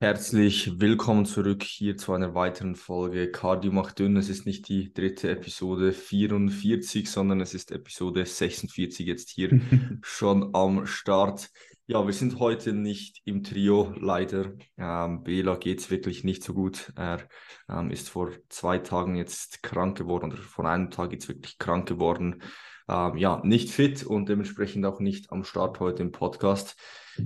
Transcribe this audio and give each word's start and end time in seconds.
Herzlich 0.00 0.78
willkommen 0.78 1.26
zurück 1.26 1.64
hier 1.64 1.96
zu 1.96 2.12
einer 2.12 2.32
weiteren 2.32 2.76
Folge 2.76 3.32
Cardio 3.32 3.72
macht 3.72 3.98
dünn. 3.98 4.16
Es 4.16 4.28
ist 4.28 4.46
nicht 4.46 4.68
die 4.68 4.94
dritte 4.94 5.28
Episode 5.28 5.92
44, 5.92 7.10
sondern 7.10 7.40
es 7.40 7.52
ist 7.52 7.72
Episode 7.72 8.24
46 8.24 9.04
jetzt 9.04 9.28
hier 9.28 9.60
schon 10.02 10.54
am 10.54 10.86
Start. 10.86 11.50
Ja, 11.88 12.06
wir 12.06 12.12
sind 12.12 12.38
heute 12.38 12.74
nicht 12.74 13.22
im 13.24 13.42
Trio, 13.42 13.92
leider. 13.98 14.52
Ähm, 14.76 15.24
Bela 15.24 15.56
geht 15.56 15.80
es 15.80 15.90
wirklich 15.90 16.22
nicht 16.22 16.44
so 16.44 16.54
gut. 16.54 16.92
Er 16.94 17.28
ähm, 17.68 17.90
ist 17.90 18.08
vor 18.08 18.30
zwei 18.50 18.78
Tagen 18.78 19.16
jetzt 19.16 19.64
krank 19.64 19.98
geworden 19.98 20.32
oder 20.32 20.42
vor 20.42 20.64
einem 20.66 20.92
Tag 20.92 21.10
jetzt 21.10 21.26
wirklich 21.26 21.58
krank 21.58 21.88
geworden. 21.88 22.40
Ähm, 22.88 23.16
ja, 23.18 23.40
nicht 23.44 23.70
fit 23.70 24.04
und 24.04 24.28
dementsprechend 24.28 24.86
auch 24.86 24.98
nicht 25.00 25.30
am 25.30 25.44
Start 25.44 25.78
heute 25.78 26.02
im 26.02 26.10
Podcast. 26.10 26.76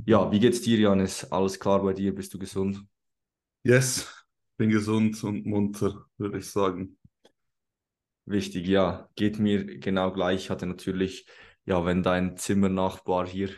Ja, 0.06 0.32
wie 0.32 0.40
geht's 0.40 0.62
dir, 0.62 0.78
Janis? 0.78 1.30
Alles 1.30 1.60
klar 1.60 1.82
bei 1.82 1.92
dir? 1.92 2.14
Bist 2.14 2.34
du 2.34 2.38
gesund? 2.38 2.84
Yes, 3.62 4.26
bin 4.56 4.70
gesund 4.70 5.22
und 5.22 5.46
munter, 5.46 6.06
würde 6.18 6.38
ich 6.38 6.50
sagen. 6.50 6.98
Wichtig, 8.24 8.66
ja. 8.66 9.08
Geht 9.14 9.38
mir 9.38 9.64
genau 9.78 10.12
gleich. 10.12 10.44
Ich 10.44 10.50
hatte 10.50 10.66
natürlich, 10.66 11.26
ja, 11.64 11.84
wenn 11.84 12.02
dein 12.02 12.36
Zimmernachbar 12.36 13.26
hier 13.26 13.50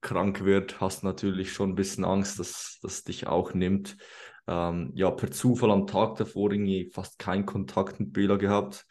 krank 0.00 0.44
wird, 0.44 0.80
hast 0.80 1.02
natürlich 1.02 1.52
schon 1.52 1.70
ein 1.70 1.74
bisschen 1.74 2.04
Angst, 2.04 2.38
dass 2.38 2.78
das 2.82 3.04
dich 3.04 3.26
auch 3.26 3.54
nimmt. 3.54 3.96
Ähm, 4.46 4.90
ja, 4.94 5.10
per 5.10 5.30
Zufall 5.30 5.70
am 5.70 5.86
Tag 5.86 6.16
davor 6.16 6.52
irgendwie 6.52 6.90
fast 6.92 7.18
keinen 7.18 7.46
Kontakt 7.46 8.00
mit 8.00 8.12
Bela 8.12 8.36
gehabt. 8.36 8.86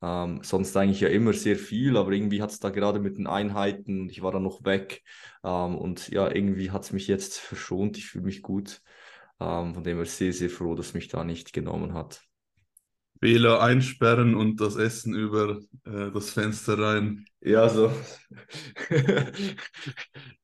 Ähm, 0.00 0.40
sonst 0.42 0.76
eigentlich 0.76 1.00
ja 1.00 1.08
immer 1.08 1.32
sehr 1.32 1.56
viel, 1.56 1.96
aber 1.96 2.12
irgendwie 2.12 2.40
hat 2.40 2.50
es 2.50 2.60
da 2.60 2.70
gerade 2.70 3.00
mit 3.00 3.18
den 3.18 3.26
Einheiten, 3.26 4.08
ich 4.08 4.22
war 4.22 4.30
da 4.30 4.38
noch 4.38 4.64
weg 4.64 5.02
ähm, 5.42 5.76
und 5.76 6.08
ja, 6.08 6.30
irgendwie 6.30 6.70
hat 6.70 6.84
es 6.84 6.92
mich 6.92 7.08
jetzt 7.08 7.38
verschont. 7.38 7.96
Ich 7.98 8.06
fühle 8.06 8.24
mich 8.24 8.42
gut. 8.42 8.80
Ähm, 9.40 9.74
von 9.74 9.84
dem 9.84 9.96
her 9.96 10.06
sehr, 10.06 10.32
sehr 10.32 10.50
froh, 10.50 10.74
dass 10.74 10.94
mich 10.94 11.08
da 11.08 11.24
nicht 11.24 11.52
genommen 11.52 11.94
hat. 11.94 12.22
Wähler 13.20 13.60
einsperren 13.62 14.34
und 14.34 14.60
das 14.60 14.76
Essen 14.76 15.14
über 15.14 15.58
äh, 15.84 16.10
das 16.12 16.30
Fenster 16.30 16.78
rein. 16.78 17.24
Ja, 17.40 17.68
so. 17.68 17.90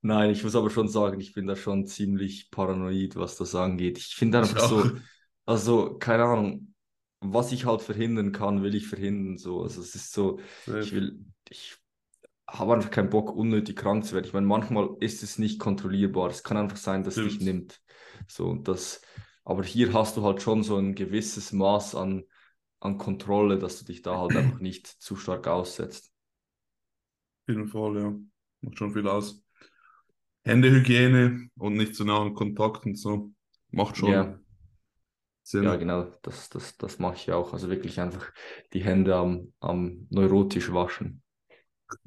Nein, 0.03 0.31
ich 0.31 0.43
muss 0.43 0.57
aber 0.57 0.71
schon 0.71 0.89
sagen, 0.89 1.21
ich 1.21 1.33
bin 1.33 1.47
da 1.47 1.55
schon 1.57 1.87
ziemlich 1.87 2.51
paranoid, 2.51 3.17
was 3.17 3.37
das 3.37 3.55
angeht. 3.55 3.99
Ich 3.99 4.17
finde 4.17 4.39
einfach 4.39 4.69
so, 4.69 4.91
also 5.47 5.99
keine 5.99 6.25
Ahnung, 6.25 6.74
was 7.33 7.53
ich 7.53 7.65
halt 7.65 7.83
verhindern 7.83 8.33
kann, 8.33 8.63
will 8.63 8.75
ich 8.75 8.87
verhindern. 8.87 9.39
So. 9.39 9.63
Also 9.63 9.81
es 9.81 9.95
ist 9.95 10.13
so, 10.13 10.41
ja. 10.67 10.79
ich 10.79 10.93
will, 10.93 11.25
ich 11.49 11.77
habe 12.47 12.75
einfach 12.75 12.91
keinen 12.91 13.11
Bock, 13.11 13.35
unnötig 13.35 13.77
krank 13.77 14.05
zu 14.05 14.15
werden. 14.15 14.27
Ich 14.27 14.33
meine, 14.33 14.47
manchmal 14.47 14.91
ist 15.01 15.23
es 15.23 15.39
nicht 15.39 15.59
kontrollierbar. 15.59 16.31
Es 16.31 16.43
kann 16.43 16.57
einfach 16.57 16.77
sein, 16.77 17.03
dass 17.03 17.17
es 17.17 17.25
dich 17.25 17.41
nimmt. 17.41 17.81
So, 18.29 18.55
das, 18.55 19.01
aber 19.45 19.65
hier 19.65 19.93
hast 19.93 20.17
du 20.17 20.23
halt 20.23 20.43
schon 20.43 20.63
so 20.63 20.77
ein 20.77 20.95
gewisses 20.95 21.53
Maß 21.53 21.95
an, 21.95 22.25
an 22.81 22.99
Kontrolle, 22.99 23.59
dass 23.59 23.79
du 23.79 23.87
dich 23.87 24.03
da 24.03 24.19
halt 24.19 24.37
einfach 24.37 24.61
nicht 24.61 24.87
zu 24.87 25.17
stark 25.17 25.47
aussetzt. 25.47 26.13
Auf 27.43 27.55
jeden 27.55 27.69
Fall, 27.69 27.97
ja. 27.97 28.15
Macht 28.61 28.79
schon 28.79 28.93
viel 28.93 29.09
aus. 29.09 29.43
Händehygiene 30.45 31.49
und 31.57 31.75
nicht 31.75 31.95
zu 31.95 32.05
nahen 32.05 32.35
Kontakt 32.35 32.85
und 32.87 32.97
so. 32.97 33.33
Macht 33.71 33.97
schon 33.97 34.11
ja. 34.11 34.39
Sinn. 35.47 35.65
Ja, 35.65 35.77
genau, 35.77 36.11
das, 36.23 36.49
das, 36.49 36.79
das 36.79 36.99
mache 36.99 37.17
ich 37.17 37.31
auch. 37.31 37.53
Also 37.53 37.69
wirklich 37.69 38.01
einfach 38.01 38.33
die 38.73 38.83
Hände 38.83 39.15
am, 39.15 39.53
am 39.61 40.07
neurotisch 40.09 40.73
waschen. 40.73 41.23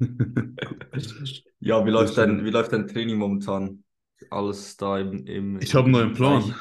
ja, 1.60 1.86
wie 1.86 1.90
läuft, 1.90 2.18
dein, 2.18 2.44
wie 2.44 2.50
läuft 2.50 2.72
dein 2.72 2.88
Training 2.88 3.16
momentan? 3.16 3.84
Alles 4.30 4.76
da 4.76 4.98
im. 4.98 5.24
im 5.26 5.60
ich 5.60 5.72
habe 5.72 5.84
einen 5.84 5.92
neuen 5.92 6.12
Plan. 6.14 6.54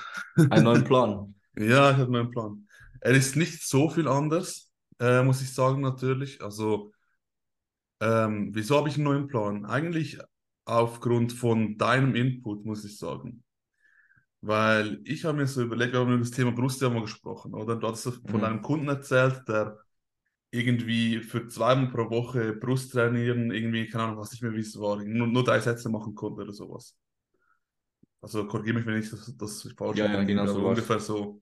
Einen 0.52 0.64
neuen 0.64 0.84
Plan. 0.84 1.36
ja, 1.58 1.90
ich 1.90 1.98
habe 1.98 2.04
einen 2.04 2.12
neuen 2.12 2.30
Plan. 2.30 2.68
Er 3.02 3.14
ist 3.14 3.36
nicht 3.36 3.68
so 3.68 3.90
viel 3.90 4.08
anders, 4.08 4.72
äh, 5.00 5.24
muss 5.24 5.42
ich 5.42 5.52
sagen, 5.52 5.82
natürlich. 5.82 6.44
Also, 6.44 6.92
ähm, 8.00 8.52
wieso 8.54 8.78
habe 8.78 8.90
ich 8.90 8.96
einen 8.96 9.06
neuen 9.06 9.28
Plan? 9.28 9.66
Eigentlich 9.66 10.20
aufgrund 10.66 11.34
von 11.34 11.80
deinem 11.80 12.14
Input, 12.14 12.66
muss 12.66 12.86
ich 12.86 13.00
sagen. 13.00 13.44
Weil 14.42 15.02
ich 15.04 15.26
habe 15.26 15.38
mir 15.38 15.48
so 15.48 15.64
überlegt, 15.64 15.94
wir 15.94 16.00
haben 16.00 16.14
über 16.14 16.20
das 16.20 16.32
Thema 16.32 16.52
Brust 16.52 16.82
ja 16.82 16.90
mal 16.90 17.02
gesprochen, 17.02 17.54
oder? 17.54 17.76
Du 17.76 17.88
hast 17.88 18.04
von 18.04 18.22
mhm. 18.28 18.44
einem 18.44 18.62
Kunden 18.62 18.88
erzählt, 18.88 19.44
der 19.48 19.78
irgendwie 20.52 21.20
für 21.20 21.48
zweimal 21.48 21.90
pro 21.90 22.10
Woche 22.10 22.54
Brust 22.54 22.94
trainieren, 22.94 23.52
irgendwie, 23.52 23.88
keine 23.88 24.06
Ahnung, 24.06 24.18
was 24.18 24.32
nicht 24.32 24.44
mehr 24.44 24.54
wie 24.54 24.60
es 24.60 24.80
war, 24.80 25.04
nur, 25.04 25.28
nur 25.28 25.44
drei 25.44 25.60
Sätze 25.60 25.90
machen 25.90 26.16
konnte 26.16 26.44
oder 26.44 26.54
sowas. 26.54 26.96
Also 28.22 28.48
korrigiere 28.48 28.78
mich, 28.78 28.86
wenn 28.86 29.00
ich 29.00 29.10
das, 29.10 29.36
das 29.38 29.74
falsch 29.78 29.98
ja, 29.98 30.06
ja, 30.06 30.24
genau 30.24 30.48
so 30.48 30.66
ungefähr 30.66 31.00
so. 31.00 31.42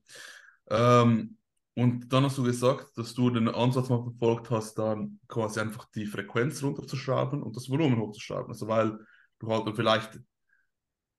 Ähm, 0.68 1.36
und 1.74 2.10
dann 2.12 2.24
hast 2.24 2.38
du 2.38 2.42
gesagt, 2.42 2.96
dass 2.96 3.14
du 3.14 3.30
den 3.30 3.48
Ansatz 3.48 3.88
mal 3.88 4.02
verfolgt 4.02 4.50
hast, 4.50 4.78
dann 4.78 5.20
quasi 5.28 5.60
einfach 5.60 5.86
die 5.94 6.06
Frequenz 6.06 6.62
runterzuschrauben 6.62 7.42
und 7.42 7.54
das 7.54 7.68
Volumen 7.68 7.98
hochzuschrauben. 7.98 8.48
Also 8.48 8.66
weil 8.66 8.98
du 9.38 9.48
halt 9.48 9.66
dann 9.66 9.74
vielleicht, 9.74 10.18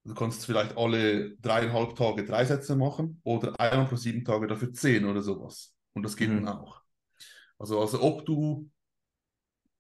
du 0.07 0.13
kannst 0.13 0.45
vielleicht 0.45 0.77
alle 0.77 1.35
dreieinhalb 1.37 1.95
Tage 1.95 2.23
drei 2.23 2.45
Sätze 2.45 2.75
machen 2.75 3.19
oder 3.23 3.59
einmal 3.59 3.87
pro 3.87 3.95
sieben 3.97 4.23
Tage 4.23 4.47
dafür 4.47 4.73
zehn 4.73 5.05
oder 5.05 5.21
sowas. 5.21 5.75
Und 5.93 6.03
das 6.03 6.15
geht 6.15 6.29
mhm. 6.29 6.45
dann 6.45 6.57
auch. 6.59 6.81
Also, 7.59 7.79
also 7.81 8.01
ob 8.01 8.25
du 8.25 8.69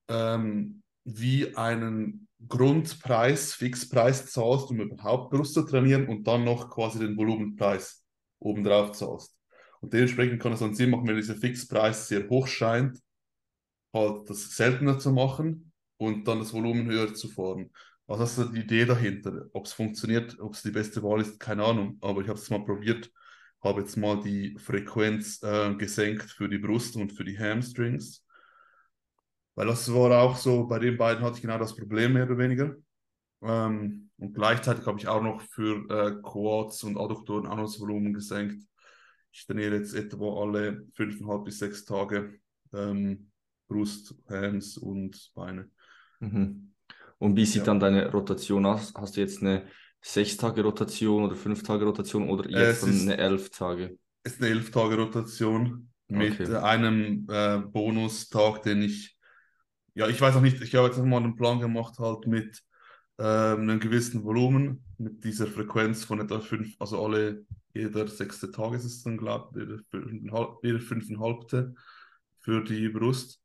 ähm, 0.09 0.83
wie 1.05 1.55
einen 1.55 2.27
Grundpreis, 2.47 3.53
Fixpreis 3.53 4.27
zahlst, 4.27 4.69
um 4.69 4.79
überhaupt 4.79 5.31
Brust 5.31 5.53
zu 5.53 5.63
trainieren 5.63 6.07
und 6.07 6.27
dann 6.27 6.43
noch 6.43 6.69
quasi 6.69 6.99
den 6.99 7.17
Volumenpreis 7.17 8.03
obendrauf 8.39 8.91
zahlst. 8.91 9.35
Und 9.79 9.93
dementsprechend 9.93 10.41
kann 10.41 10.53
es 10.53 10.59
dann 10.59 10.75
Sinn 10.75 10.89
machen, 10.89 11.07
wenn 11.07 11.15
dieser 11.15 11.35
Fixpreis 11.35 12.07
sehr 12.07 12.27
hoch 12.29 12.47
scheint, 12.47 12.99
halt 13.93 14.29
das 14.29 14.55
seltener 14.55 14.99
zu 14.99 15.11
machen 15.11 15.71
und 15.97 16.27
dann 16.27 16.39
das 16.39 16.53
Volumen 16.53 16.87
höher 16.87 17.13
zu 17.13 17.27
fahren. 17.27 17.71
Was 18.07 18.37
ist 18.37 18.53
die 18.53 18.61
Idee 18.61 18.85
dahinter? 18.85 19.47
Ob 19.53 19.65
es 19.65 19.73
funktioniert, 19.73 20.39
ob 20.39 20.53
es 20.53 20.63
die 20.63 20.71
beste 20.71 21.03
Wahl 21.03 21.21
ist, 21.21 21.39
keine 21.39 21.63
Ahnung. 21.65 21.97
Aber 22.01 22.21
ich 22.21 22.27
habe 22.27 22.39
es 22.39 22.49
mal 22.49 22.63
probiert 22.63 23.11
habe 23.61 23.81
jetzt 23.81 23.97
mal 23.97 24.21
die 24.21 24.57
Frequenz 24.57 25.41
äh, 25.43 25.73
gesenkt 25.75 26.31
für 26.31 26.49
die 26.49 26.57
Brust 26.57 26.95
und 26.95 27.11
für 27.11 27.23
die 27.23 27.37
Hamstrings. 27.37 28.23
Weil 29.55 29.67
das 29.67 29.91
war 29.91 30.21
auch 30.21 30.35
so, 30.35 30.67
bei 30.67 30.79
den 30.79 30.97
beiden 30.97 31.23
hatte 31.23 31.37
ich 31.37 31.41
genau 31.41 31.57
das 31.57 31.75
Problem, 31.75 32.13
mehr 32.13 32.25
oder 32.25 32.37
weniger. 32.37 32.75
Ähm, 33.41 34.09
und 34.17 34.33
gleichzeitig 34.33 34.85
habe 34.85 34.99
ich 34.99 35.07
auch 35.07 35.21
noch 35.21 35.41
für 35.41 35.89
äh, 35.89 36.21
Quads 36.21 36.83
und 36.83 36.97
Adduktoren 36.97 37.47
auch 37.47 37.55
noch 37.55 37.65
das 37.65 37.79
Volumen 37.79 38.13
gesenkt. 38.13 38.63
Ich 39.31 39.45
trainiere 39.45 39.75
jetzt 39.75 39.93
etwa 39.93 40.41
alle 40.41 40.87
fünfeinhalb 40.93 41.45
bis 41.45 41.59
sechs 41.59 41.85
Tage 41.85 42.39
ähm, 42.73 43.31
Brust, 43.67 44.15
Hams 44.29 44.77
und 44.77 45.31
Beine. 45.33 45.69
Mhm. 46.19 46.73
Und 47.19 47.35
wie 47.35 47.45
sieht 47.45 47.57
ja. 47.57 47.65
dann 47.65 47.79
deine 47.79 48.11
Rotation 48.11 48.65
aus? 48.65 48.93
Hast 48.95 49.17
du 49.17 49.21
jetzt 49.21 49.41
eine 49.41 49.65
sechs 50.01 50.37
Tage 50.37 50.63
Rotation 50.63 51.23
oder 51.23 51.35
fünf 51.35 51.63
Tage 51.63 51.85
Rotation 51.85 52.29
oder 52.29 52.49
jetzt 52.49 52.83
äh, 52.83 52.89
eine 52.89 53.17
elf 53.17 53.49
Tage? 53.49 53.97
Es 54.23 54.33
ist 54.33 54.41
eine 54.41 54.51
elf 54.51 54.71
Tage 54.71 54.95
Rotation 54.95 55.89
mit 56.07 56.39
okay. 56.39 56.55
einem 56.55 57.27
äh, 57.29 57.59
Bonustag, 57.59 58.61
den 58.61 58.83
ich, 58.83 59.17
ja, 59.95 60.07
ich 60.07 60.21
weiß 60.21 60.35
auch 60.35 60.41
nicht, 60.41 60.61
ich 60.61 60.75
habe 60.75 60.87
jetzt 60.87 60.97
mal 60.99 61.17
einen 61.17 61.35
Plan 61.35 61.59
gemacht, 61.59 61.97
halt 61.99 62.27
mit 62.27 62.61
äh, 63.17 63.23
einem 63.23 63.79
gewissen 63.79 64.23
Volumen, 64.23 64.83
mit 64.97 65.23
dieser 65.23 65.47
Frequenz 65.47 66.03
von 66.03 66.21
etwa 66.21 66.39
fünf, 66.39 66.75
also 66.79 67.03
alle, 67.03 67.45
jeder 67.73 68.07
sechste 68.07 68.51
Tag 68.51 68.73
ist 68.73 68.85
es 68.85 69.03
dann, 69.03 69.17
glaube 69.17 69.83
ich, 69.91 70.01
jeder 70.63 70.79
fünfeinhalbte 70.79 71.73
für 72.39 72.63
die 72.63 72.89
Brust. 72.89 73.41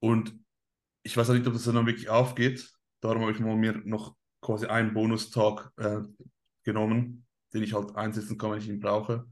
Und 0.00 0.34
ich 1.02 1.16
weiß 1.16 1.30
auch 1.30 1.34
nicht, 1.34 1.46
ob 1.46 1.52
das 1.52 1.64
dann 1.64 1.86
wirklich 1.86 2.08
aufgeht. 2.08 2.68
Darum 3.00 3.22
habe 3.22 3.32
ich 3.32 3.40
mal 3.40 3.56
mir 3.56 3.80
noch 3.84 4.16
quasi 4.40 4.66
einen 4.66 4.94
Bonustag 4.94 5.72
äh, 5.76 6.00
genommen, 6.62 7.26
den 7.52 7.62
ich 7.62 7.74
halt 7.74 7.94
einsetzen 7.96 8.38
kann, 8.38 8.52
wenn 8.52 8.58
ich 8.58 8.68
ihn 8.68 8.80
brauche. 8.80 9.26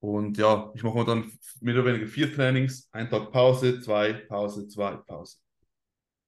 Und 0.00 0.38
ja, 0.38 0.70
ich 0.74 0.82
mache 0.82 1.04
dann 1.04 1.32
mehr 1.60 1.74
oder 1.74 1.86
weniger 1.86 2.06
vier 2.06 2.32
Trainings, 2.32 2.88
ein 2.92 3.10
Tag 3.10 3.32
Pause, 3.32 3.80
zwei, 3.80 4.12
Pause, 4.12 4.68
zwei, 4.68 4.96
Pause. 4.96 5.38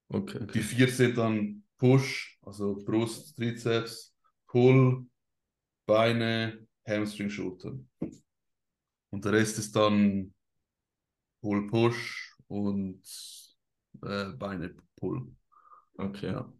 Okay, 0.09 0.39
okay. 0.43 0.53
Die 0.55 0.63
vier 0.63 0.89
sind 0.89 1.17
dann 1.19 1.63
Push, 1.79 2.39
also 2.43 2.75
Brust, 2.85 3.37
Trizeps, 3.37 4.15
Pull, 4.49 5.07
Beine, 5.87 6.67
Hamstring, 6.87 7.31
Schultern. 7.31 7.89
Und 9.11 9.25
der 9.25 9.33
Rest 9.33 9.59
ist 9.59 9.75
dann 9.77 10.35
Pull, 11.41 11.67
Push 11.69 12.37
und 12.49 13.03
äh, 14.03 14.33
Beine, 14.33 14.75
Pull. 14.97 15.33
Okay. 16.01 16.33
Ja. 16.33 16.53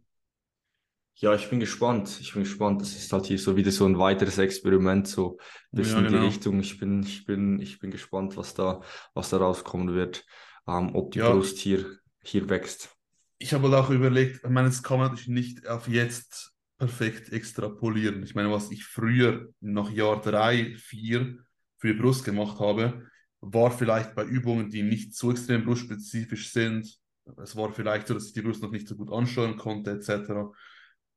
Ja, 1.15 1.35
ich 1.35 1.49
bin 1.49 1.59
gespannt. 1.59 2.17
Ich 2.19 2.33
bin 2.33 2.43
gespannt. 2.43 2.81
Das 2.81 2.95
ist 2.95 3.13
halt 3.13 3.25
hier 3.27 3.37
so 3.37 3.55
wieder 3.55 3.71
so 3.71 3.85
ein 3.85 3.99
weiteres 3.99 4.37
Experiment, 4.37 5.07
so 5.07 5.37
ein 5.71 5.77
bisschen 5.77 6.03
ja, 6.03 6.07
genau. 6.07 6.17
in 6.17 6.21
die. 6.23 6.27
Richtung. 6.29 6.59
Ich 6.59 6.79
bin, 6.79 7.03
ich 7.03 7.25
bin, 7.25 7.59
ich 7.59 7.79
bin 7.79 7.91
gespannt, 7.91 8.37
was 8.37 8.53
da, 8.55 8.81
was 9.13 9.29
da 9.29 9.37
rauskommen 9.37 9.93
wird, 9.93 10.25
ähm, 10.67 10.95
ob 10.95 11.11
die 11.11 11.19
ja. 11.19 11.31
Brust 11.31 11.59
hier, 11.59 11.85
hier 12.23 12.49
wächst. 12.49 12.95
Ich 13.37 13.53
habe 13.53 13.69
halt 13.69 13.75
auch 13.75 13.89
überlegt, 13.89 14.41
ich 14.43 14.49
meine, 14.49 14.69
es 14.69 14.81
kann 14.81 14.99
man 14.99 15.09
natürlich 15.09 15.27
nicht 15.27 15.67
auf 15.67 15.87
jetzt 15.87 16.53
perfekt 16.79 17.31
extrapolieren. 17.31 18.23
Ich 18.23 18.33
meine, 18.33 18.51
was 18.51 18.71
ich 18.71 18.83
früher 18.83 19.49
nach 19.59 19.91
Jahr 19.91 20.19
drei, 20.19 20.75
vier 20.77 21.37
für 21.77 21.93
die 21.93 21.99
Brust 21.99 22.25
gemacht 22.25 22.59
habe, 22.59 23.07
war 23.41 23.71
vielleicht 23.71 24.15
bei 24.15 24.23
Übungen, 24.23 24.69
die 24.69 24.81
nicht 24.81 25.15
so 25.15 25.31
extrem 25.31 25.63
brustspezifisch 25.63 26.51
sind. 26.51 27.00
Es 27.41 27.55
war 27.55 27.71
vielleicht 27.71 28.07
so, 28.07 28.13
dass 28.13 28.27
ich 28.27 28.33
die 28.33 28.41
Brust 28.41 28.61
noch 28.61 28.71
nicht 28.71 28.87
so 28.87 28.95
gut 28.95 29.11
ansteuern 29.11 29.57
konnte, 29.57 29.91
etc. 29.91 30.53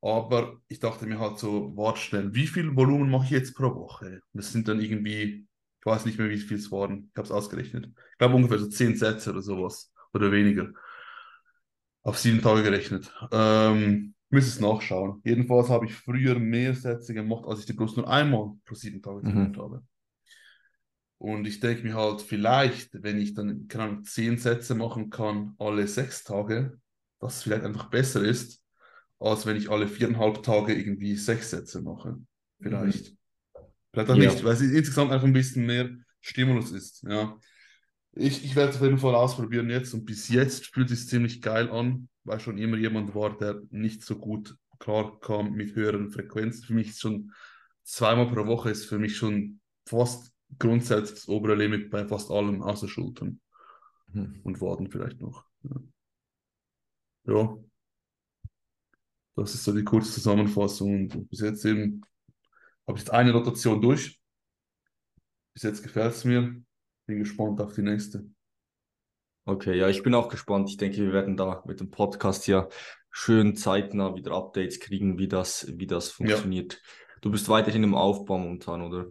Aber 0.00 0.60
ich 0.68 0.80
dachte 0.80 1.06
mir 1.06 1.18
halt 1.18 1.38
so, 1.38 1.72
warte 1.76 2.00
schnell, 2.00 2.34
wie 2.34 2.46
viel 2.46 2.74
Volumen 2.76 3.10
mache 3.10 3.24
ich 3.24 3.30
jetzt 3.30 3.54
pro 3.56 3.74
Woche? 3.74 4.20
Das 4.32 4.52
sind 4.52 4.68
dann 4.68 4.80
irgendwie, 4.80 5.46
ich 5.80 5.86
weiß 5.86 6.04
nicht 6.06 6.18
mehr, 6.18 6.28
wie 6.30 6.38
viel 6.38 6.58
es 6.58 6.70
waren. 6.72 7.10
Ich 7.12 7.16
habe 7.16 7.26
es 7.26 7.32
ausgerechnet. 7.32 7.86
Ich 8.12 8.18
glaube 8.18 8.34
ungefähr 8.34 8.58
so 8.58 8.68
zehn 8.68 8.96
Sätze 8.96 9.30
oder 9.30 9.42
sowas. 9.42 9.92
Oder 10.12 10.30
weniger. 10.30 10.72
Auf 12.02 12.18
sieben 12.18 12.42
Tage 12.42 12.62
gerechnet. 12.62 13.12
Ähm, 13.32 14.14
müsste 14.28 14.50
es 14.50 14.60
nachschauen. 14.60 15.20
Jedenfalls 15.24 15.70
habe 15.70 15.86
ich 15.86 15.94
früher 15.94 16.38
mehr 16.38 16.74
Sätze 16.74 17.14
gemacht, 17.14 17.44
als 17.46 17.60
ich 17.60 17.66
die 17.66 17.72
Brust 17.72 17.96
nur 17.96 18.08
einmal 18.08 18.52
pro 18.66 18.74
sieben 18.74 19.00
Tage 19.00 19.22
Mhm. 19.22 19.32
trainiert 19.32 19.56
habe. 19.56 19.82
Und 21.18 21.46
ich 21.46 21.60
denke 21.60 21.84
mir 21.84 21.94
halt, 21.94 22.20
vielleicht, 22.22 23.02
wenn 23.02 23.18
ich 23.20 23.34
dann, 23.34 23.66
keine 23.68 23.84
Ahnung, 23.84 24.04
zehn 24.04 24.36
Sätze 24.36 24.74
machen 24.74 25.10
kann, 25.10 25.54
alle 25.58 25.86
sechs 25.88 26.24
Tage, 26.24 26.78
dass 27.20 27.36
es 27.36 27.42
vielleicht 27.44 27.64
einfach 27.64 27.88
besser 27.88 28.22
ist, 28.22 28.62
als 29.18 29.46
wenn 29.46 29.56
ich 29.56 29.70
alle 29.70 29.88
viereinhalb 29.88 30.42
Tage 30.42 30.74
irgendwie 30.74 31.16
sechs 31.16 31.50
Sätze 31.50 31.80
mache. 31.82 32.18
Vielleicht. 32.60 33.14
Vielleicht 33.92 34.10
auch 34.10 34.16
Ja. 34.16 34.32
nicht, 34.32 34.44
weil 34.44 34.52
es 34.52 34.60
insgesamt 34.60 35.12
einfach 35.12 35.26
ein 35.26 35.32
bisschen 35.32 35.66
mehr 35.66 35.90
Stimulus 36.20 36.72
ist. 36.72 37.02
Ja. 37.08 37.38
Ich, 38.12 38.44
ich 38.44 38.54
werde 38.56 38.70
es 38.70 38.76
auf 38.76 38.82
jeden 38.82 38.98
Fall 38.98 39.14
ausprobieren 39.14 39.70
jetzt 39.70 39.94
und 39.94 40.04
bis 40.04 40.28
jetzt 40.28 40.66
fühlt 40.66 40.90
es 40.90 41.00
sich 41.00 41.08
ziemlich 41.08 41.42
geil 41.42 41.70
an, 41.70 42.08
weil 42.24 42.40
schon 42.40 42.58
immer 42.58 42.76
jemand 42.76 43.14
war, 43.14 43.36
der 43.36 43.62
nicht 43.70 44.04
so 44.04 44.18
gut 44.18 44.56
klar 44.78 45.18
kam 45.20 45.52
mit 45.52 45.74
höheren 45.74 46.10
Frequenzen. 46.10 46.64
Für 46.64 46.74
mich 46.74 46.90
ist 46.90 47.00
schon 47.00 47.32
zweimal 47.82 48.28
pro 48.28 48.46
Woche 48.46 48.70
ist 48.70 48.86
für 48.86 48.98
mich 48.98 49.16
schon 49.16 49.60
fast 49.86 50.32
grundsätzlich 50.58 51.18
das 51.20 51.28
obere 51.28 51.54
Limit 51.54 51.90
bei 51.90 52.06
fast 52.06 52.30
allem 52.30 52.62
außer 52.62 52.88
Schultern 52.88 53.40
Mhm. 54.14 54.40
und 54.44 54.60
Waden 54.60 54.90
vielleicht 54.90 55.20
noch. 55.20 55.44
Ja. 55.62 55.80
ja. 57.26 57.58
Das 59.36 59.54
ist 59.54 59.64
so 59.64 59.72
die 59.72 59.84
kurze 59.84 60.12
Zusammenfassung. 60.12 61.10
Und 61.10 61.28
bis 61.28 61.40
jetzt 61.40 61.64
eben 61.64 62.02
habe 62.86 62.96
ich 62.96 63.04
jetzt 63.04 63.12
eine 63.12 63.32
Rotation 63.32 63.80
durch. 63.80 64.20
Bis 65.54 65.64
jetzt 65.64 65.82
gefällt 65.82 66.12
es 66.12 66.24
mir. 66.24 66.62
Bin 67.06 67.18
gespannt 67.18 67.60
auf 67.60 67.74
die 67.74 67.82
nächste. 67.82 68.30
Okay, 69.46 69.76
ja, 69.76 69.88
ich 69.88 70.02
bin 70.02 70.14
auch 70.14 70.28
gespannt. 70.28 70.70
Ich 70.70 70.76
denke, 70.76 70.98
wir 70.98 71.12
werden 71.12 71.36
da 71.36 71.62
mit 71.66 71.80
dem 71.80 71.90
Podcast 71.90 72.46
ja 72.46 72.68
schön 73.10 73.56
zeitnah 73.56 74.14
wieder 74.14 74.32
Updates 74.32 74.80
kriegen, 74.80 75.18
wie 75.18 75.28
das, 75.28 75.66
wie 75.76 75.86
das 75.86 76.10
funktioniert. 76.10 76.80
Du 77.20 77.30
bist 77.30 77.48
weiterhin 77.48 77.82
im 77.82 77.94
Aufbau 77.94 78.38
momentan, 78.38 78.82
oder? 78.82 79.06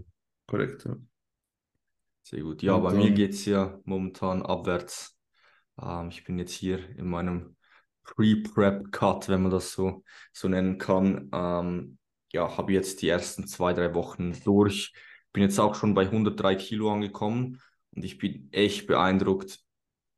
Korrekt, 0.47 0.85
ja. 0.85 0.95
Sehr 2.23 2.41
gut. 2.41 2.63
Ja, 2.63 2.75
Und 2.75 2.83
bei 2.83 2.93
mir 2.93 3.05
dann- 3.07 3.15
geht 3.15 3.31
es 3.33 3.45
ja 3.45 3.79
momentan 3.85 4.41
abwärts. 4.43 5.17
Ähm, 5.81 6.09
ich 6.09 6.23
bin 6.23 6.39
jetzt 6.39 6.53
hier 6.53 6.79
in 6.97 7.07
meinem 7.09 7.55
Pre-Prep-Cut, 8.03 9.29
wenn 9.29 9.43
man 9.43 9.51
das 9.51 9.71
so, 9.73 10.03
so 10.31 10.47
nennen 10.47 10.77
kann. 10.77 11.29
Ähm, 11.33 11.97
ja, 12.31 12.57
habe 12.57 12.73
jetzt 12.73 13.01
die 13.01 13.09
ersten 13.09 13.47
zwei, 13.47 13.73
drei 13.73 13.93
Wochen 13.93 14.33
durch. 14.43 14.93
Bin 15.33 15.43
jetzt 15.43 15.59
auch 15.59 15.75
schon 15.75 15.93
bei 15.93 16.09
103 16.09 16.55
Kilo 16.55 16.91
angekommen 16.91 17.59
und 17.91 18.05
ich 18.05 18.17
bin 18.17 18.49
echt 18.51 18.87
beeindruckt, 18.87 19.59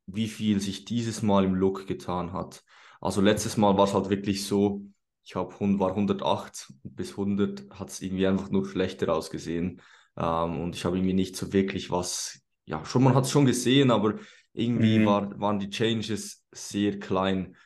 wie 0.06 0.28
viel 0.28 0.60
sich 0.60 0.84
dieses 0.84 1.22
Mal 1.22 1.44
im 1.44 1.54
Look 1.54 1.86
getan 1.86 2.32
hat. 2.32 2.62
Also 3.00 3.20
letztes 3.20 3.56
Mal 3.56 3.76
war 3.76 3.84
es 3.84 3.94
halt 3.94 4.08
wirklich 4.10 4.46
so, 4.46 4.82
ich 5.24 5.34
hab, 5.34 5.60
war 5.60 5.94
108 5.94 6.72
und 6.82 6.94
bis 6.96 7.16
100 7.16 7.68
hat 7.70 7.88
es 7.90 8.00
irgendwie 8.02 8.26
einfach 8.26 8.50
nur 8.50 8.66
schlechter 8.66 9.12
ausgesehen. 9.12 9.82
Ähm, 10.16 10.60
und 10.60 10.74
ich 10.76 10.84
habe 10.84 10.96
irgendwie 10.96 11.14
nicht 11.14 11.36
so 11.36 11.52
wirklich 11.52 11.90
was, 11.90 12.40
ja, 12.66 12.84
schon, 12.84 13.04
man 13.04 13.14
hat 13.14 13.24
es 13.24 13.30
schon 13.30 13.46
gesehen, 13.46 13.90
aber 13.90 14.14
irgendwie 14.52 15.04
Mhm. 15.04 15.04
war, 15.04 15.38
waren 15.40 15.58
die 15.58 15.70
Changes 15.70 16.44
sehr 16.52 16.98
klein. 16.98 17.56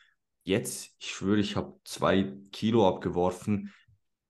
Jetzt, 0.45 0.95
ich 0.99 1.11
schwöre, 1.13 1.39
ich 1.41 1.57
habe 1.57 1.75
zwei 1.85 2.33
Kilo 2.53 2.89
abgeworfen, 2.89 3.73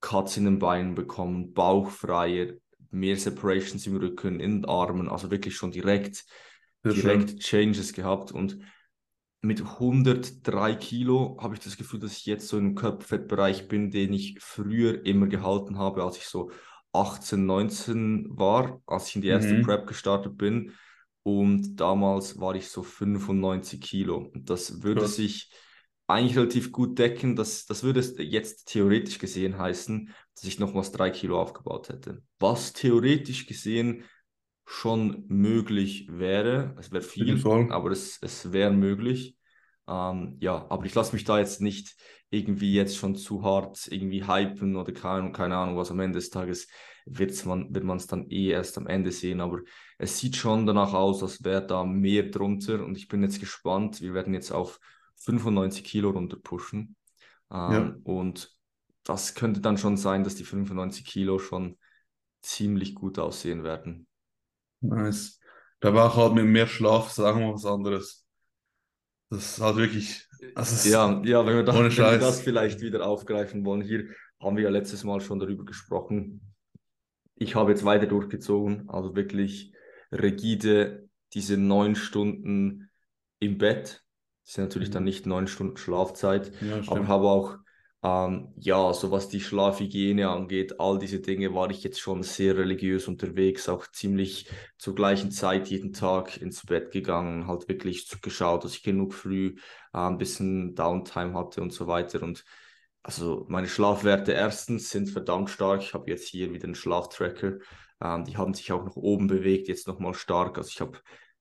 Cuts 0.00 0.36
in 0.36 0.44
den 0.44 0.58
Beinen 0.58 0.94
bekommen, 0.94 1.52
Bauch 1.54 1.90
freier, 1.90 2.54
mehr 2.90 3.16
Separations 3.16 3.86
im 3.86 3.96
Rücken, 3.96 4.40
in 4.40 4.62
den 4.62 4.64
Armen, 4.66 5.08
also 5.08 5.30
wirklich 5.30 5.56
schon 5.56 5.70
direkt, 5.70 6.24
Sehr 6.84 6.94
direkt 6.94 7.38
schön. 7.40 7.40
Changes 7.40 7.92
gehabt 7.92 8.32
und 8.32 8.58
mit 9.42 9.62
103 9.78 10.74
Kilo 10.74 11.38
habe 11.40 11.54
ich 11.54 11.60
das 11.60 11.76
Gefühl, 11.76 12.00
dass 12.00 12.12
ich 12.18 12.26
jetzt 12.26 12.48
so 12.48 12.58
im 12.58 12.74
Körperfettbereich 12.74 13.68
bin, 13.68 13.90
den 13.90 14.12
ich 14.12 14.38
früher 14.40 15.04
immer 15.06 15.26
gehalten 15.28 15.78
habe, 15.78 16.04
als 16.04 16.18
ich 16.18 16.26
so 16.26 16.50
18, 16.92 17.46
19 17.46 18.26
war, 18.30 18.82
als 18.86 19.08
ich 19.08 19.16
in 19.16 19.22
die 19.22 19.28
erste 19.28 19.54
Mhm. 19.54 19.62
Prep 19.62 19.86
gestartet 19.86 20.36
bin. 20.36 20.72
Und 21.22 21.76
damals 21.76 22.38
war 22.40 22.54
ich 22.54 22.68
so 22.70 22.82
95 22.82 23.80
Kilo. 23.80 24.30
Und 24.34 24.48
das 24.50 24.82
würde 24.82 25.00
Krass. 25.00 25.16
sich 25.16 25.50
eigentlich 26.06 26.36
relativ 26.36 26.72
gut 26.72 26.98
decken. 26.98 27.36
Das, 27.36 27.66
das 27.66 27.82
würde 27.82 28.00
es 28.00 28.14
jetzt 28.18 28.66
theoretisch 28.68 29.18
gesehen 29.18 29.58
heißen, 29.58 30.10
dass 30.34 30.44
ich 30.44 30.58
nochmals 30.58 30.92
drei 30.92 31.10
Kilo 31.10 31.40
aufgebaut 31.40 31.88
hätte. 31.88 32.22
Was 32.38 32.72
theoretisch 32.72 33.46
gesehen 33.46 34.04
schon 34.66 35.24
möglich 35.28 36.06
wäre. 36.10 36.74
Es 36.78 36.90
wäre 36.92 37.02
viel, 37.02 37.42
aber 37.70 37.90
es, 37.90 38.18
es 38.22 38.52
wäre 38.52 38.72
möglich. 38.72 39.36
Ähm, 39.90 40.36
ja, 40.40 40.66
aber 40.70 40.86
ich 40.86 40.94
lasse 40.94 41.14
mich 41.14 41.24
da 41.24 41.38
jetzt 41.40 41.60
nicht 41.60 41.96
irgendwie 42.30 42.74
jetzt 42.74 42.96
schon 42.96 43.16
zu 43.16 43.42
hart 43.42 43.88
irgendwie 43.90 44.24
hypen 44.26 44.76
oder 44.76 44.92
keine, 44.92 45.32
keine 45.32 45.56
Ahnung, 45.56 45.76
was 45.76 45.90
am 45.90 46.00
Ende 46.00 46.18
des 46.18 46.30
Tages 46.30 46.68
wird's 47.06 47.44
man, 47.44 47.74
wird 47.74 47.84
man 47.84 47.96
es 47.96 48.06
dann 48.06 48.30
eh 48.30 48.50
erst 48.50 48.78
am 48.78 48.86
Ende 48.86 49.10
sehen. 49.12 49.40
Aber 49.40 49.60
es 49.98 50.18
sieht 50.18 50.36
schon 50.36 50.66
danach 50.66 50.94
aus, 50.94 51.22
als 51.22 51.42
wäre 51.44 51.66
da 51.66 51.84
mehr 51.84 52.24
drunter 52.24 52.84
und 52.84 52.96
ich 52.96 53.08
bin 53.08 53.22
jetzt 53.22 53.40
gespannt. 53.40 54.00
Wir 54.00 54.14
werden 54.14 54.34
jetzt 54.34 54.52
auf 54.52 54.78
95 55.16 55.84
Kilo 55.84 56.10
runter 56.10 56.38
pushen. 56.42 56.96
Ähm, 57.50 57.72
Ja. 57.72 57.96
Und 58.04 58.56
das 59.02 59.34
könnte 59.34 59.60
dann 59.60 59.78
schon 59.78 59.96
sein, 59.96 60.24
dass 60.24 60.36
die 60.36 60.44
95 60.44 61.04
Kilo 61.04 61.38
schon 61.40 61.78
ziemlich 62.42 62.94
gut 62.94 63.18
aussehen 63.18 63.64
werden. 63.64 64.06
Nice. 64.80 65.40
Da 65.80 65.94
war 65.94 66.12
auch 66.12 66.16
halt 66.16 66.34
mit 66.34 66.46
mehr 66.46 66.66
Schlaf, 66.66 67.10
sagen 67.10 67.40
wir 67.40 67.54
was 67.54 67.64
anderes. 67.66 68.26
Das 69.30 69.52
ist 69.52 69.60
halt 69.60 69.76
wirklich, 69.76 70.26
es 70.56 70.72
ist 70.72 70.84
Ja, 70.86 71.22
ja, 71.24 71.46
wenn 71.46 71.56
wir, 71.56 71.62
da, 71.62 71.74
wenn 71.74 71.90
wir 71.96 72.18
das 72.18 72.40
vielleicht 72.40 72.80
wieder 72.80 73.06
aufgreifen 73.06 73.64
wollen, 73.64 73.82
hier 73.82 74.08
haben 74.40 74.56
wir 74.56 74.64
ja 74.64 74.70
letztes 74.70 75.04
Mal 75.04 75.20
schon 75.20 75.38
darüber 75.38 75.64
gesprochen. 75.64 76.40
Ich 77.36 77.54
habe 77.54 77.70
jetzt 77.70 77.84
weiter 77.84 78.06
durchgezogen, 78.06 78.88
also 78.90 79.16
wirklich 79.16 79.72
rigide 80.12 81.08
diese 81.34 81.56
neun 81.56 81.94
Stunden 81.94 82.90
im 83.38 83.58
Bett. 83.58 84.04
Das 84.44 84.54
sind 84.54 84.64
natürlich 84.64 84.90
dann 84.90 85.02
Mhm. 85.02 85.04
nicht 85.04 85.26
neun 85.26 85.46
Stunden 85.46 85.76
Schlafzeit, 85.76 86.52
Ja, 86.60 86.80
aber 86.86 87.08
habe 87.08 87.28
auch, 87.28 87.58
ähm, 88.02 88.54
ja, 88.56 88.92
so 88.94 89.10
was 89.10 89.28
die 89.28 89.40
Schlafhygiene 89.40 90.28
angeht, 90.30 90.80
all 90.80 90.98
diese 90.98 91.20
Dinge 91.20 91.54
war 91.54 91.70
ich 91.70 91.82
jetzt 91.82 92.00
schon 92.00 92.22
sehr 92.22 92.56
religiös 92.56 93.08
unterwegs, 93.08 93.68
auch 93.68 93.86
ziemlich 93.88 94.48
zur 94.78 94.94
gleichen 94.94 95.30
Zeit 95.30 95.68
jeden 95.68 95.92
Tag 95.92 96.40
ins 96.40 96.64
Bett 96.64 96.92
gegangen, 96.92 97.46
halt 97.46 97.68
wirklich 97.68 98.08
geschaut, 98.22 98.64
dass 98.64 98.74
ich 98.74 98.82
genug 98.82 99.12
früh 99.12 99.56
äh, 99.92 99.98
ein 99.98 100.18
bisschen 100.18 100.74
Downtime 100.74 101.34
hatte 101.34 101.60
und 101.60 101.72
so 101.72 101.86
weiter. 101.86 102.22
Und 102.22 102.44
also 103.02 103.44
meine 103.48 103.68
Schlafwerte 103.68 104.32
erstens 104.32 104.90
sind 104.90 105.10
verdammt 105.10 105.50
stark. 105.50 105.82
Ich 105.82 105.94
habe 105.94 106.10
jetzt 106.10 106.28
hier 106.28 106.52
wieder 106.52 106.64
einen 106.64 106.74
Schlaftracker. 106.74 107.58
Ähm, 108.02 108.24
die 108.24 108.36
haben 108.36 108.54
sich 108.54 108.72
auch 108.72 108.84
nach 108.84 108.96
oben 108.96 109.26
bewegt, 109.26 109.68
jetzt 109.68 109.86
nochmal 109.86 110.14
stark. 110.14 110.56
Also 110.58 110.70
ich 110.72 110.80
habe 110.80 110.98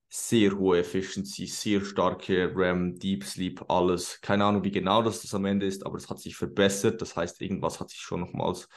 sehr 0.10 0.58
hohe 0.58 0.80
Efficiency, 0.80 1.46
sehr 1.46 1.86
starke 1.86 2.51
REM, 2.56 2.98
Deep 2.98 3.24
Sleep, 3.24 3.63
alles. 3.70 4.20
Keine 4.22 4.46
Ahnung, 4.46 4.63
wie 4.63 4.72
genau 4.72 5.04
das, 5.04 5.22
das 5.22 5.34
am 5.36 5.46
Ende 5.46 5.68
ist, 5.68 5.86
aber 5.86 5.98
es 5.98 6.10
hat 6.10 6.20
sich 6.20 6.36
verbessert. 6.36 7.01
Das 7.01 7.16
heißt, 7.16 7.42
irgendwas 7.42 7.80
hat 7.80 7.89
sich 7.92 8.00
schon 8.00 8.22
nochmals 8.22 8.68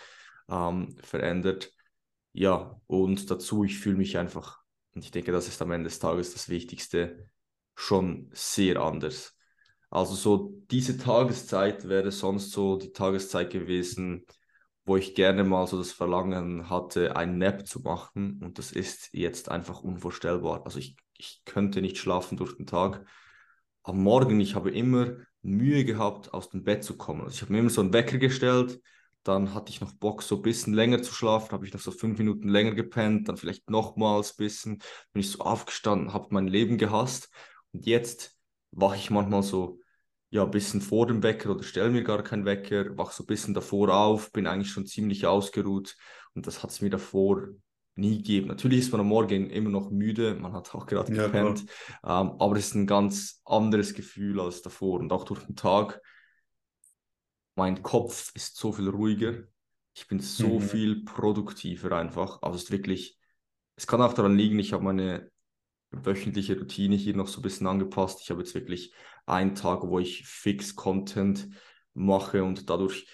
ähm, 0.50 0.94
verändert. 1.02 1.72
Ja, 2.32 2.80
und 2.86 3.30
dazu, 3.30 3.64
ich 3.64 3.78
fühle 3.78 3.96
mich 3.96 4.18
einfach, 4.18 4.60
und 4.94 5.04
ich 5.04 5.10
denke, 5.10 5.32
das 5.32 5.48
ist 5.48 5.60
am 5.62 5.72
Ende 5.72 5.88
des 5.88 5.98
Tages 5.98 6.32
das 6.34 6.48
Wichtigste, 6.48 7.28
schon 7.74 8.30
sehr 8.32 8.80
anders. 8.80 9.36
Also 9.90 10.14
so 10.14 10.54
diese 10.70 10.96
Tageszeit 10.96 11.88
wäre 11.88 12.12
sonst 12.12 12.50
so 12.52 12.76
die 12.76 12.92
Tageszeit 12.92 13.50
gewesen, 13.50 14.24
wo 14.84 14.96
ich 14.96 15.14
gerne 15.14 15.44
mal 15.44 15.66
so 15.66 15.78
das 15.78 15.92
Verlangen 15.92 16.68
hatte, 16.70 17.14
einen 17.16 17.38
Nap 17.38 17.66
zu 17.66 17.80
machen. 17.80 18.40
Und 18.42 18.58
das 18.58 18.72
ist 18.72 19.10
jetzt 19.12 19.50
einfach 19.50 19.82
unvorstellbar. 19.82 20.64
Also 20.64 20.78
ich, 20.78 20.96
ich 21.22 21.42
könnte 21.44 21.80
nicht 21.80 21.98
schlafen 21.98 22.36
durch 22.36 22.56
den 22.56 22.66
Tag. 22.66 23.06
Am 23.84 24.02
Morgen, 24.02 24.40
ich 24.40 24.54
habe 24.54 24.70
immer 24.70 25.16
Mühe 25.42 25.84
gehabt, 25.84 26.34
aus 26.34 26.50
dem 26.50 26.64
Bett 26.64 26.84
zu 26.84 26.96
kommen. 26.96 27.22
Also 27.22 27.34
ich 27.34 27.42
habe 27.42 27.52
mir 27.52 27.60
immer 27.60 27.70
so 27.70 27.80
einen 27.80 27.92
Wecker 27.92 28.18
gestellt, 28.18 28.80
dann 29.22 29.54
hatte 29.54 29.70
ich 29.70 29.80
noch 29.80 29.92
Bock, 29.92 30.22
so 30.22 30.36
ein 30.36 30.42
bisschen 30.42 30.74
länger 30.74 31.02
zu 31.02 31.14
schlafen, 31.14 31.52
habe 31.52 31.64
ich 31.64 31.72
noch 31.72 31.80
so 31.80 31.92
fünf 31.92 32.18
Minuten 32.18 32.48
länger 32.48 32.74
gepennt, 32.74 33.28
dann 33.28 33.36
vielleicht 33.36 33.70
nochmals 33.70 34.32
ein 34.32 34.36
bisschen, 34.38 34.78
bin 35.12 35.20
ich 35.20 35.30
so 35.30 35.40
aufgestanden, 35.40 36.12
habe 36.12 36.28
mein 36.30 36.48
Leben 36.48 36.76
gehasst. 36.76 37.30
Und 37.72 37.86
jetzt 37.86 38.36
wache 38.72 38.96
ich 38.96 39.10
manchmal 39.10 39.44
so 39.44 39.78
ja, 40.30 40.44
ein 40.44 40.50
bisschen 40.50 40.80
vor 40.80 41.06
dem 41.06 41.22
Wecker 41.22 41.50
oder 41.50 41.62
stelle 41.62 41.90
mir 41.90 42.02
gar 42.02 42.22
keinen 42.24 42.46
Wecker, 42.46 42.96
wach 42.98 43.12
so 43.12 43.22
ein 43.22 43.26
bisschen 43.26 43.54
davor 43.54 43.94
auf, 43.94 44.32
bin 44.32 44.46
eigentlich 44.46 44.72
schon 44.72 44.86
ziemlich 44.86 45.26
ausgeruht 45.26 45.96
und 46.34 46.46
das 46.46 46.62
hat 46.62 46.70
es 46.70 46.80
mir 46.80 46.90
davor 46.90 47.48
nie 47.94 48.18
gegeben. 48.18 48.48
Natürlich 48.48 48.80
ist 48.80 48.92
man 48.92 49.00
am 49.00 49.08
Morgen 49.08 49.50
immer 49.50 49.70
noch 49.70 49.90
müde, 49.90 50.34
man 50.34 50.52
hat 50.52 50.74
auch 50.74 50.86
gerade 50.86 51.14
ja, 51.14 51.26
gepennt, 51.26 51.60
ähm, 52.04 52.32
aber 52.38 52.56
es 52.56 52.68
ist 52.68 52.74
ein 52.74 52.86
ganz 52.86 53.40
anderes 53.44 53.94
Gefühl 53.94 54.40
als 54.40 54.62
davor 54.62 55.00
und 55.00 55.12
auch 55.12 55.24
durch 55.24 55.44
den 55.44 55.56
Tag. 55.56 56.00
Mein 57.54 57.82
Kopf 57.82 58.32
ist 58.34 58.56
so 58.56 58.72
viel 58.72 58.88
ruhiger, 58.88 59.44
ich 59.94 60.08
bin 60.08 60.20
so 60.20 60.58
mhm. 60.58 60.62
viel 60.62 61.04
produktiver 61.04 61.96
einfach. 61.96 62.40
Also 62.40 62.56
es 62.56 62.64
ist 62.64 62.70
wirklich, 62.70 63.18
es 63.76 63.86
kann 63.86 64.00
auch 64.00 64.14
daran 64.14 64.36
liegen, 64.36 64.58
ich 64.58 64.72
habe 64.72 64.84
meine 64.84 65.30
wöchentliche 65.90 66.58
Routine 66.58 66.96
hier 66.96 67.14
noch 67.14 67.28
so 67.28 67.40
ein 67.40 67.42
bisschen 67.42 67.66
angepasst. 67.66 68.20
Ich 68.22 68.30
habe 68.30 68.40
jetzt 68.40 68.54
wirklich 68.54 68.94
einen 69.26 69.54
Tag, 69.54 69.82
wo 69.82 69.98
ich 69.98 70.26
fix 70.26 70.74
Content 70.74 71.48
mache 71.92 72.42
und 72.42 72.70
dadurch 72.70 73.06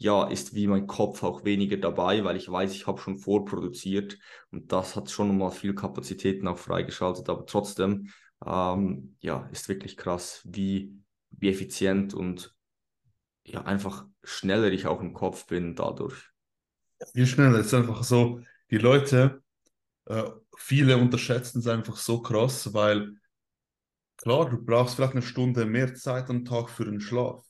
ja, 0.00 0.24
ist 0.28 0.54
wie 0.54 0.66
mein 0.66 0.86
Kopf 0.86 1.22
auch 1.22 1.44
weniger 1.44 1.76
dabei, 1.76 2.24
weil 2.24 2.36
ich 2.36 2.50
weiß, 2.50 2.74
ich 2.74 2.86
habe 2.86 2.98
schon 2.98 3.18
vorproduziert 3.18 4.18
und 4.50 4.72
das 4.72 4.96
hat 4.96 5.10
schon 5.10 5.36
mal 5.36 5.50
viel 5.50 5.74
Kapazitäten 5.74 6.48
auch 6.48 6.56
freigeschaltet, 6.56 7.28
aber 7.28 7.44
trotzdem, 7.44 8.08
ähm, 8.44 9.18
ja, 9.20 9.46
ist 9.52 9.68
wirklich 9.68 9.98
krass, 9.98 10.40
wie, 10.44 10.98
wie 11.32 11.50
effizient 11.50 12.14
und 12.14 12.56
ja, 13.44 13.60
einfach 13.64 14.06
schneller 14.24 14.72
ich 14.72 14.86
auch 14.86 15.02
im 15.02 15.12
Kopf 15.12 15.46
bin 15.46 15.76
dadurch. 15.76 16.30
Viel 17.12 17.26
schneller, 17.26 17.58
ist 17.58 17.74
einfach 17.74 18.02
so, 18.02 18.40
die 18.70 18.78
Leute, 18.78 19.42
äh, 20.06 20.30
viele 20.56 20.96
unterschätzen 20.96 21.58
es 21.58 21.66
einfach 21.66 21.98
so 21.98 22.22
krass, 22.22 22.72
weil 22.72 23.16
klar, 24.16 24.48
du 24.48 24.64
brauchst 24.64 24.94
vielleicht 24.94 25.12
eine 25.12 25.20
Stunde 25.22 25.66
mehr 25.66 25.94
Zeit 25.94 26.30
am 26.30 26.46
Tag 26.46 26.70
für 26.70 26.86
den 26.86 27.02
Schlaf, 27.02 27.44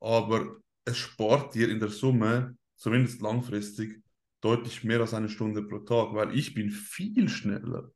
aber 0.00 0.58
es 0.88 0.96
spart 0.96 1.54
dir 1.54 1.68
in 1.68 1.80
der 1.80 1.90
Summe, 1.90 2.56
zumindest 2.76 3.20
langfristig, 3.20 4.02
deutlich 4.40 4.84
mehr 4.84 5.00
als 5.00 5.14
eine 5.14 5.28
Stunde 5.28 5.62
pro 5.62 5.80
Tag, 5.80 6.14
weil 6.14 6.36
ich 6.36 6.54
bin 6.54 6.70
viel 6.70 7.28
schneller. 7.28 7.90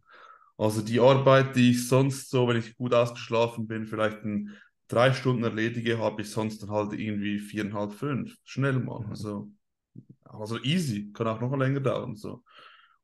Also 0.58 0.82
die 0.82 1.00
Arbeit, 1.00 1.56
die 1.56 1.70
ich 1.70 1.88
sonst 1.88 2.30
so, 2.30 2.46
wenn 2.48 2.56
ich 2.56 2.76
gut 2.76 2.94
ausgeschlafen 2.94 3.66
bin, 3.66 3.86
vielleicht 3.86 4.22
in 4.22 4.50
drei 4.88 5.12
Stunden 5.12 5.44
erledige, 5.44 5.98
habe 5.98 6.22
ich 6.22 6.30
sonst 6.30 6.62
dann 6.62 6.70
halt 6.70 6.92
irgendwie 6.92 7.38
viereinhalb, 7.38 7.94
fünf. 7.94 8.36
Schnell 8.44 8.78
mal. 8.78 9.00
Mhm. 9.00 9.10
Also, 9.10 9.50
also 10.24 10.58
easy, 10.62 11.12
kann 11.12 11.26
auch 11.26 11.40
noch 11.40 11.56
länger 11.56 11.80
dauern. 11.80 12.16
So. 12.16 12.42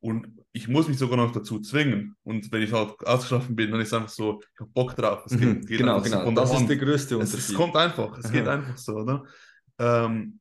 Und 0.01 0.27
ich 0.53 0.67
muss 0.67 0.87
mich 0.87 0.97
sogar 0.97 1.17
noch 1.17 1.31
dazu 1.31 1.59
zwingen. 1.59 2.15
Und 2.23 2.51
wenn 2.51 2.61
ich 2.61 2.71
halt 2.71 2.95
ausgeschlafen 3.05 3.55
bin, 3.55 3.71
dann 3.71 3.81
ist 3.81 3.89
es 3.89 3.93
einfach 3.93 4.09
so, 4.09 4.41
ich 4.41 4.59
habe 4.59 4.69
Bock 4.71 4.95
drauf. 4.95 5.23
Es 5.25 5.37
geht, 5.37 5.41
mhm, 5.41 5.65
geht 5.65 5.79
genau, 5.79 6.01
genau. 6.01 6.25
So 6.25 6.31
das 6.31 6.53
ist 6.53 6.67
der 6.67 6.77
größte 6.77 7.17
Unterschied. 7.17 7.39
Es, 7.39 7.49
es 7.49 7.55
kommt 7.55 7.75
einfach, 7.75 8.17
es 8.17 8.25
Aha. 8.25 8.33
geht 8.33 8.47
einfach 8.47 8.77
so, 8.77 8.93
oder? 8.93 9.25
Ähm, 9.79 10.39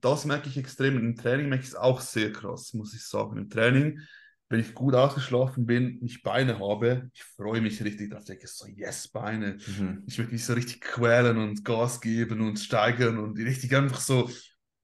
das 0.00 0.24
merke 0.24 0.48
ich 0.48 0.56
extrem. 0.56 0.98
Im 0.98 1.16
Training 1.16 1.48
merke 1.48 1.64
ich 1.64 1.70
es 1.70 1.76
auch 1.76 2.00
sehr 2.00 2.32
krass, 2.32 2.74
muss 2.74 2.94
ich 2.94 3.04
sagen. 3.04 3.36
Im 3.36 3.48
Training, 3.48 4.00
wenn 4.48 4.60
ich 4.60 4.74
gut 4.74 4.94
ausgeschlafen 4.94 5.66
bin, 5.66 5.98
ich 6.02 6.22
Beine 6.22 6.58
habe, 6.58 7.10
ich 7.14 7.24
freue 7.24 7.60
mich 7.60 7.82
richtig 7.82 8.10
darauf. 8.10 8.24
Ich 8.24 8.28
denke 8.28 8.46
so, 8.46 8.66
yes, 8.66 9.08
Beine. 9.08 9.56
Mhm. 9.66 10.02
Ich 10.06 10.18
möchte 10.18 10.32
mich 10.32 10.44
so 10.44 10.52
richtig 10.52 10.82
quälen 10.82 11.38
und 11.38 11.64
Gas 11.64 12.00
geben 12.00 12.40
und 12.42 12.58
steigern 12.58 13.18
und 13.18 13.38
richtig 13.38 13.74
einfach 13.74 14.00
so 14.00 14.30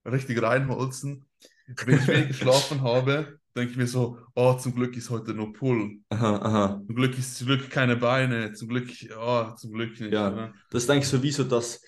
richtig 0.04 0.42
reinholzen. 0.42 1.26
Wenn 1.84 1.98
ich 1.98 2.08
wenig 2.08 2.28
geschlafen 2.28 2.82
habe, 2.82 3.38
denke 3.54 3.72
ich 3.72 3.76
mir 3.76 3.86
so, 3.86 4.18
oh, 4.34 4.54
zum 4.54 4.74
Glück 4.74 4.96
ist 4.96 5.10
heute 5.10 5.34
nur 5.34 5.52
Pull. 5.52 5.98
Aha, 6.08 6.36
aha. 6.36 6.82
Zum 6.86 6.94
Glück 6.96 7.18
ist 7.18 7.36
zum 7.36 7.48
Glück 7.48 7.68
keine 7.70 7.96
Beine, 7.96 8.52
zum 8.52 8.68
Glück, 8.68 8.88
oh, 9.20 9.52
zum 9.56 9.72
Glück 9.72 10.00
nicht. 10.00 10.12
Ja, 10.12 10.32
oder? 10.32 10.54
das 10.70 10.84
ist 10.84 10.90
eigentlich 10.90 11.08
sowieso 11.08 11.44
das, 11.44 11.82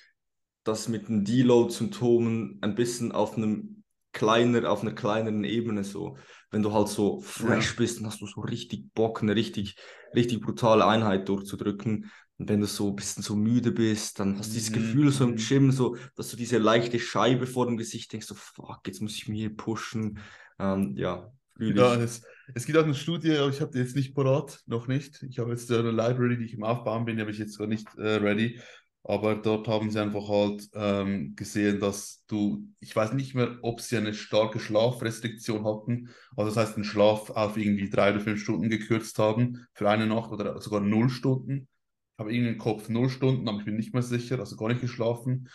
das 0.65 0.89
mit 0.89 1.09
den 1.09 1.25
Deload-Symptomen 1.25 2.59
ein 2.61 2.75
bisschen 2.75 3.13
auf 3.13 3.37
einem 3.37 3.83
kleiner, 4.13 4.71
auf 4.71 4.83
einer 4.83 4.93
kleineren 4.93 5.45
Ebene 5.45 5.85
so. 5.85 6.17
Wenn 6.51 6.63
du 6.63 6.73
halt 6.73 6.89
so 6.89 7.21
fresh 7.21 7.71
ja. 7.71 7.77
bist, 7.79 7.99
dann 7.99 8.07
hast 8.07 8.21
du 8.21 8.27
so 8.27 8.41
richtig 8.41 8.93
Bock, 8.95 9.23
eine 9.23 9.37
richtig, 9.37 9.77
richtig 10.15 10.41
brutale 10.41 10.87
Einheit 10.87 11.29
durchzudrücken. 11.29 12.11
Und 12.39 12.49
wenn 12.49 12.61
du 12.61 12.67
so 12.67 12.89
ein 12.89 12.97
bisschen 12.97 13.23
so 13.23 13.37
müde 13.37 13.71
bist, 13.71 14.19
dann 14.19 14.39
hast 14.39 14.51
du 14.51 14.55
dieses 14.55 14.73
Gefühl 14.73 15.13
so 15.13 15.25
im 15.25 15.33
mhm. 15.33 15.37
Gym, 15.37 15.73
so, 15.73 15.97
dass 16.17 16.31
du 16.31 16.37
diese 16.37 16.59
leichte 16.59 16.99
Scheibe 16.99 17.47
vor 17.47 17.67
dem 17.67 17.77
Gesicht 17.77 18.13
denkst, 18.13 18.27
so 18.27 18.35
fuck, 18.35 18.81
jetzt 18.87 19.01
muss 19.01 19.15
ich 19.17 19.29
mich 19.29 19.39
hier 19.39 19.55
pushen. 19.55 20.19
Ähm, 20.59 20.95
ja, 20.97 21.31
ja, 21.61 21.95
es, 21.97 22.23
es 22.55 22.65
gibt 22.65 22.79
auch 22.79 22.85
eine 22.85 22.95
Studie, 22.95 23.37
aber 23.37 23.51
ich 23.51 23.61
habe 23.61 23.71
die 23.71 23.79
jetzt 23.79 23.95
nicht 23.95 24.15
parat, 24.15 24.61
noch 24.67 24.87
nicht. 24.87 25.23
Ich 25.29 25.39
habe 25.39 25.51
jetzt 25.51 25.71
eine 25.71 25.91
Library, 25.91 26.39
die 26.39 26.45
ich 26.45 26.55
im 26.55 26.65
Aufbauen 26.65 27.05
bin, 27.05 27.17
die 27.17 27.21
habe 27.21 27.31
ich 27.31 27.39
jetzt 27.39 27.59
gar 27.59 27.67
nicht 27.67 27.87
äh, 27.99 28.17
ready. 28.17 28.59
Aber 29.03 29.35
dort 29.35 29.67
haben 29.67 29.91
sie 29.91 29.99
einfach 30.01 30.29
halt 30.29 30.69
ähm, 30.75 31.35
gesehen, 31.35 31.81
dass 31.81 32.23
du, 32.27 32.69
ich 32.81 32.95
weiß 32.95 33.15
nicht 33.15 33.35
mehr, 33.35 33.59
ob 33.63 33.81
sie 33.81 33.97
eine 33.97 34.13
starke 34.13 34.61
Schlafrestriktion 34.61 35.65
hatten, 35.65 36.11
also 36.37 36.51
das 36.51 36.57
heißt, 36.57 36.77
den 36.77 36.85
Schlaf 36.85 37.31
auf 37.31 37.57
irgendwie 37.57 37.89
drei 37.89 38.11
oder 38.11 38.21
fünf 38.21 38.43
Stunden 38.43 38.69
gekürzt 38.69 39.19
haben 39.19 39.67
für 39.73 39.89
eine 39.89 40.07
Nacht 40.07 40.31
oder 40.33 40.61
sogar 40.61 40.81
null 40.81 41.09
Stunden. 41.09 41.67
Ich 42.15 42.19
habe 42.19 42.33
irgendwie 42.35 42.53
im 42.53 42.59
Kopf 42.59 42.91
null 42.91 43.09
Stunden, 43.09 43.49
aber 43.49 43.59
ich 43.59 43.65
bin 43.65 43.77
nicht 43.77 43.95
mehr 43.95 44.03
sicher, 44.03 44.39
also 44.39 44.57
gar 44.57 44.69
nicht 44.69 44.83
geschlafen. 44.83 45.49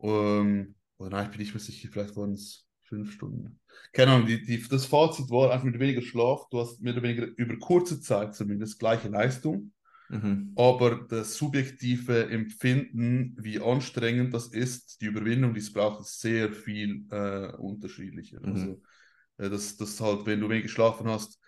Ähm, 0.00 0.74
oder 0.98 1.10
nein, 1.10 1.24
ich 1.26 1.30
bin 1.30 1.40
nicht 1.40 1.54
mehr 1.54 1.60
sicher, 1.62 1.88
vielleicht 1.90 2.14
waren 2.16 2.32
es 2.32 2.66
fünf 2.82 3.10
Stunden. 3.12 3.58
Keine 3.92 4.12
Ahnung, 4.12 4.26
die, 4.26 4.42
die, 4.44 4.62
das 4.68 4.84
Fazit 4.84 5.30
war 5.30 5.50
einfach 5.50 5.64
mit 5.64 5.78
weniger 5.80 6.02
Schlaf, 6.02 6.46
du 6.50 6.60
hast 6.60 6.82
mehr 6.82 6.92
oder 6.92 7.02
weniger 7.02 7.26
über 7.36 7.58
kurze 7.58 8.00
Zeit 8.00 8.34
zumindest 8.34 8.78
gleiche 8.78 9.08
Leistung 9.08 9.72
Mhm. 10.08 10.52
Aber 10.56 11.06
das 11.08 11.36
subjektive 11.36 12.28
Empfinden, 12.30 13.36
wie 13.38 13.60
anstrengend 13.60 14.32
das 14.32 14.48
ist, 14.48 15.00
die 15.00 15.06
Überwindung, 15.06 15.54
die 15.54 15.60
es 15.60 15.72
braucht, 15.72 16.00
ist 16.00 16.20
sehr 16.20 16.52
viel 16.52 17.04
äh, 17.10 17.52
unterschiedlicher. 17.56 18.40
Mhm. 18.40 18.52
Also, 18.52 18.82
äh, 19.38 19.50
das, 19.50 19.76
das 19.76 20.00
halt, 20.00 20.26
wenn 20.26 20.40
du 20.40 20.48
wenig 20.48 20.64
geschlafen 20.64 21.08
hast, 21.08 21.40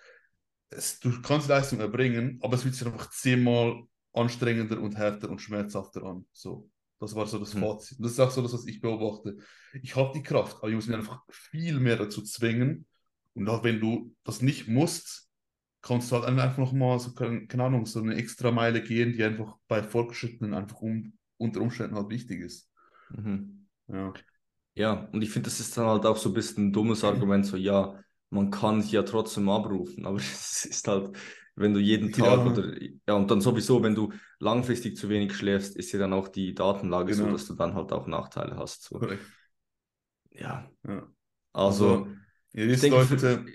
es, 0.71 1.01
du 1.01 1.23
kannst 1.23 1.49
Leistung 1.49 1.81
erbringen, 1.81 2.39
aber 2.43 2.55
es 2.55 2.63
fühlt 2.63 2.75
sich 2.75 2.87
einfach 2.87 3.11
zehnmal 3.11 3.83
anstrengender 4.13 4.81
und 4.81 4.97
härter 4.97 5.31
und 5.31 5.41
schmerzhafter 5.41 6.03
an. 6.03 6.27
So. 6.33 6.69
Das 7.01 7.15
war 7.15 7.27
so 7.27 7.39
das 7.39 7.55
mhm. 7.55 7.61
Fazit. 7.61 7.99
Und 7.99 8.05
das 8.05 8.13
ist 8.13 8.21
auch 8.21 8.31
so 8.31 8.43
das, 8.43 8.53
was 8.53 8.67
ich 8.67 8.81
beobachte. 8.81 9.37
Ich 9.83 9.95
habe 9.95 10.13
die 10.15 10.23
Kraft, 10.23 10.57
aber 10.57 10.69
ich 10.69 10.75
muss 10.75 10.89
mich 10.89 10.97
einfach 10.97 11.23
viel 11.31 11.79
mehr 11.79 11.97
dazu 11.97 12.23
zwingen. 12.23 12.87
Und 13.35 13.49
auch 13.49 13.63
wenn 13.63 13.79
du 13.79 14.15
das 14.25 14.43
nicht 14.43 14.67
musst, 14.67 15.28
kannst 15.81 16.11
du 16.11 16.17
halt 16.17 16.27
einfach 16.27 16.59
nochmal 16.59 16.99
so, 16.99 17.13
keine 17.13 17.47
Ahnung, 17.59 17.87
so 17.87 18.01
eine 18.01 18.17
extra 18.17 18.51
Meile 18.51 18.83
gehen, 18.83 19.13
die 19.13 19.25
einfach 19.25 19.57
bei 19.69 19.83
Fortgeschrittenen 19.83 20.55
einfach 20.55 20.81
um, 20.81 21.13
unter 21.37 21.61
Umständen 21.61 21.97
halt 21.97 22.11
wichtig 22.11 22.41
ist. 22.41 22.71
Mhm. 23.11 23.67
Ja. 23.89 24.13
Ja, 24.75 25.09
und 25.13 25.23
ich 25.23 25.31
finde, 25.31 25.49
das 25.49 25.59
ist 25.59 25.77
dann 25.77 25.87
halt 25.87 26.07
auch 26.07 26.17
so 26.17 26.31
ein 26.31 26.35
bisschen 26.35 26.69
ein 26.69 26.73
dummes 26.73 27.03
Argument, 27.03 27.45
so 27.45 27.57
ja, 27.57 28.01
man 28.31 28.51
kann 28.51 28.81
ja 28.83 29.03
trotzdem 29.03 29.49
abrufen, 29.49 30.07
aber 30.07 30.17
es 30.19 30.65
ist 30.65 30.87
halt, 30.87 31.17
wenn 31.57 31.75
du 31.75 31.81
jeden 31.81 32.13
Tag 32.13 32.39
ja. 32.39 32.47
oder 32.47 32.81
ja, 32.81 33.15
und 33.15 33.31
dann 33.31 33.41
sowieso, 33.41 33.83
wenn 33.83 33.97
du 33.97 34.13
langfristig 34.39 34.97
zu 34.97 35.09
wenig 35.09 35.35
schläfst, 35.35 35.77
ist 35.77 35.91
ja 35.91 35.99
dann 35.99 36.13
auch 36.13 36.29
die 36.29 36.55
Datenlage 36.55 37.13
genau. 37.13 37.27
so, 37.27 37.33
dass 37.33 37.47
du 37.47 37.55
dann 37.55 37.75
halt 37.75 37.93
auch 37.93 38.07
Nachteile 38.07 38.57
hast. 38.57 38.85
So. 38.85 39.01
Ja. 40.31 40.71
ja. 40.87 41.09
Also, 41.53 42.07
also 42.55 42.71
ich 42.71 42.81
denke, 42.81 42.99
Leute, 42.99 43.47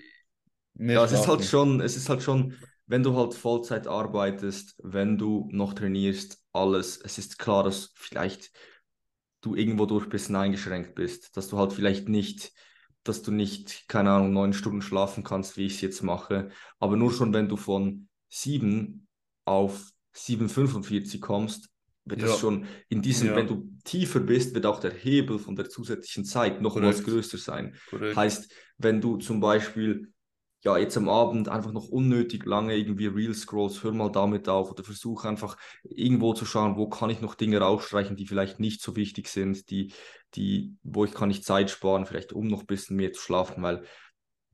ja, 0.78 1.04
es 1.04 1.12
ist 1.12 1.28
halt 1.28 1.44
schon, 1.44 1.80
es 1.80 1.96
ist 1.96 2.08
halt 2.08 2.22
schon, 2.22 2.54
wenn 2.86 3.02
du 3.02 3.16
halt 3.16 3.34
Vollzeit 3.34 3.86
arbeitest, 3.86 4.76
wenn 4.82 5.16
du 5.18 5.48
noch 5.52 5.74
trainierst, 5.74 6.42
alles, 6.52 6.98
es 6.98 7.18
ist 7.18 7.38
klar, 7.38 7.64
dass 7.64 7.92
vielleicht 7.94 8.52
du 9.40 9.54
irgendwo 9.54 9.86
durch 9.86 10.04
ein 10.04 10.10
bisschen 10.10 10.36
eingeschränkt 10.36 10.94
bist, 10.94 11.36
dass 11.36 11.48
du 11.48 11.58
halt 11.58 11.72
vielleicht 11.72 12.08
nicht, 12.08 12.52
dass 13.02 13.22
du 13.22 13.30
nicht, 13.30 13.88
keine 13.88 14.10
Ahnung, 14.10 14.32
neun 14.32 14.52
Stunden 14.52 14.82
schlafen 14.82 15.24
kannst, 15.24 15.56
wie 15.56 15.66
ich 15.66 15.74
es 15.74 15.80
jetzt 15.80 16.02
mache, 16.02 16.50
aber 16.78 16.96
nur 16.96 17.12
schon, 17.12 17.32
wenn 17.34 17.48
du 17.48 17.56
von 17.56 18.08
sieben 18.28 19.06
auf 19.44 19.90
7,45 20.16 21.20
kommst, 21.20 21.68
wird 22.04 22.20
ja. 22.20 22.26
das 22.26 22.38
schon 22.38 22.66
in 22.88 23.02
diesem, 23.02 23.28
ja. 23.28 23.36
wenn 23.36 23.46
du 23.46 23.70
tiefer 23.84 24.20
bist, 24.20 24.54
wird 24.54 24.66
auch 24.66 24.80
der 24.80 24.92
Hebel 24.92 25.38
von 25.38 25.56
der 25.56 25.68
zusätzlichen 25.68 26.24
Zeit 26.24 26.60
noch 26.60 26.76
was 26.80 27.02
größer 27.02 27.38
sein. 27.38 27.74
Korrekt. 27.88 28.16
Heißt, 28.16 28.52
wenn 28.78 29.00
du 29.00 29.16
zum 29.16 29.40
Beispiel 29.40 30.12
ja, 30.64 30.78
jetzt 30.78 30.96
am 30.96 31.08
Abend 31.10 31.48
einfach 31.48 31.72
noch 31.72 31.88
unnötig 31.88 32.46
lange 32.46 32.74
irgendwie 32.76 33.06
Real 33.06 33.34
Scrolls, 33.34 33.82
hör 33.82 33.92
mal 33.92 34.10
damit 34.10 34.48
auf 34.48 34.70
oder 34.70 34.82
versuche 34.82 35.28
einfach 35.28 35.58
irgendwo 35.82 36.32
zu 36.32 36.46
schauen, 36.46 36.76
wo 36.76 36.88
kann 36.88 37.10
ich 37.10 37.20
noch 37.20 37.34
Dinge 37.34 37.58
rausstreichen, 37.58 38.16
die 38.16 38.26
vielleicht 38.26 38.60
nicht 38.60 38.80
so 38.82 38.96
wichtig 38.96 39.28
sind, 39.28 39.68
die, 39.70 39.92
die, 40.34 40.74
wo 40.82 41.04
ich 41.04 41.12
kann 41.12 41.30
ich 41.30 41.44
Zeit 41.44 41.70
sparen, 41.70 42.06
vielleicht 42.06 42.32
um 42.32 42.46
noch 42.48 42.60
ein 42.60 42.66
bisschen 42.66 42.96
mehr 42.96 43.12
zu 43.12 43.20
schlafen, 43.20 43.62
weil 43.62 43.84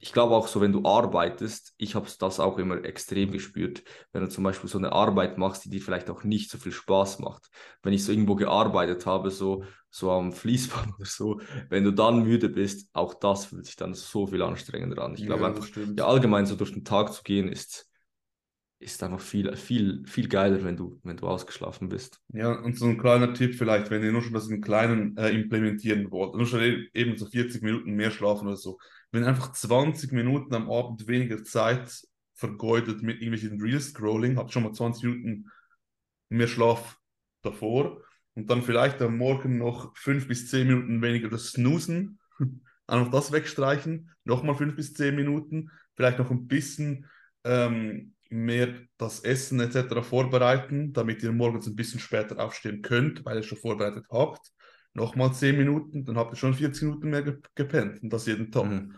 ich 0.02 0.14
glaube 0.14 0.34
auch 0.34 0.48
so, 0.48 0.62
wenn 0.62 0.72
du 0.72 0.84
arbeitest, 0.84 1.74
ich 1.76 1.94
habe 1.94 2.08
das 2.18 2.40
auch 2.40 2.58
immer 2.58 2.82
extrem 2.84 3.30
gespürt, 3.32 3.82
wenn 4.12 4.22
du 4.22 4.30
zum 4.30 4.44
Beispiel 4.44 4.70
so 4.70 4.78
eine 4.78 4.92
Arbeit 4.92 5.36
machst, 5.36 5.66
die 5.66 5.68
dir 5.68 5.82
vielleicht 5.82 6.08
auch 6.08 6.24
nicht 6.24 6.50
so 6.50 6.56
viel 6.56 6.72
Spaß 6.72 7.18
macht. 7.18 7.50
Wenn 7.82 7.92
ich 7.92 8.02
so 8.02 8.10
irgendwo 8.10 8.34
gearbeitet 8.34 9.04
habe, 9.04 9.30
so, 9.30 9.64
so 9.90 10.10
am 10.10 10.32
Fließband 10.32 10.94
oder 10.96 11.04
so, 11.06 11.40
wenn 11.68 11.84
du 11.84 11.92
dann 11.92 12.22
müde 12.22 12.48
bist, 12.48 12.88
auch 12.94 13.12
das 13.12 13.46
fühlt 13.46 13.66
sich 13.66 13.76
dann 13.76 13.92
so 13.92 14.26
viel 14.26 14.40
anstrengender 14.40 15.02
an. 15.02 15.14
Ich 15.14 15.26
glaube 15.26 15.42
ja, 15.42 15.48
einfach, 15.48 15.68
ja, 15.96 16.06
allgemein 16.06 16.46
so 16.46 16.56
durch 16.56 16.72
den 16.72 16.84
Tag 16.84 17.12
zu 17.12 17.22
gehen 17.22 17.48
ist, 17.48 17.86
ist 18.78 19.02
einfach 19.02 19.20
viel, 19.20 19.54
viel, 19.56 20.02
viel 20.06 20.28
geiler, 20.28 20.64
wenn 20.64 20.78
du, 20.78 20.98
wenn 21.02 21.18
du 21.18 21.26
ausgeschlafen 21.26 21.90
bist. 21.90 22.18
Ja, 22.32 22.52
und 22.52 22.78
so 22.78 22.86
ein 22.86 22.96
kleiner 22.96 23.34
Tipp 23.34 23.54
vielleicht, 23.54 23.90
wenn 23.90 24.02
ihr 24.02 24.10
nur 24.10 24.22
schon 24.22 24.32
das 24.32 24.48
in 24.48 24.62
Kleinen 24.62 25.14
äh, 25.18 25.28
implementieren 25.28 26.10
wollt, 26.10 26.34
nur 26.34 26.46
schon 26.46 26.60
e-, 26.60 26.86
eben 26.94 27.18
so 27.18 27.26
40 27.26 27.60
Minuten 27.60 27.92
mehr 27.92 28.10
schlafen 28.10 28.48
oder 28.48 28.56
so, 28.56 28.78
wenn 29.12 29.24
einfach 29.24 29.52
20 29.52 30.12
Minuten 30.12 30.54
am 30.54 30.70
Abend 30.70 31.06
weniger 31.08 31.42
Zeit 31.42 32.06
vergeudet 32.34 33.02
mit 33.02 33.20
irgendwelchen 33.20 33.60
Real-Scrolling, 33.60 34.36
habt 34.36 34.52
schon 34.52 34.62
mal 34.62 34.72
20 34.72 35.04
Minuten 35.04 35.50
mehr 36.28 36.48
Schlaf 36.48 36.98
davor 37.42 38.02
und 38.34 38.50
dann 38.50 38.62
vielleicht 38.62 39.02
am 39.02 39.16
Morgen 39.16 39.58
noch 39.58 39.96
5 39.96 40.28
bis 40.28 40.48
10 40.48 40.66
Minuten 40.66 41.02
weniger 41.02 41.28
das 41.28 41.48
Snoosen, 41.48 42.18
einfach 42.86 43.10
das 43.10 43.32
wegstreichen, 43.32 44.10
nochmal 44.24 44.54
5 44.54 44.76
bis 44.76 44.94
10 44.94 45.14
Minuten, 45.14 45.70
vielleicht 45.96 46.18
noch 46.18 46.30
ein 46.30 46.46
bisschen 46.46 47.06
ähm, 47.44 48.14
mehr 48.30 48.74
das 48.96 49.20
Essen 49.20 49.60
etc. 49.60 50.02
vorbereiten, 50.02 50.92
damit 50.92 51.22
ihr 51.22 51.32
morgens 51.32 51.66
ein 51.66 51.76
bisschen 51.76 52.00
später 52.00 52.38
aufstehen 52.38 52.80
könnt, 52.80 53.24
weil 53.24 53.38
ihr 53.38 53.42
schon 53.42 53.58
vorbereitet 53.58 54.06
habt. 54.10 54.52
Nochmal 54.94 55.32
10 55.32 55.56
Minuten, 55.56 56.04
dann 56.04 56.16
habt 56.16 56.32
ihr 56.32 56.36
schon 56.36 56.54
40 56.54 56.82
Minuten 56.82 57.10
mehr 57.10 57.22
gepennt 57.54 58.02
und 58.02 58.12
das 58.12 58.26
jeden 58.26 58.50
Tag. 58.50 58.70
Mhm. 58.70 58.94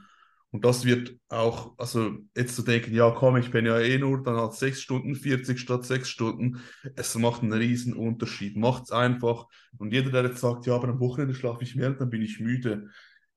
Und 0.52 0.66
das 0.66 0.84
wird 0.84 1.16
auch, 1.30 1.72
also 1.78 2.12
jetzt 2.36 2.56
zu 2.56 2.62
denken, 2.62 2.94
ja 2.94 3.10
komm, 3.10 3.38
ich 3.38 3.50
bin 3.50 3.64
ja 3.64 3.78
eh 3.80 3.96
nur 3.96 4.22
dann 4.22 4.36
halt 4.36 4.52
6 4.52 4.82
Stunden 4.82 5.14
40 5.14 5.58
statt 5.58 5.86
6 5.86 6.10
Stunden, 6.10 6.60
es 6.94 7.14
macht 7.14 7.42
einen 7.42 7.54
riesen 7.54 7.94
Unterschied. 7.94 8.58
Macht 8.58 8.84
es 8.84 8.90
einfach. 8.90 9.46
Und 9.78 9.94
jeder, 9.94 10.10
der 10.10 10.24
jetzt 10.24 10.40
sagt, 10.40 10.66
ja, 10.66 10.74
aber 10.74 10.88
am 10.88 11.00
Wochenende 11.00 11.34
schlafe 11.34 11.64
ich 11.64 11.74
mehr, 11.74 11.90
dann 11.92 12.10
bin 12.10 12.20
ich 12.20 12.38
müde. 12.38 12.90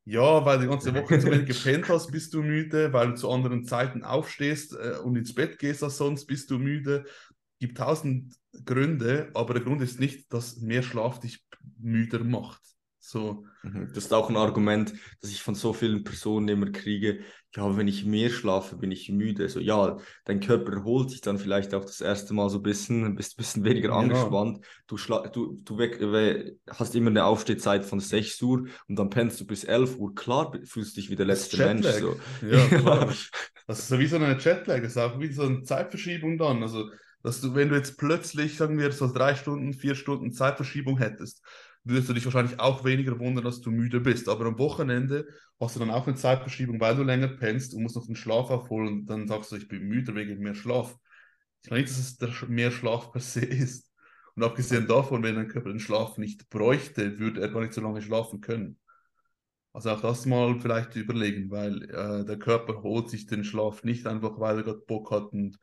Ja, 0.04 0.46
weil 0.46 0.60
die 0.60 0.68
ganze 0.68 0.94
Woche 0.94 1.18
zu 1.18 1.32
wenig 1.32 1.46
gepennt 1.48 1.88
hast, 1.88 2.12
bist 2.12 2.34
du 2.34 2.44
müde, 2.44 2.92
weil 2.92 3.12
du 3.12 3.16
zu 3.16 3.32
anderen 3.32 3.64
Zeiten 3.64 4.04
aufstehst 4.04 4.74
äh, 4.74 4.98
und 5.02 5.16
ins 5.16 5.34
Bett 5.34 5.58
gehst 5.58 5.84
als 5.84 5.98
sonst, 5.98 6.26
bist 6.26 6.52
du 6.52 6.60
müde. 6.60 7.06
Gibt 7.60 7.78
tausend 7.78 8.36
Gründe, 8.66 9.32
aber 9.34 9.54
der 9.54 9.64
Grund 9.64 9.82
ist 9.82 10.02
nicht, 10.02 10.32
dass 10.34 10.58
mehr 10.58 10.84
Schlaf 10.84 11.22
dich 11.22 11.45
müder 11.78 12.24
macht. 12.24 12.62
So. 13.06 13.46
Mhm. 13.62 13.92
Das 13.94 14.06
ist 14.06 14.14
auch 14.14 14.30
ein 14.30 14.36
Argument, 14.36 14.92
das 15.22 15.30
ich 15.30 15.44
von 15.44 15.54
so 15.54 15.74
vielen 15.74 16.04
Personen 16.04 16.48
immer 16.48 16.72
kriege. 16.72 17.20
Ja, 17.56 17.78
wenn 17.78 17.88
ich 17.88 18.04
mehr 18.04 18.32
schlafe, 18.32 18.78
bin 18.78 18.90
ich 18.92 19.10
müde. 19.10 19.48
So, 19.48 19.60
ja, 19.60 19.98
dein 20.26 20.40
Körper 20.40 20.74
erholt 20.74 21.12
sich 21.12 21.22
dann 21.22 21.38
vielleicht 21.38 21.76
auch 21.76 21.86
das 21.86 22.02
erste 22.02 22.34
Mal 22.34 22.50
so 22.50 22.58
ein 22.58 22.64
bisschen, 22.64 23.16
bist 23.16 23.34
ein 23.34 23.38
bisschen 23.38 23.64
weniger 23.64 23.94
angespannt. 23.94 24.66
Du, 24.88 24.98
du, 24.98 25.56
du 25.64 25.78
weg, 25.78 26.58
hast 26.68 26.96
immer 26.96 27.12
eine 27.12 27.26
Aufstehzeit 27.26 27.86
von 27.86 28.00
6 28.00 28.42
Uhr 28.42 28.66
und 28.88 28.96
dann 28.98 29.12
pennst 29.12 29.40
du 29.40 29.46
bis 29.46 29.64
11 29.66 29.98
Uhr. 29.98 30.16
Klar 30.16 30.52
fühlst 30.64 30.98
du 30.98 31.02
dich 31.02 31.12
wie 31.12 31.16
der 31.16 31.28
letzte 31.28 31.58
Mensch. 31.58 31.86
So. 31.86 32.16
Ja, 32.46 32.66
klar. 32.66 33.14
das 33.68 33.80
ist 33.80 33.88
so 33.88 34.00
wie 34.00 34.08
so 34.08 34.16
eine 34.16 34.36
Jetlag, 34.40 34.82
das 34.82 34.94
ist 34.94 34.98
auch 34.98 35.20
wie 35.20 35.32
so 35.32 35.44
eine 35.44 35.62
Zeitverschiebung 35.62 36.40
dann. 36.40 36.64
Also, 36.64 36.90
dass 37.26 37.42
du, 37.42 37.56
wenn 37.56 37.70
du 37.70 37.76
jetzt 37.76 37.98
plötzlich, 37.98 38.56
sagen 38.56 38.78
wir, 38.78 38.92
so 38.92 39.12
drei 39.12 39.34
Stunden, 39.34 39.74
vier 39.74 39.96
Stunden 39.96 40.32
Zeitverschiebung 40.32 41.00
hättest, 41.00 41.44
würdest 41.84 42.08
du 42.08 42.14
dich 42.14 42.24
wahrscheinlich 42.26 42.60
auch 42.60 42.86
weniger 42.86 43.18
wundern, 43.18 43.44
dass 43.44 43.62
du 43.62 43.72
müde 43.72 44.00
bist. 44.00 44.30
Aber 44.30 44.46
am 44.46 44.60
Wochenende 44.60 45.28
hast 45.60 45.76
du 45.76 45.80
dann 45.80 45.90
auch 45.90 46.06
eine 46.06 46.16
Zeitverschiebung, 46.16 46.80
weil 46.80 46.96
du 46.96 47.02
länger 47.02 47.30
pennst 47.30 47.74
und 47.74 47.82
musst 47.82 47.96
noch 47.96 48.06
den 48.06 48.16
Schlaf 48.16 48.52
aufholen 48.52 48.90
und 48.90 49.06
dann 49.08 49.28
sagst 49.28 49.52
du, 49.52 49.56
ich 49.56 49.68
bin 49.68 49.88
müde 49.88 50.14
wegen 50.14 50.38
mehr 50.38 50.54
Schlaf. 50.54 50.96
Ich 51.64 51.72
meine 51.72 51.82
nicht, 51.82 51.92
dass 51.92 52.00
es 52.00 52.18
der 52.18 52.30
mehr 52.48 52.70
Schlaf 52.70 53.12
per 53.12 53.22
se 53.22 53.44
ist. 53.44 53.92
Und 54.36 54.44
abgesehen 54.44 54.86
davon, 54.86 55.24
wenn 55.24 55.34
dein 55.34 55.48
Körper 55.48 55.70
den 55.70 55.80
Schlaf 55.80 56.20
nicht 56.20 56.48
bräuchte, 56.52 57.18
würde 57.18 57.42
er 57.42 57.50
gar 57.50 57.62
nicht 57.62 57.74
so 57.74 57.82
lange 57.82 58.04
schlafen 58.04 58.40
können. 58.40 58.78
Also 59.74 59.90
auch 59.90 60.02
das 60.02 60.28
mal 60.28 60.60
vielleicht 60.60 60.96
überlegen, 60.96 61.50
weil 61.50 61.90
äh, 61.90 62.24
der 62.24 62.38
Körper 62.38 62.84
holt 62.84 63.10
sich 63.10 63.26
den 63.26 63.44
Schlaf 63.44 63.84
nicht 63.84 64.06
einfach, 64.06 64.40
weil 64.40 64.58
er 64.58 64.64
gerade 64.64 64.84
Bock 64.86 65.10
hat 65.10 65.34
und 65.34 65.58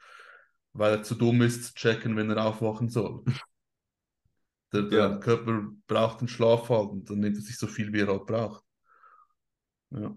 weil 0.72 0.92
er 0.92 1.02
zu 1.02 1.14
dumm 1.14 1.42
ist, 1.42 1.64
zu 1.64 1.74
checken, 1.74 2.16
wenn 2.16 2.30
er 2.30 2.46
aufwachen 2.46 2.88
soll. 2.88 3.24
Der, 4.72 4.82
der 4.82 4.98
ja. 4.98 5.16
Körper 5.18 5.68
braucht 5.86 6.22
den 6.22 6.28
Schlaf 6.28 6.70
halt 6.70 6.90
und 6.90 7.10
dann 7.10 7.20
nimmt 7.20 7.36
er 7.36 7.42
sich 7.42 7.58
so 7.58 7.66
viel, 7.66 7.92
wie 7.92 8.00
er 8.00 8.08
halt 8.08 8.24
braucht. 8.26 8.64
Ja. 9.90 10.14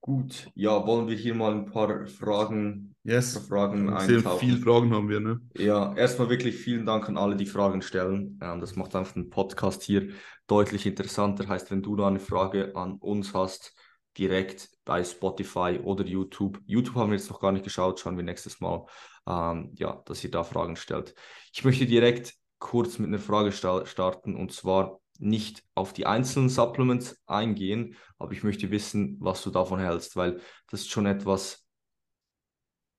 Gut, 0.00 0.50
ja, 0.54 0.86
wollen 0.86 1.08
wir 1.08 1.16
hier 1.16 1.34
mal 1.34 1.52
ein 1.52 1.66
paar 1.66 2.06
Fragen, 2.06 2.94
yes. 3.02 3.34
paar 3.34 3.42
Fragen 3.42 3.98
Sehr 4.00 4.20
viele 4.38 4.58
Fragen 4.58 4.94
haben 4.94 5.08
wir, 5.08 5.18
ne? 5.18 5.40
Ja, 5.56 5.96
erstmal 5.96 6.30
wirklich 6.30 6.54
vielen 6.54 6.86
Dank 6.86 7.08
an 7.08 7.18
alle, 7.18 7.34
die 7.34 7.44
Fragen 7.44 7.82
stellen. 7.82 8.38
Das 8.38 8.76
macht 8.76 8.94
einfach 8.94 9.14
den 9.14 9.30
Podcast 9.30 9.82
hier 9.82 10.10
deutlich 10.46 10.86
interessanter. 10.86 11.48
Heißt, 11.48 11.72
wenn 11.72 11.82
du 11.82 11.96
da 11.96 12.06
eine 12.06 12.20
Frage 12.20 12.76
an 12.76 12.98
uns 12.98 13.34
hast, 13.34 13.74
direkt 14.16 14.70
bei 14.86 15.04
Spotify 15.04 15.80
oder 15.82 16.04
YouTube. 16.04 16.60
YouTube 16.64 16.94
haben 16.94 17.10
wir 17.10 17.18
jetzt 17.18 17.28
noch 17.28 17.40
gar 17.40 17.52
nicht 17.52 17.64
geschaut, 17.64 18.00
schauen 18.00 18.16
wir 18.16 18.24
nächstes 18.24 18.60
Mal, 18.60 18.86
ähm, 19.26 19.72
ja, 19.74 20.00
dass 20.06 20.24
ihr 20.24 20.30
da 20.30 20.44
Fragen 20.44 20.76
stellt. 20.76 21.14
Ich 21.52 21.64
möchte 21.64 21.84
direkt 21.84 22.34
kurz 22.58 22.98
mit 22.98 23.08
einer 23.08 23.18
Frage 23.18 23.52
starten 23.52 24.34
und 24.34 24.52
zwar 24.52 25.00
nicht 25.18 25.64
auf 25.74 25.92
die 25.92 26.06
einzelnen 26.06 26.48
Supplements 26.48 27.20
eingehen, 27.26 27.96
aber 28.18 28.32
ich 28.32 28.44
möchte 28.44 28.70
wissen, 28.70 29.16
was 29.20 29.42
du 29.42 29.50
davon 29.50 29.80
hältst, 29.80 30.16
weil 30.16 30.40
das 30.70 30.82
ist 30.82 30.90
schon 30.90 31.06
etwas, 31.06 31.66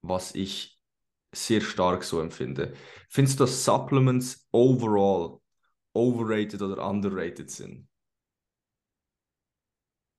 was 0.02 0.36
ich 0.36 0.80
sehr 1.32 1.62
stark 1.62 2.04
so 2.04 2.20
empfinde. 2.20 2.74
Findest 3.10 3.40
du, 3.40 3.46
dass 3.46 3.64
Supplements 3.64 4.48
overall 4.52 5.40
overrated 5.94 6.62
oder 6.62 6.86
underrated 6.86 7.50
sind? 7.50 7.88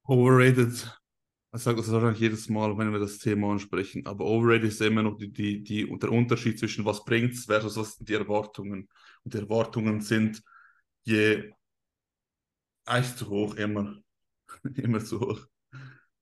Overrated. 0.07 0.98
Ich 1.55 1.63
sage 1.63 1.79
das 1.79 1.91
wahrscheinlich 1.91 2.21
jedes 2.21 2.49
Mal, 2.51 2.77
wenn 2.77 2.93
wir 2.93 2.99
das 2.99 3.19
Thema 3.19 3.53
ansprechen. 3.53 4.07
Aber 4.07 4.27
overrated 4.27 4.69
ist 4.69 4.83
immer 4.83 5.03
noch 5.03 5.17
die, 5.17 5.33
die, 5.33 5.63
die, 5.63 5.99
der 5.99 6.13
Unterschied 6.13 6.59
zwischen 6.59 6.85
was 6.85 7.05
bringt 7.05 7.33
es 7.33 7.47
versus 7.47 7.77
was 7.77 7.97
sind 7.97 8.09
die 8.09 8.15
Erwartungen. 8.15 8.89
Und 9.25 9.35
die 9.35 9.39
Erwartungen 9.39 10.01
sind 10.03 10.43
je 11.05 11.53
eigentlich 12.85 13.17
zu 13.17 13.29
hoch, 13.29 13.55
immer. 13.55 13.97
immer 14.75 15.03
zu 15.03 15.21
hoch. 15.21 15.41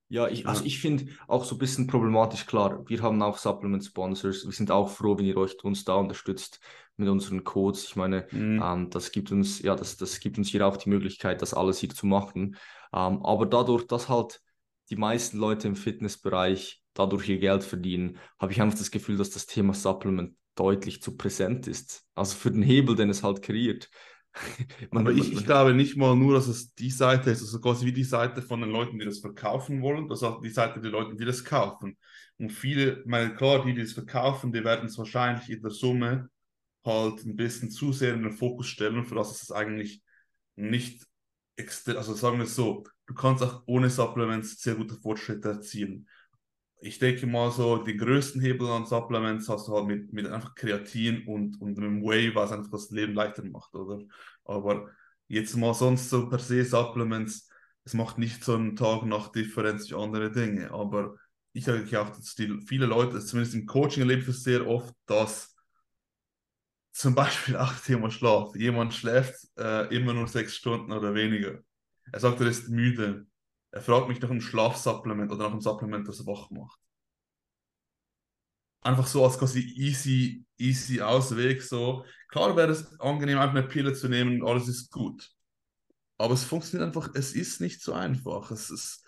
Ja, 0.08 0.28
ich, 0.28 0.46
also 0.46 0.64
ich 0.64 0.78
finde 0.78 1.08
auch 1.26 1.44
so 1.44 1.56
ein 1.56 1.58
bisschen 1.58 1.88
problematisch, 1.88 2.46
klar, 2.46 2.88
wir 2.88 3.02
haben 3.02 3.20
auch 3.22 3.38
Supplement-Sponsors, 3.38 4.44
wir 4.44 4.52
sind 4.52 4.70
auch 4.70 4.88
froh, 4.88 5.18
wenn 5.18 5.26
ihr 5.26 5.36
euch 5.36 5.56
uns 5.64 5.84
da 5.84 5.96
unterstützt 5.96 6.60
mit 6.96 7.08
unseren 7.08 7.42
Codes. 7.42 7.84
Ich 7.84 7.96
meine, 7.96 8.28
mhm. 8.30 8.62
ähm, 8.62 8.90
das 8.90 9.10
gibt 9.10 9.32
uns, 9.32 9.60
ja, 9.62 9.74
das, 9.74 9.96
das 9.96 10.20
gibt 10.20 10.38
uns 10.38 10.48
hier 10.48 10.64
auch 10.64 10.76
die 10.76 10.90
Möglichkeit, 10.90 11.42
das 11.42 11.54
alles 11.54 11.78
hier 11.78 11.90
zu 11.90 12.06
machen. 12.06 12.56
Ähm, 12.92 13.24
aber 13.24 13.46
dadurch, 13.46 13.88
dass 13.88 14.08
halt 14.08 14.40
die 14.90 14.96
meisten 14.96 15.38
Leute 15.38 15.68
im 15.68 15.76
Fitnessbereich 15.76 16.82
dadurch 16.94 17.28
ihr 17.28 17.38
Geld 17.38 17.62
verdienen, 17.62 18.18
habe 18.38 18.52
ich 18.52 18.60
einfach 18.60 18.78
das 18.78 18.90
Gefühl, 18.90 19.16
dass 19.16 19.30
das 19.30 19.46
Thema 19.46 19.74
Supplement 19.74 20.34
deutlich 20.54 21.02
zu 21.02 21.16
präsent 21.16 21.66
ist. 21.66 22.04
Also 22.14 22.36
für 22.36 22.50
den 22.50 22.62
Hebel, 22.62 22.96
den 22.96 23.10
es 23.10 23.22
halt 23.22 23.42
kreiert. 23.42 23.90
Man, 24.90 25.06
Aber 25.06 25.16
ich, 25.16 25.32
ich, 25.32 25.44
glaube 25.44 25.74
nicht 25.74 25.96
mal 25.96 26.14
nur, 26.14 26.34
dass 26.34 26.46
es 26.46 26.74
die 26.74 26.90
Seite 26.90 27.30
ist, 27.30 27.40
also 27.40 27.60
quasi 27.60 27.86
wie 27.86 27.92
die 27.92 28.04
Seite 28.04 28.42
von 28.42 28.60
den 28.60 28.70
Leuten, 28.70 28.98
die 28.98 29.04
das 29.04 29.18
verkaufen 29.18 29.82
wollen, 29.82 30.08
das 30.08 30.20
ist 30.20 30.24
auch 30.24 30.40
die 30.40 30.50
Seite 30.50 30.80
der 30.80 30.90
Leute, 30.90 31.16
die 31.16 31.24
das 31.24 31.44
kaufen. 31.44 31.96
Und 32.38 32.50
viele, 32.50 33.02
meine 33.06 33.34
klar, 33.34 33.64
die, 33.64 33.74
die 33.74 33.82
das 33.82 33.92
verkaufen, 33.92 34.52
die 34.52 34.64
werden 34.64 34.86
es 34.86 34.98
wahrscheinlich 34.98 35.48
in 35.48 35.62
der 35.62 35.70
Summe 35.70 36.28
halt 36.84 37.24
ein 37.24 37.36
bisschen 37.36 37.70
zu 37.70 37.92
sehr 37.92 38.14
in 38.14 38.22
den 38.22 38.32
Fokus 38.32 38.66
stellen, 38.68 39.04
für 39.04 39.14
das 39.14 39.42
es 39.42 39.50
eigentlich 39.50 40.02
nicht 40.54 41.06
also 41.88 42.14
sagen 42.14 42.38
wir 42.38 42.44
es 42.44 42.54
so, 42.54 42.84
du 43.06 43.14
kannst 43.14 43.42
auch 43.42 43.62
ohne 43.66 43.90
Supplements 43.90 44.60
sehr 44.60 44.74
gute 44.74 44.94
Fortschritte 44.96 45.48
erzielen. 45.48 46.08
Ich 46.80 46.98
denke 46.98 47.26
mal 47.26 47.50
so, 47.50 47.78
die 47.78 47.96
größten 47.96 48.40
Hebel 48.40 48.68
an 48.68 48.86
Supplements 48.86 49.48
hast 49.48 49.68
du 49.68 49.74
halt 49.74 49.86
mit, 49.86 50.12
mit 50.12 50.26
einfach 50.26 50.54
Kreatin 50.54 51.26
und, 51.26 51.60
und 51.60 51.78
einem 51.78 52.02
Whey, 52.02 52.34
was 52.34 52.52
einfach 52.52 52.70
das 52.70 52.90
Leben 52.90 53.14
leichter 53.14 53.44
macht, 53.44 53.74
oder? 53.74 54.04
Aber 54.44 54.90
jetzt 55.28 55.56
mal 55.56 55.74
sonst 55.74 56.10
so 56.10 56.28
per 56.28 56.38
se 56.38 56.64
Supplements, 56.64 57.48
es 57.84 57.94
macht 57.94 58.18
nicht 58.18 58.44
so 58.44 58.54
einen 58.54 58.76
Tag-Nacht-Differenz 58.76 59.90
wie 59.90 59.94
andere 59.94 60.30
Dinge, 60.30 60.70
aber 60.72 61.16
ich 61.52 61.64
sage 61.64 62.00
auch, 62.00 62.10
dass 62.10 62.34
die, 62.34 62.60
viele 62.66 62.86
Leute, 62.86 63.18
zumindest 63.20 63.54
im 63.54 63.66
Coaching 63.66 64.02
erlebe 64.02 64.30
ich 64.30 64.42
sehr 64.42 64.66
oft, 64.66 64.94
dass 65.06 65.56
zum 66.92 67.14
Beispiel 67.14 67.56
auch 67.56 67.72
Thema 67.74 68.10
Schlaf. 68.10 68.54
Jemand 68.56 68.92
schläft 68.92 69.34
äh, 69.58 69.94
immer 69.94 70.12
nur 70.12 70.28
sechs 70.28 70.54
Stunden 70.56 70.92
oder 70.92 71.14
weniger. 71.14 71.60
Er 72.12 72.20
sagt, 72.20 72.40
er 72.40 72.46
ist 72.46 72.68
müde. 72.68 73.26
Er 73.70 73.80
fragt 73.80 74.08
mich 74.08 74.20
nach 74.20 74.30
einem 74.30 74.40
Schlafsupplement 74.40 75.30
oder 75.30 75.44
nach 75.44 75.52
einem 75.52 75.60
Supplement, 75.60 76.08
das 76.08 76.26
wach 76.26 76.50
macht. 76.50 76.80
Einfach 78.82 79.06
so 79.06 79.24
als 79.24 79.38
quasi 79.38 79.60
easy, 79.60 80.44
easy 80.58 81.00
Ausweg. 81.00 81.62
So. 81.62 82.04
Klar 82.28 82.56
wäre 82.56 82.70
es 82.72 82.98
angenehm, 83.00 83.38
einfach 83.38 83.56
eine 83.56 83.66
Pille 83.66 83.92
zu 83.92 84.08
nehmen 84.08 84.40
und 84.40 84.48
alles 84.48 84.68
ist 84.68 84.90
gut. 84.90 85.30
Aber 86.18 86.34
es 86.34 86.44
funktioniert 86.44 86.86
einfach, 86.86 87.10
es 87.14 87.34
ist 87.34 87.60
nicht 87.60 87.82
so 87.82 87.92
einfach. 87.92 88.50
Es 88.50 88.70
ist, 88.70 89.04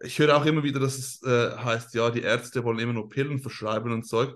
ich 0.00 0.18
höre 0.18 0.36
auch 0.36 0.44
immer 0.46 0.62
wieder, 0.62 0.80
dass 0.80 0.98
es 0.98 1.22
äh, 1.22 1.56
heißt, 1.56 1.94
ja, 1.94 2.10
die 2.10 2.22
Ärzte 2.22 2.64
wollen 2.64 2.78
immer 2.78 2.94
nur 2.94 3.08
Pillen 3.08 3.38
verschreiben 3.38 3.92
und 3.92 4.04
Zeug. 4.04 4.34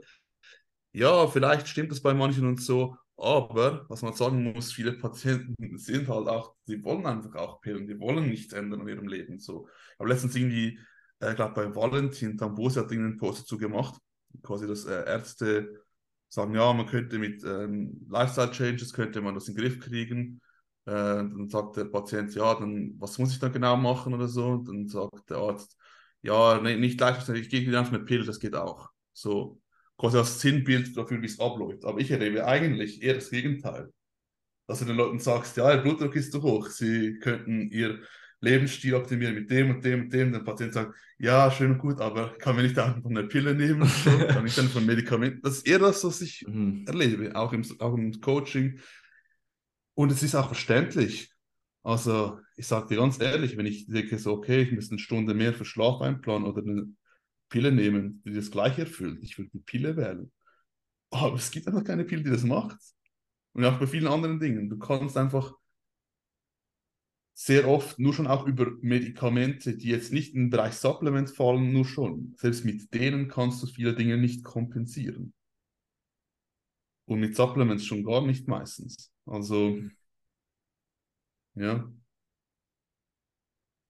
Ja, 0.93 1.27
vielleicht 1.27 1.69
stimmt 1.69 1.91
das 1.91 2.03
bei 2.03 2.15
manchen 2.15 2.47
und 2.47 2.61
so, 2.61 2.97
aber 3.23 3.87
was 3.89 4.03
man 4.03 4.15
sagen 4.15 4.53
muss, 4.53 4.73
viele 4.73 4.95
Patienten 4.95 5.79
sind 5.79 6.09
halt 6.09 6.29
auch, 6.29 6.57
die 6.67 6.83
wollen 6.83 7.07
einfach 7.07 7.35
auch 7.37 7.61
Pillen, 7.61 7.87
die 7.87 7.99
wollen 8.01 8.29
nichts 8.29 8.53
ändern 8.53 8.81
in 8.83 8.89
ihrem 8.89 9.09
Leben. 9.09 9.39
So. 9.39 9.69
Habe 9.99 10.09
letztens 10.09 10.35
irgendwie, 10.35 10.79
äh, 11.21 11.31
ich 11.31 11.37
glaube 11.37 11.55
bei 11.55 11.75
Valentin, 11.75 12.37
Tambosi 12.37 12.81
hat 12.81 12.91
einen 12.91 13.19
Post 13.19 13.43
dazu 13.43 13.59
gemacht, 13.59 13.95
quasi, 14.43 14.67
dass 14.67 14.85
äh, 14.87 15.05
Ärzte 15.07 15.85
sagen, 16.29 16.55
ja, 16.55 16.73
man 16.73 16.87
könnte 16.87 17.19
mit 17.19 17.45
ähm, 17.45 18.07
Lifestyle 18.11 18.51
Changes 18.51 18.93
könnte 18.93 19.21
man 19.21 19.35
das 19.35 19.49
in 19.49 19.55
den 19.55 19.63
Griff 19.63 19.79
kriegen. 19.81 20.41
Äh, 20.87 20.91
dann 20.93 21.49
sagt 21.49 21.77
der 21.77 21.85
Patient, 21.85 22.35
ja, 22.35 22.55
dann 22.55 22.95
was 22.99 23.19
muss 23.19 23.33
ich 23.33 23.39
dann 23.39 23.53
genau 23.53 23.77
machen 23.77 24.15
oder 24.15 24.27
so? 24.27 24.49
Und 24.49 24.67
dann 24.67 24.89
sagt 24.89 25.31
der 25.31 25.37
Arzt, 25.39 25.77
ja, 26.23 26.61
nee, 26.61 26.77
nicht 26.77 27.01
Lifestyle, 27.01 27.39
ich 27.39 27.49
dir 27.49 27.79
einfach 27.79 27.93
eine 27.93 28.05
Pille, 28.05 28.25
das 28.25 28.41
geht 28.41 28.57
auch. 28.57 28.91
So 29.13 29.62
quasi 29.97 30.17
das 30.17 30.41
Sinnbild 30.41 30.97
dafür, 30.97 31.21
wie 31.23 31.27
es 31.27 31.41
abläuft. 31.41 31.85
Aber 31.85 32.01
ich 32.01 32.11
erlebe 32.11 32.47
eigentlich 32.47 33.03
eher 33.03 33.15
das 33.15 33.31
Gegenteil. 33.31 33.93
Dass 34.67 34.79
du 34.79 34.85
den 34.85 34.97
Leuten 34.97 35.19
sagst, 35.19 35.57
ja, 35.57 35.73
ihr 35.75 35.83
Blutdruck 35.83 36.15
ist 36.17 36.33
zu 36.33 36.43
hoch, 36.43 36.69
sie 36.69 37.19
könnten 37.19 37.69
ihr 37.71 38.01
Lebensstil 38.41 38.95
optimieren 38.95 39.35
mit 39.35 39.51
dem 39.51 39.71
und 39.71 39.85
dem 39.85 40.03
und 40.03 40.13
dem. 40.13 40.33
Der 40.33 40.41
Patient 40.41 40.73
sagt, 40.73 40.97
ja, 41.19 41.51
schön 41.51 41.73
und 41.73 41.79
gut, 41.79 42.01
aber 42.01 42.37
kann 42.39 42.57
mir 42.57 42.63
nicht 42.63 42.79
einfach 42.79 43.09
eine 43.09 43.25
Pille 43.25 43.55
nehmen? 43.55 43.89
So, 43.89 44.11
kann 44.11 44.47
ich 44.47 44.57
dann 44.57 44.69
von 44.69 44.85
Medikamenten? 44.85 45.41
Das 45.43 45.59
ist 45.59 45.67
eher 45.69 45.79
das, 45.79 46.03
was 46.03 46.21
ich 46.21 46.45
mhm. 46.47 46.85
erlebe, 46.87 47.35
auch 47.37 47.53
im, 47.53 47.65
auch 47.79 47.95
im 47.95 48.21
Coaching. 48.21 48.81
Und 49.95 50.11
es 50.11 50.23
ist 50.25 50.35
auch 50.35 50.47
verständlich. 50.47 51.33
Also, 51.85 52.39
ich 52.57 52.67
sage 52.67 52.89
dir 52.89 52.97
ganz 52.97 53.21
ehrlich, 53.21 53.57
wenn 53.57 53.67
ich 53.67 53.87
denke, 53.87 54.19
so, 54.19 54.33
okay, 54.33 54.63
ich 54.63 54.73
muss 54.73 54.91
eine 54.91 54.99
Stunde 54.99 55.35
mehr 55.35 55.55
für 55.55 55.65
Schlaf 55.65 56.01
einplanen 56.01 56.49
oder 56.49 56.63
eine 56.63 56.89
Pille 57.53 57.71
nehmen, 57.71 58.23
die 58.25 58.33
das 58.33 58.51
gleiche 58.51 58.83
erfüllt, 58.83 59.23
ich 59.23 59.39
würde 59.39 59.51
die 59.51 59.61
Pille 59.61 59.97
wählen. 59.97 60.33
Aber 61.11 61.37
es 61.37 61.51
gibt 61.51 61.69
einfach 61.69 61.85
keine 61.85 62.05
Pille, 62.05 62.23
die 62.23 62.31
das 62.31 62.45
macht. 62.45 62.79
Und 63.53 63.65
auch 63.67 63.79
bei 63.79 63.87
vielen 63.87 64.07
anderen 64.07 64.41
Dingen. 64.41 64.71
Du 64.71 64.79
kannst 64.79 65.17
einfach 65.19 65.55
sehr 67.35 67.69
oft 67.69 67.99
nur 67.99 68.15
schon 68.15 68.27
auch 68.27 68.47
über 68.47 68.71
Medikamente, 68.81 69.77
die 69.77 69.89
jetzt 69.89 70.13
nicht 70.13 70.35
in 70.35 70.45
den 70.45 70.51
Bereich 70.51 70.75
Supplement 70.75 71.29
fallen, 71.29 71.73
nur 71.73 71.85
schon. 71.85 72.35
Selbst 72.39 72.65
mit 72.65 72.95
denen 72.95 73.29
kannst 73.29 73.63
du 73.63 73.67
viele 73.67 73.95
Dinge 73.95 74.17
nicht 74.17 74.43
kompensieren. 74.45 75.35
Und 77.05 77.21
mit 77.21 77.37
Supplements 77.37 77.85
schon 77.85 78.05
gar 78.05 78.27
nicht 78.27 78.49
meistens. 78.49 79.13
Also, 79.27 79.79
ja. 81.55 81.93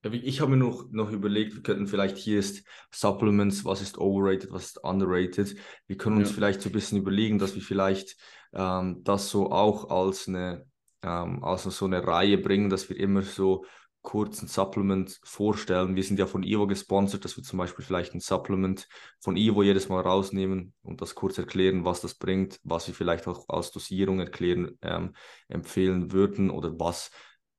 Ich 0.05 0.41
habe 0.41 0.51
mir 0.51 0.57
noch, 0.57 0.91
noch 0.91 1.12
überlegt, 1.12 1.55
wir 1.55 1.62
könnten 1.62 1.87
vielleicht 1.87 2.17
hier 2.17 2.41
ist 2.41 2.65
Supplements, 2.91 3.65
was 3.65 3.81
ist 3.81 3.99
overrated, 3.99 4.51
was 4.51 4.65
ist 4.65 4.85
underrated. 4.85 5.57
Wir 5.87 5.97
können 5.97 6.17
uns 6.17 6.31
ja. 6.31 6.35
vielleicht 6.35 6.61
so 6.61 6.71
ein 6.71 6.73
bisschen 6.73 6.99
überlegen, 6.99 7.38
dass 7.38 7.55
wir 7.55 7.62
vielleicht 7.62 8.17
ähm, 8.53 9.05
das 9.05 9.31
so 9.31 9.53
auch 9.53 9.91
als 9.91 10.27
eine 10.27 10.67
ähm, 11.03 11.43
also 11.45 11.71
so 11.71 11.85
eine 11.85 12.07
Reihe 12.07 12.38
bringen, 12.38 12.71
dass 12.71 12.88
wir 12.88 12.99
immer 12.99 13.23
so 13.23 13.65
kurz 14.03 14.43
ein 14.43 14.49
Supplement 14.49 15.21
vorstellen. 15.23 15.95
Wir 15.95 16.03
sind 16.03 16.19
ja 16.19 16.27
von 16.27 16.43
Ivo 16.43 16.67
gesponsert, 16.67 17.25
dass 17.25 17.37
wir 17.37 17.45
zum 17.45 17.59
Beispiel 17.59 17.85
vielleicht 17.85 18.15
ein 18.15 18.21
Supplement 18.21 18.88
von 19.21 19.37
Ivo 19.37 19.62
jedes 19.62 19.88
Mal 19.88 20.01
rausnehmen 20.01 20.75
und 20.83 21.01
das 21.01 21.15
kurz 21.15 21.38
erklären, 21.38 21.85
was 21.85 22.01
das 22.01 22.15
bringt, 22.15 22.59
was 22.65 22.88
wir 22.88 22.95
vielleicht 22.95 23.29
auch 23.29 23.49
als 23.49 23.71
Dosierung 23.71 24.19
erklären, 24.19 24.77
ähm, 24.83 25.15
empfehlen 25.49 26.11
würden 26.11 26.51
oder 26.51 26.79
was, 26.81 27.12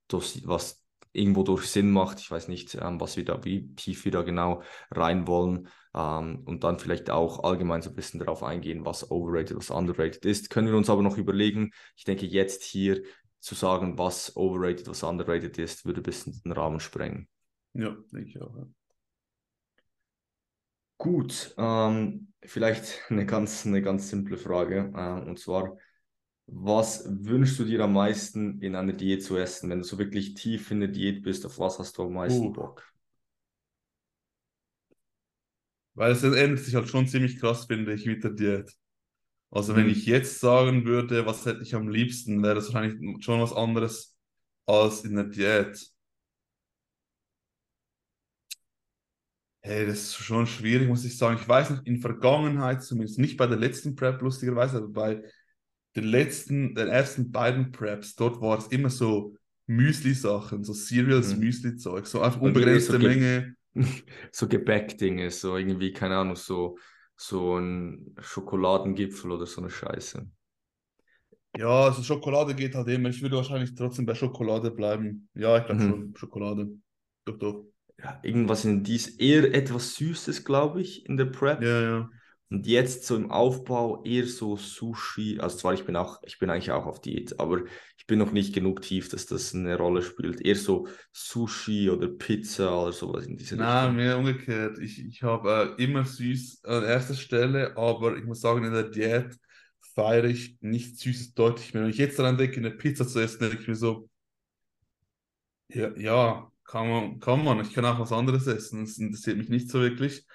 was 0.09 0.82
irgendwo 1.13 1.43
durch 1.43 1.67
Sinn 1.67 1.91
macht. 1.91 2.19
Ich 2.19 2.29
weiß 2.29 2.47
nicht, 2.47 2.75
ähm, 2.75 2.99
was 2.99 3.15
wir 3.15 3.23
da, 3.23 3.43
wie 3.45 3.73
tief 3.75 4.03
wir 4.03 4.11
da 4.11 4.23
genau 4.23 4.63
rein 4.91 5.27
wollen. 5.27 5.69
Ähm, 5.95 6.43
und 6.45 6.63
dann 6.63 6.79
vielleicht 6.79 7.09
auch 7.09 7.43
allgemein 7.43 7.81
so 7.81 7.91
ein 7.91 7.95
bisschen 7.95 8.19
darauf 8.19 8.43
eingehen, 8.43 8.85
was 8.85 9.09
overrated, 9.11 9.55
was 9.55 9.69
underrated 9.69 10.25
ist. 10.25 10.49
Können 10.49 10.67
wir 10.67 10.75
uns 10.75 10.89
aber 10.89 11.03
noch 11.03 11.17
überlegen. 11.17 11.71
Ich 11.95 12.03
denke, 12.03 12.25
jetzt 12.25 12.63
hier 12.63 13.03
zu 13.39 13.55
sagen, 13.55 13.97
was 13.97 14.35
overrated, 14.35 14.87
was 14.87 15.03
underrated 15.03 15.57
ist, 15.57 15.85
würde 15.85 16.01
ein 16.01 16.03
bisschen 16.03 16.41
den 16.43 16.51
Rahmen 16.51 16.79
sprengen. 16.79 17.27
Ja, 17.73 17.95
denke 18.11 18.29
ich 18.29 18.41
auch. 18.41 18.55
Ja. 18.55 18.65
Gut, 20.97 21.53
ähm, 21.57 22.33
vielleicht 22.41 23.01
eine 23.09 23.25
ganz, 23.25 23.65
eine 23.65 23.81
ganz 23.81 24.09
simple 24.09 24.37
Frage. 24.37 24.91
Äh, 24.95 25.27
und 25.27 25.37
zwar, 25.37 25.77
was 26.47 27.05
wünschst 27.07 27.59
du 27.59 27.63
dir 27.63 27.81
am 27.81 27.93
meisten 27.93 28.61
in 28.61 28.75
einer 28.75 28.93
Diät 28.93 29.23
zu 29.23 29.37
essen? 29.37 29.69
Wenn 29.69 29.79
du 29.79 29.85
so 29.85 29.97
wirklich 29.97 30.33
tief 30.33 30.71
in 30.71 30.81
der 30.81 30.89
Diät 30.89 31.23
bist, 31.23 31.45
auf 31.45 31.59
was 31.59 31.79
hast 31.79 31.97
du 31.97 32.03
am 32.03 32.13
meisten 32.13 32.47
uh. 32.47 32.53
Bock? 32.53 32.93
Weil 35.95 36.11
es 36.11 36.23
ändert 36.23 36.59
sich 36.59 36.75
halt 36.75 36.89
schon 36.89 37.07
ziemlich 37.07 37.39
krass, 37.39 37.65
finde 37.65 37.93
ich, 37.93 38.05
mit 38.05 38.23
der 38.23 38.31
Diät. 38.31 38.75
Also 39.51 39.75
wenn 39.75 39.85
mhm. 39.85 39.91
ich 39.91 40.07
jetzt 40.07 40.39
sagen 40.39 40.85
würde, 40.85 41.25
was 41.27 41.45
hätte 41.45 41.61
ich 41.61 41.75
am 41.75 41.87
liebsten, 41.87 42.41
wäre 42.41 42.55
das 42.55 42.73
wahrscheinlich 42.73 43.23
schon 43.23 43.39
was 43.39 43.53
anderes 43.53 44.17
als 44.65 45.05
in 45.05 45.15
der 45.15 45.25
Diät. 45.25 45.93
Hey, 49.61 49.85
das 49.85 49.99
ist 49.99 50.15
schon 50.15 50.45
schwierig, 50.47 50.89
muss 50.89 51.05
ich 51.05 51.17
sagen. 51.17 51.37
Ich 51.39 51.47
weiß 51.47 51.69
nicht, 51.69 51.87
in 51.87 52.01
Vergangenheit, 52.01 52.83
zumindest 52.83 53.19
nicht 53.19 53.37
bei 53.37 53.47
der 53.47 53.57
letzten 53.57 53.95
Prep, 53.95 54.21
lustigerweise, 54.21 54.77
aber 54.77 54.89
bei 54.89 55.23
den 55.95 56.05
letzten, 56.05 56.75
den 56.75 56.87
ersten 56.87 57.31
beiden 57.31 57.71
Preps, 57.71 58.15
dort 58.15 58.41
war 58.41 58.57
es 58.57 58.67
immer 58.67 58.89
so 58.89 59.35
Müsli-Sachen, 59.67 60.63
so 60.63 60.73
Cereals, 60.73 61.35
mhm. 61.35 61.39
Müsli-Zeug, 61.41 62.05
so 62.07 62.21
einfach 62.21 62.41
unbegrenzte 62.41 62.93
so 62.93 62.99
Menge. 62.99 63.55
so 64.31 64.47
Gebäckdinge, 64.47 65.31
so 65.31 65.57
irgendwie, 65.57 65.93
keine 65.93 66.17
Ahnung, 66.17 66.35
so 66.35 66.77
so 67.15 67.57
ein 67.57 68.15
Schokoladengipfel 68.19 69.31
oder 69.31 69.45
so 69.45 69.61
eine 69.61 69.69
Scheiße. 69.69 70.27
Ja, 71.55 71.85
also 71.85 72.01
Schokolade 72.01 72.55
geht 72.55 72.73
halt 72.73 72.87
immer. 72.87 73.09
Ich 73.09 73.21
würde 73.21 73.37
wahrscheinlich 73.37 73.75
trotzdem 73.75 74.05
bei 74.05 74.15
Schokolade 74.15 74.71
bleiben. 74.71 75.29
Ja, 75.35 75.57
ich 75.57 75.65
glaube 75.65 75.83
mhm. 75.83 75.89
schon, 75.89 76.15
Schokolade. 76.15 76.69
Doch, 77.25 77.37
doch. 77.37 77.65
Ja, 77.99 78.19
irgendwas 78.23 78.65
in 78.65 78.83
dies, 78.83 79.07
eher 79.07 79.53
etwas 79.53 79.95
Süßes, 79.95 80.43
glaube 80.43 80.81
ich, 80.81 81.05
in 81.05 81.15
der 81.15 81.25
Prep. 81.25 81.61
Ja, 81.61 81.81
ja. 81.81 82.09
Und 82.49 82.67
jetzt 82.67 83.05
so 83.05 83.15
im 83.15 83.31
Aufbau 83.31 84.03
eher 84.03 84.27
so 84.27 84.57
Sushi. 84.57 85.39
Also 85.39 85.57
zwar, 85.57 85.73
ich 85.73 85.85
bin 85.85 85.95
auch, 85.95 86.21
ich 86.23 86.39
bin 86.39 86.49
eigentlich 86.49 86.71
auch 86.71 86.85
auf 86.85 87.01
Diät, 87.01 87.39
aber 87.39 87.63
ich 87.97 88.05
bin 88.05 88.19
noch 88.19 88.31
nicht 88.31 88.53
genug 88.53 88.81
tief, 88.81 89.09
dass 89.09 89.25
das 89.25 89.53
eine 89.55 89.77
Rolle 89.77 90.03
spielt. 90.03 90.41
Eher 90.41 90.55
so 90.55 90.87
Sushi 91.11 91.89
oder 91.89 92.07
Pizza 92.07 92.79
oder 92.81 92.91
sowas 92.93 93.25
in 93.25 93.37
dieser 93.37 93.57
Nein, 93.57 93.95
Richtung. 93.95 93.95
mehr 93.95 94.17
umgekehrt. 94.17 94.79
Ich, 94.79 95.03
ich 95.05 95.21
habe 95.23 95.75
äh, 95.77 95.83
immer 95.83 96.05
süß 96.05 96.63
an 96.65 96.83
erster 96.83 97.13
Stelle, 97.13 97.77
aber 97.77 98.17
ich 98.17 98.25
muss 98.25 98.41
sagen, 98.41 98.63
in 98.65 98.73
der 98.73 98.89
Diät 98.89 99.37
feiere 99.95 100.25
ich 100.25 100.57
nicht 100.61 100.97
Süßes 100.99 101.33
deutlich 101.35 101.73
mehr. 101.73 101.83
Wenn 101.83 101.89
ich 101.91 101.97
jetzt 101.97 102.17
daran 102.17 102.37
denke, 102.37 102.57
eine 102.57 102.71
Pizza 102.71 103.07
zu 103.07 103.19
essen, 103.19 103.39
denke 103.41 103.61
ich 103.61 103.67
mir 103.67 103.75
so, 103.75 104.09
ja, 105.67 105.91
ja 105.97 106.51
kann, 106.65 106.89
man, 106.89 107.19
kann 107.19 107.43
man. 107.43 107.61
Ich 107.61 107.73
kann 107.73 107.85
auch 107.85 107.99
was 107.99 108.11
anderes 108.11 108.47
essen. 108.47 108.85
Das 108.85 108.97
interessiert 108.97 109.37
mich 109.37 109.49
nicht 109.49 109.69
so 109.69 109.79
wirklich 109.81 110.25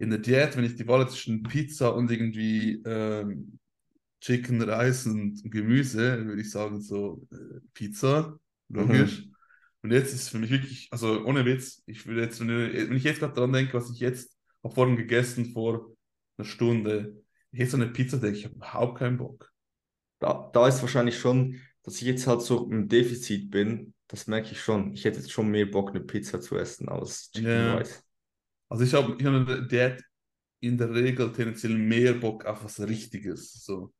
in 0.00 0.08
der 0.08 0.18
Diät, 0.18 0.56
wenn 0.56 0.64
ich 0.64 0.76
die 0.76 0.88
Wahl 0.88 1.08
zwischen 1.08 1.42
Pizza 1.42 1.94
und 1.94 2.10
irgendwie 2.10 2.82
ähm, 2.86 3.58
Chicken, 4.22 4.62
Reis 4.62 5.06
und 5.06 5.42
Gemüse, 5.44 6.24
würde 6.24 6.40
ich 6.40 6.50
sagen 6.50 6.80
so 6.80 7.26
äh, 7.30 7.60
Pizza, 7.74 8.38
logisch. 8.70 9.26
Mhm. 9.26 9.34
Und 9.82 9.92
jetzt 9.92 10.14
ist 10.14 10.30
für 10.30 10.38
mich 10.38 10.50
wirklich, 10.50 10.88
also 10.90 11.22
ohne 11.24 11.44
Witz, 11.44 11.82
ich 11.84 12.06
würde 12.06 12.22
jetzt, 12.22 12.40
wenn 12.40 12.96
ich 12.96 13.04
jetzt 13.04 13.20
gerade 13.20 13.34
daran 13.34 13.52
denke, 13.52 13.74
was 13.74 13.90
ich 13.90 14.00
jetzt 14.00 14.36
habe 14.64 14.74
vorhin 14.74 14.96
gegessen 14.96 15.52
vor 15.52 15.94
einer 16.36 16.46
Stunde, 16.46 17.22
ich 17.52 17.60
hätte 17.60 17.72
so 17.72 17.76
eine 17.76 17.88
Pizza, 17.88 18.16
denke 18.16 18.38
ich, 18.38 18.44
habe 18.46 18.54
überhaupt 18.54 18.98
keinen 18.98 19.18
Bock. 19.18 19.52
Da, 20.18 20.50
da 20.52 20.66
ist 20.66 20.80
wahrscheinlich 20.80 21.18
schon, 21.18 21.60
dass 21.82 21.96
ich 21.96 22.02
jetzt 22.02 22.26
halt 22.26 22.40
so 22.40 22.70
im 22.70 22.88
Defizit 22.88 23.50
bin, 23.50 23.92
das 24.06 24.26
merke 24.26 24.52
ich 24.52 24.60
schon. 24.60 24.94
Ich 24.94 25.04
hätte 25.04 25.18
jetzt 25.18 25.32
schon 25.32 25.50
mehr 25.50 25.66
Bock, 25.66 25.90
eine 25.90 26.00
Pizza 26.00 26.40
zu 26.40 26.56
essen 26.56 26.88
als 26.88 27.30
Chicken 27.32 27.50
ja. 27.50 27.76
Rice. 27.76 28.02
Also 28.70 28.84
ich 28.84 28.94
habe 28.94 29.16
ich 29.18 29.26
hab 29.26 29.68
der 29.68 29.98
in 30.60 30.78
der 30.78 30.94
Regel 30.94 31.32
tendenziell 31.32 31.76
mehr 31.76 32.14
Bock 32.14 32.44
auf 32.44 32.64
was 32.64 32.80
Richtiges. 32.80 33.64
So. 33.64 33.92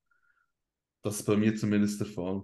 Das 1.03 1.17
ist 1.17 1.27
bei 1.27 1.37
mir 1.37 1.57
zumindest 1.57 2.01
der 2.01 2.07
Fall. 2.07 2.43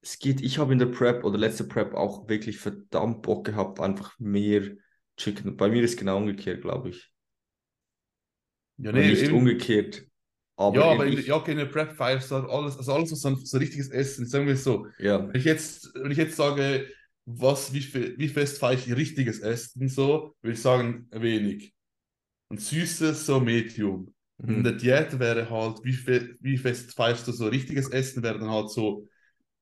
Es 0.00 0.18
geht, 0.18 0.40
ich 0.40 0.58
habe 0.58 0.72
in 0.72 0.78
der 0.78 0.86
Prep 0.86 1.24
oder 1.24 1.38
letzte 1.38 1.64
Prep 1.64 1.94
auch 1.94 2.28
wirklich 2.28 2.58
verdammt 2.58 3.22
Bock 3.22 3.44
gehabt, 3.46 3.80
einfach 3.80 4.18
mehr 4.18 4.76
Chicken. 5.16 5.56
Bei 5.56 5.68
mir 5.68 5.82
ist 5.82 5.98
genau 5.98 6.18
umgekehrt, 6.18 6.62
glaube 6.62 6.90
ich. 6.90 7.12
Ja, 8.78 8.92
nee, 8.92 9.10
nicht 9.10 9.24
eben. 9.24 9.34
umgekehrt. 9.34 10.04
Aber 10.56 10.76
ja, 10.76 10.84
aber 10.86 11.06
in, 11.06 11.24
ja, 11.24 11.36
okay, 11.36 11.52
in 11.52 11.58
der 11.58 11.66
Prep 11.66 11.92
feierst 11.92 12.30
du 12.30 12.36
alles, 12.36 12.76
also 12.76 12.92
alles, 12.92 13.12
was 13.12 13.20
so, 13.20 13.34
so 13.36 13.58
richtiges 13.58 13.90
Essen 13.90 14.24
ist, 14.24 14.30
sagen 14.30 14.46
wir 14.46 14.56
so. 14.56 14.86
Ja. 14.98 15.28
Wenn 15.28 15.34
ich 15.34 15.44
jetzt, 15.44 15.92
wenn 15.94 16.10
ich 16.10 16.18
jetzt 16.18 16.36
sage, 16.36 16.88
was, 17.30 17.72
wie, 17.74 18.18
wie 18.18 18.28
fest 18.28 18.58
fahre 18.58 18.74
ich 18.74 18.94
richtiges 18.94 19.40
Essen 19.40 19.88
so, 19.88 20.34
würde 20.40 20.54
ich 20.54 20.62
sagen, 20.62 21.08
wenig. 21.10 21.74
Und 22.48 22.60
süßes 22.60 23.26
so 23.26 23.38
Medium. 23.38 24.14
Mhm. 24.38 24.54
In 24.56 24.64
der 24.64 24.72
Diät 24.72 25.18
wäre 25.18 25.50
halt, 25.50 25.84
wie, 25.84 25.92
fe 25.92 26.36
wie 26.40 26.56
fest 26.56 26.94
feierst 26.94 27.28
du 27.28 27.32
so 27.32 27.48
richtiges 27.48 27.90
Essen, 27.90 28.22
wäre 28.22 28.38
dann 28.38 28.50
halt 28.50 28.70
so 28.70 29.06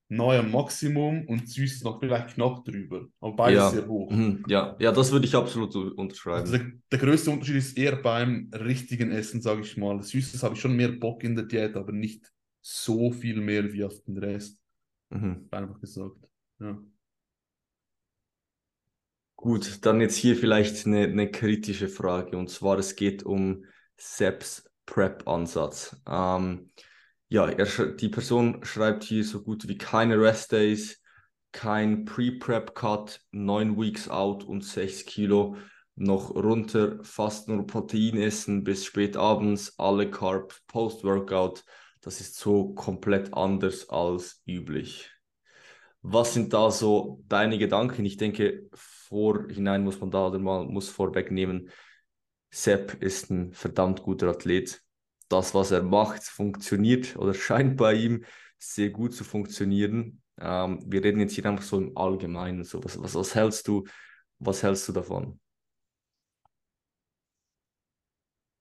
neuer 0.08 0.44
Maximum 0.44 1.26
und 1.26 1.48
süß 1.48 1.82
noch 1.82 1.98
vielleicht 1.98 2.34
knapp 2.34 2.64
drüber. 2.64 3.08
Aber 3.20 3.34
beides 3.34 3.58
ja. 3.58 3.70
sehr 3.70 3.88
hoch. 3.88 4.12
Mhm. 4.12 4.44
Ja. 4.46 4.76
ja, 4.78 4.92
das 4.92 5.10
würde 5.10 5.26
ich 5.26 5.34
absolut 5.34 5.74
unterschreiben. 5.74 6.42
Also 6.42 6.58
der, 6.58 6.70
der, 6.92 6.98
größte 7.00 7.30
Unterschied 7.32 7.56
ist 7.56 7.76
eher 7.76 7.96
beim 7.96 8.48
richtigen 8.52 9.10
Essen, 9.10 9.42
sage 9.42 9.62
ich 9.62 9.76
mal. 9.76 10.00
Süßes 10.00 10.44
habe 10.44 10.54
ich 10.54 10.60
schon 10.60 10.76
mehr 10.76 10.92
Bock 10.92 11.24
in 11.24 11.34
der 11.34 11.46
Diät, 11.46 11.74
aber 11.74 11.90
nicht 11.90 12.32
so 12.60 13.10
viel 13.10 13.40
mehr 13.40 13.72
wie 13.72 13.82
auf 13.82 14.00
den 14.04 14.18
Rest. 14.18 14.60
Mhm. 15.10 15.48
Einfach 15.50 15.80
gesagt. 15.80 16.28
Ja. 16.60 16.78
Gut, 19.36 19.84
dann 19.84 20.00
jetzt 20.00 20.16
hier 20.16 20.34
vielleicht 20.34 20.86
eine, 20.86 21.04
eine 21.04 21.30
kritische 21.30 21.88
Frage 21.88 22.36
und 22.36 22.48
zwar 22.50 22.78
es 22.78 22.96
geht 22.96 23.22
um 23.22 23.64
Seps 23.96 24.64
Prep-Ansatz. 24.86 25.96
Ähm, 26.08 26.70
ja, 27.28 27.48
er, 27.48 27.66
die 27.92 28.08
Person 28.08 28.64
schreibt 28.64 29.04
hier 29.04 29.24
so 29.24 29.42
gut 29.42 29.68
wie 29.68 29.76
keine 29.76 30.18
Rest-Days, 30.20 31.02
kein 31.52 32.04
Pre-Prep-Cut, 32.04 33.20
neun 33.30 33.78
Weeks 33.78 34.08
out 34.08 34.44
und 34.44 34.64
sechs 34.64 35.04
Kilo 35.04 35.56
noch 35.96 36.30
runter, 36.30 36.98
fast 37.02 37.48
nur 37.48 37.66
Protein 37.66 38.18
essen 38.18 38.64
bis 38.64 38.84
spät 38.84 39.16
abends, 39.16 39.74
alle 39.78 40.10
Carbs 40.10 40.62
Post-Workout. 40.66 41.64
Das 42.00 42.20
ist 42.20 42.36
so 42.36 42.74
komplett 42.74 43.34
anders 43.34 43.88
als 43.88 44.42
üblich. 44.46 45.10
Was 46.02 46.34
sind 46.34 46.52
da 46.52 46.70
so 46.70 47.22
deine 47.28 47.58
Gedanken? 47.58 48.04
Ich 48.04 48.16
denke, 48.16 48.68
vorhinein 49.08 49.84
muss 49.84 50.00
man 50.00 50.10
da 50.10 50.30
mal 50.38 50.64
muss 50.66 50.88
vorwegnehmen, 50.88 51.70
Sepp 52.50 53.02
ist 53.02 53.30
ein 53.30 53.52
verdammt 53.52 54.02
guter 54.02 54.28
Athlet. 54.28 54.82
Das, 55.28 55.54
was 55.54 55.72
er 55.72 55.82
macht, 55.82 56.22
funktioniert 56.22 57.16
oder 57.16 57.34
scheint 57.34 57.76
bei 57.76 57.94
ihm 57.94 58.24
sehr 58.58 58.90
gut 58.90 59.12
zu 59.14 59.24
funktionieren. 59.24 60.22
Ähm, 60.38 60.82
wir 60.86 61.02
reden 61.02 61.20
jetzt 61.20 61.34
hier 61.34 61.46
einfach 61.46 61.64
so 61.64 61.78
im 61.78 61.96
Allgemeinen. 61.96 62.64
So, 62.64 62.82
was, 62.84 63.00
was, 63.00 63.14
was 63.14 63.34
hältst 63.34 63.66
du, 63.68 63.84
was 64.38 64.62
hältst 64.62 64.88
du 64.88 64.92
davon? 64.92 65.40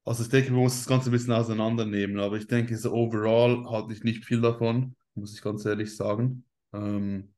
Also 0.03 0.23
ich 0.23 0.29
denke, 0.29 0.51
man 0.51 0.61
muss 0.61 0.77
das 0.77 0.87
Ganze 0.87 1.09
ein 1.09 1.11
bisschen 1.11 1.33
auseinandernehmen, 1.33 2.19
aber 2.19 2.37
ich 2.37 2.47
denke, 2.47 2.77
so 2.77 2.93
overall 2.93 3.65
halte 3.69 3.93
ich 3.93 4.03
nicht 4.03 4.23
viel 4.25 4.39
davon, 4.39 4.95
muss 5.15 5.33
ich 5.33 5.41
ganz 5.41 5.65
ehrlich 5.65 5.95
sagen. 5.95 6.45
Ähm, 6.73 7.34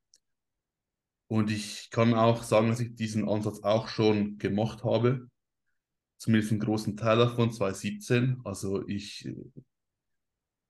und 1.28 1.52
ich 1.52 1.90
kann 1.92 2.14
auch 2.14 2.44
sagen, 2.44 2.70
dass 2.70 2.80
ich 2.80 2.96
diesen 2.96 3.28
Ansatz 3.28 3.62
auch 3.64 3.88
schon 3.88 4.38
gemacht 4.38 4.84
habe. 4.84 5.28
Zumindest 6.18 6.52
einen 6.52 6.62
großen 6.62 6.98
Teil 6.98 7.18
davon, 7.18 7.52
2017. 7.52 8.42
Also 8.44 8.88
ich, 8.88 9.28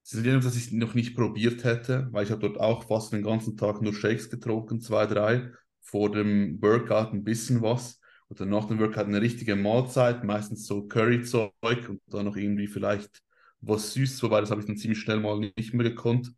es 0.04 0.14
ist 0.14 0.26
etwas, 0.26 0.44
das 0.44 0.56
ich 0.56 0.72
noch 0.72 0.94
nicht 0.94 1.14
probiert 1.14 1.64
hätte, 1.64 2.08
weil 2.12 2.24
ich 2.24 2.30
habe 2.30 2.40
dort 2.40 2.58
auch 2.58 2.84
fast 2.84 3.12
den 3.12 3.22
ganzen 3.22 3.56
Tag 3.56 3.82
nur 3.82 3.94
Shakes 3.94 4.30
getrunken, 4.30 4.80
zwei, 4.80 5.06
drei. 5.06 5.52
Vor 5.80 6.10
dem 6.10 6.60
Workout 6.60 7.12
ein 7.12 7.24
bisschen 7.24 7.62
was 7.62 8.00
oder 8.28 8.44
nach 8.44 8.66
dem 8.66 8.78
Workout 8.78 9.06
eine 9.06 9.22
richtige 9.22 9.56
Mahlzeit, 9.56 10.24
meistens 10.24 10.66
so 10.66 10.86
Curryzeug 10.86 11.88
und 11.88 12.00
dann 12.08 12.26
noch 12.26 12.36
irgendwie 12.36 12.66
vielleicht 12.66 13.22
was 13.60 13.92
süß, 13.94 14.22
wobei 14.22 14.40
das 14.40 14.50
habe 14.50 14.60
ich 14.60 14.66
dann 14.66 14.76
ziemlich 14.76 15.00
schnell 15.00 15.20
mal 15.20 15.38
nicht 15.56 15.72
mehr 15.74 15.88
gekonnt. 15.88 16.32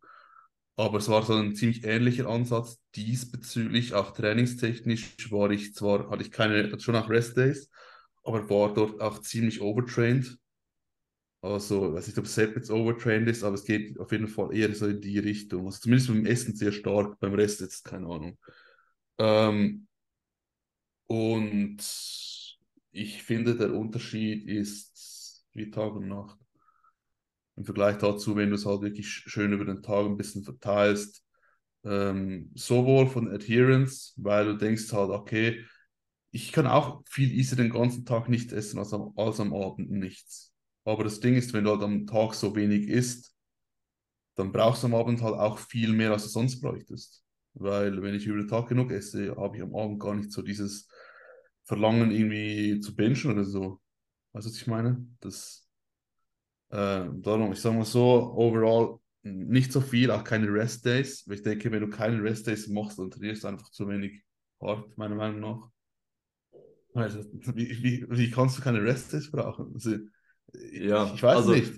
Aber 0.75 0.97
es 0.97 1.09
war 1.09 1.23
so 1.23 1.33
ein 1.35 1.55
ziemlich 1.55 1.83
ähnlicher 1.85 2.27
Ansatz 2.27 2.79
diesbezüglich, 2.95 3.93
auch 3.93 4.11
trainingstechnisch 4.11 5.31
war 5.31 5.51
ich 5.51 5.75
zwar, 5.75 6.09
hatte 6.09 6.23
ich 6.23 6.31
keine, 6.31 6.79
schon 6.79 6.95
auch 6.95 7.09
Rest-Days, 7.09 7.69
aber 8.23 8.49
war 8.49 8.73
dort 8.73 8.99
auch 9.01 9.19
ziemlich 9.19 9.61
overtrained. 9.61 10.37
Also, 11.41 11.87
ich 11.89 11.93
weiß 11.95 12.07
nicht, 12.07 12.19
ob 12.19 12.27
Sepp 12.27 12.55
jetzt 12.55 12.69
overtrained 12.69 13.27
ist, 13.27 13.43
aber 13.43 13.55
es 13.55 13.63
geht 13.65 13.99
auf 13.99 14.11
jeden 14.11 14.27
Fall 14.27 14.55
eher 14.55 14.73
so 14.75 14.87
in 14.87 15.01
die 15.01 15.17
Richtung. 15.19 15.65
Also 15.65 15.79
zumindest 15.79 16.09
beim 16.09 16.25
Essen 16.25 16.55
sehr 16.55 16.71
stark, 16.71 17.19
beim 17.19 17.33
Rest 17.33 17.61
jetzt 17.61 17.83
keine 17.83 18.05
Ahnung. 18.07 18.37
Ähm, 19.19 19.87
und 21.07 21.77
ich 22.91 23.23
finde, 23.23 23.55
der 23.55 23.73
Unterschied 23.73 24.47
ist 24.47 25.45
wie 25.53 25.69
Tag 25.71 25.93
und 25.95 26.07
Nacht. 26.07 26.40
Im 27.61 27.65
Vergleich 27.65 27.99
dazu, 27.99 28.35
wenn 28.35 28.49
du 28.49 28.55
es 28.55 28.65
halt 28.65 28.81
wirklich 28.81 29.07
schön 29.07 29.53
über 29.53 29.65
den 29.65 29.83
Tag 29.83 30.07
ein 30.07 30.17
bisschen 30.17 30.43
verteilst, 30.43 31.23
ähm, 31.83 32.49
sowohl 32.55 33.05
von 33.05 33.29
Adherence, 33.31 34.15
weil 34.17 34.45
du 34.45 34.57
denkst 34.57 34.91
halt, 34.91 35.11
okay, 35.11 35.63
ich 36.31 36.51
kann 36.51 36.65
auch 36.65 37.03
viel 37.07 37.31
easier 37.31 37.57
den 37.57 37.69
ganzen 37.69 38.03
Tag 38.03 38.29
nicht 38.29 38.51
essen 38.51 38.79
als 38.79 38.93
am, 38.93 39.13
als 39.15 39.39
am 39.39 39.53
Abend 39.53 39.91
nichts. 39.91 40.51
Aber 40.85 41.03
das 41.03 41.19
Ding 41.19 41.35
ist, 41.35 41.53
wenn 41.53 41.65
du 41.65 41.69
halt 41.69 41.83
am 41.83 42.07
Tag 42.07 42.33
so 42.33 42.55
wenig 42.55 42.87
isst, 42.87 43.35
dann 44.33 44.51
brauchst 44.51 44.81
du 44.81 44.87
am 44.87 44.95
Abend 44.95 45.21
halt 45.21 45.35
auch 45.35 45.59
viel 45.59 45.93
mehr, 45.93 46.13
als 46.13 46.23
du 46.23 46.29
sonst 46.29 46.61
bräuchtest. 46.61 47.23
Weil 47.53 48.01
wenn 48.01 48.15
ich 48.15 48.25
über 48.25 48.39
den 48.39 48.47
Tag 48.47 48.69
genug 48.69 48.91
esse, 48.91 49.35
habe 49.35 49.57
ich 49.57 49.61
am 49.61 49.75
Abend 49.75 49.99
gar 49.99 50.15
nicht 50.15 50.31
so 50.31 50.41
dieses 50.41 50.87
Verlangen 51.65 52.09
irgendwie 52.09 52.79
zu 52.79 52.95
bingen 52.95 53.23
oder 53.27 53.43
so. 53.45 53.79
Weißt 54.33 54.47
du, 54.47 54.49
was 54.49 54.57
ich 54.57 54.65
meine? 54.65 55.05
Das, 55.19 55.60
äh, 56.71 57.05
darum, 57.13 57.51
ich 57.51 57.59
sage 57.59 57.75
mal 57.75 57.85
so, 57.85 58.33
overall 58.35 58.99
nicht 59.23 59.71
so 59.71 59.81
viel, 59.81 60.09
auch 60.09 60.23
keine 60.23 60.51
Rest 60.51 60.85
Days. 60.85 61.27
Ich 61.29 61.43
denke, 61.43 61.71
wenn 61.71 61.81
du 61.81 61.89
keine 61.89 62.23
Rest 62.23 62.47
Days 62.47 62.67
machst, 62.67 62.97
dann 62.97 63.11
trainierst 63.11 63.43
du 63.43 63.49
einfach 63.49 63.69
zu 63.69 63.87
wenig 63.87 64.23
hart, 64.61 64.97
meiner 64.97 65.15
Meinung 65.15 65.39
nach. 65.39 65.69
Also, 66.93 67.19
wie, 67.55 67.83
wie, 67.83 68.05
wie 68.09 68.31
kannst 68.31 68.57
du 68.57 68.61
keine 68.61 68.83
Rest 68.83 69.13
Days 69.13 69.29
brauchen? 69.29 69.71
Also, 69.73 69.97
ja, 70.71 71.05
ich, 71.05 71.13
ich 71.15 71.23
weiß 71.23 71.37
also, 71.37 71.51
nicht. 71.53 71.73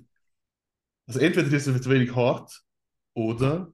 Also 1.05 1.19
entweder 1.19 1.43
trainierst 1.43 1.67
du 1.67 1.81
zu 1.81 1.89
wenig 1.89 2.15
hart 2.15 2.63
oder 3.13 3.73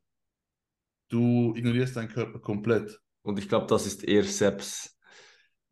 du 1.10 1.54
ignorierst 1.56 1.96
deinen 1.96 2.10
Körper 2.10 2.40
komplett. 2.40 3.00
Und 3.22 3.38
ich 3.38 3.48
glaube, 3.48 3.68
das 3.68 3.86
ist 3.86 4.04
eher 4.04 4.24
Seps, 4.24 4.98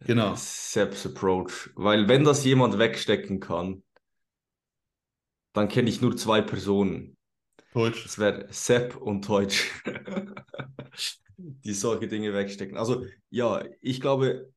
genau. 0.02 0.36
Seps 0.36 1.06
Approach. 1.06 1.72
Weil 1.76 2.08
wenn 2.08 2.24
das 2.24 2.46
jemand 2.46 2.78
wegstecken 2.78 3.40
kann, 3.40 3.84
dann 5.58 5.68
kenne 5.68 5.90
ich 5.90 6.02
nur 6.02 6.16
zwei 6.16 6.42
Personen. 6.42 7.18
Deutsch. 7.74 8.04
Das 8.04 8.18
wäre 8.18 8.48
Sepp 8.50 8.96
und 8.96 9.28
Deutsch. 9.28 9.72
die 11.38 11.74
solche 11.74 12.08
Dinge 12.08 12.34
wegstecken. 12.34 12.78
Also 12.78 13.06
ja, 13.30 13.64
ich 13.82 14.02
glaube, 14.02 14.52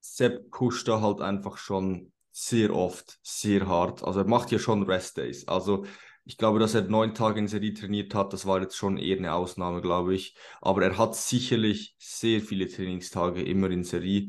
Sepp 0.00 0.50
pusht 0.50 0.88
da 0.88 1.00
halt 1.00 1.20
einfach 1.20 1.56
schon 1.56 2.12
sehr 2.32 2.74
oft, 2.74 3.18
sehr 3.22 3.68
hart. 3.68 4.02
Also 4.02 4.20
er 4.20 4.26
macht 4.26 4.50
ja 4.50 4.58
schon 4.58 4.82
Rest 4.82 5.16
Days. 5.16 5.46
Also 5.46 5.86
ich 6.24 6.36
glaube, 6.36 6.58
dass 6.58 6.74
er 6.74 6.82
neun 6.82 7.14
Tage 7.14 7.38
in 7.38 7.48
Serie 7.48 7.74
trainiert 7.74 8.14
hat, 8.14 8.32
das 8.32 8.46
war 8.46 8.60
jetzt 8.60 8.76
schon 8.76 8.96
eher 8.96 9.18
eine 9.18 9.34
Ausnahme, 9.34 9.80
glaube 9.80 10.14
ich. 10.14 10.36
Aber 10.60 10.82
er 10.82 10.98
hat 10.98 11.14
sicherlich 11.14 11.94
sehr 11.98 12.40
viele 12.40 12.66
Trainingstage 12.66 13.42
immer 13.42 13.70
in 13.70 13.84
Serie. 13.84 14.28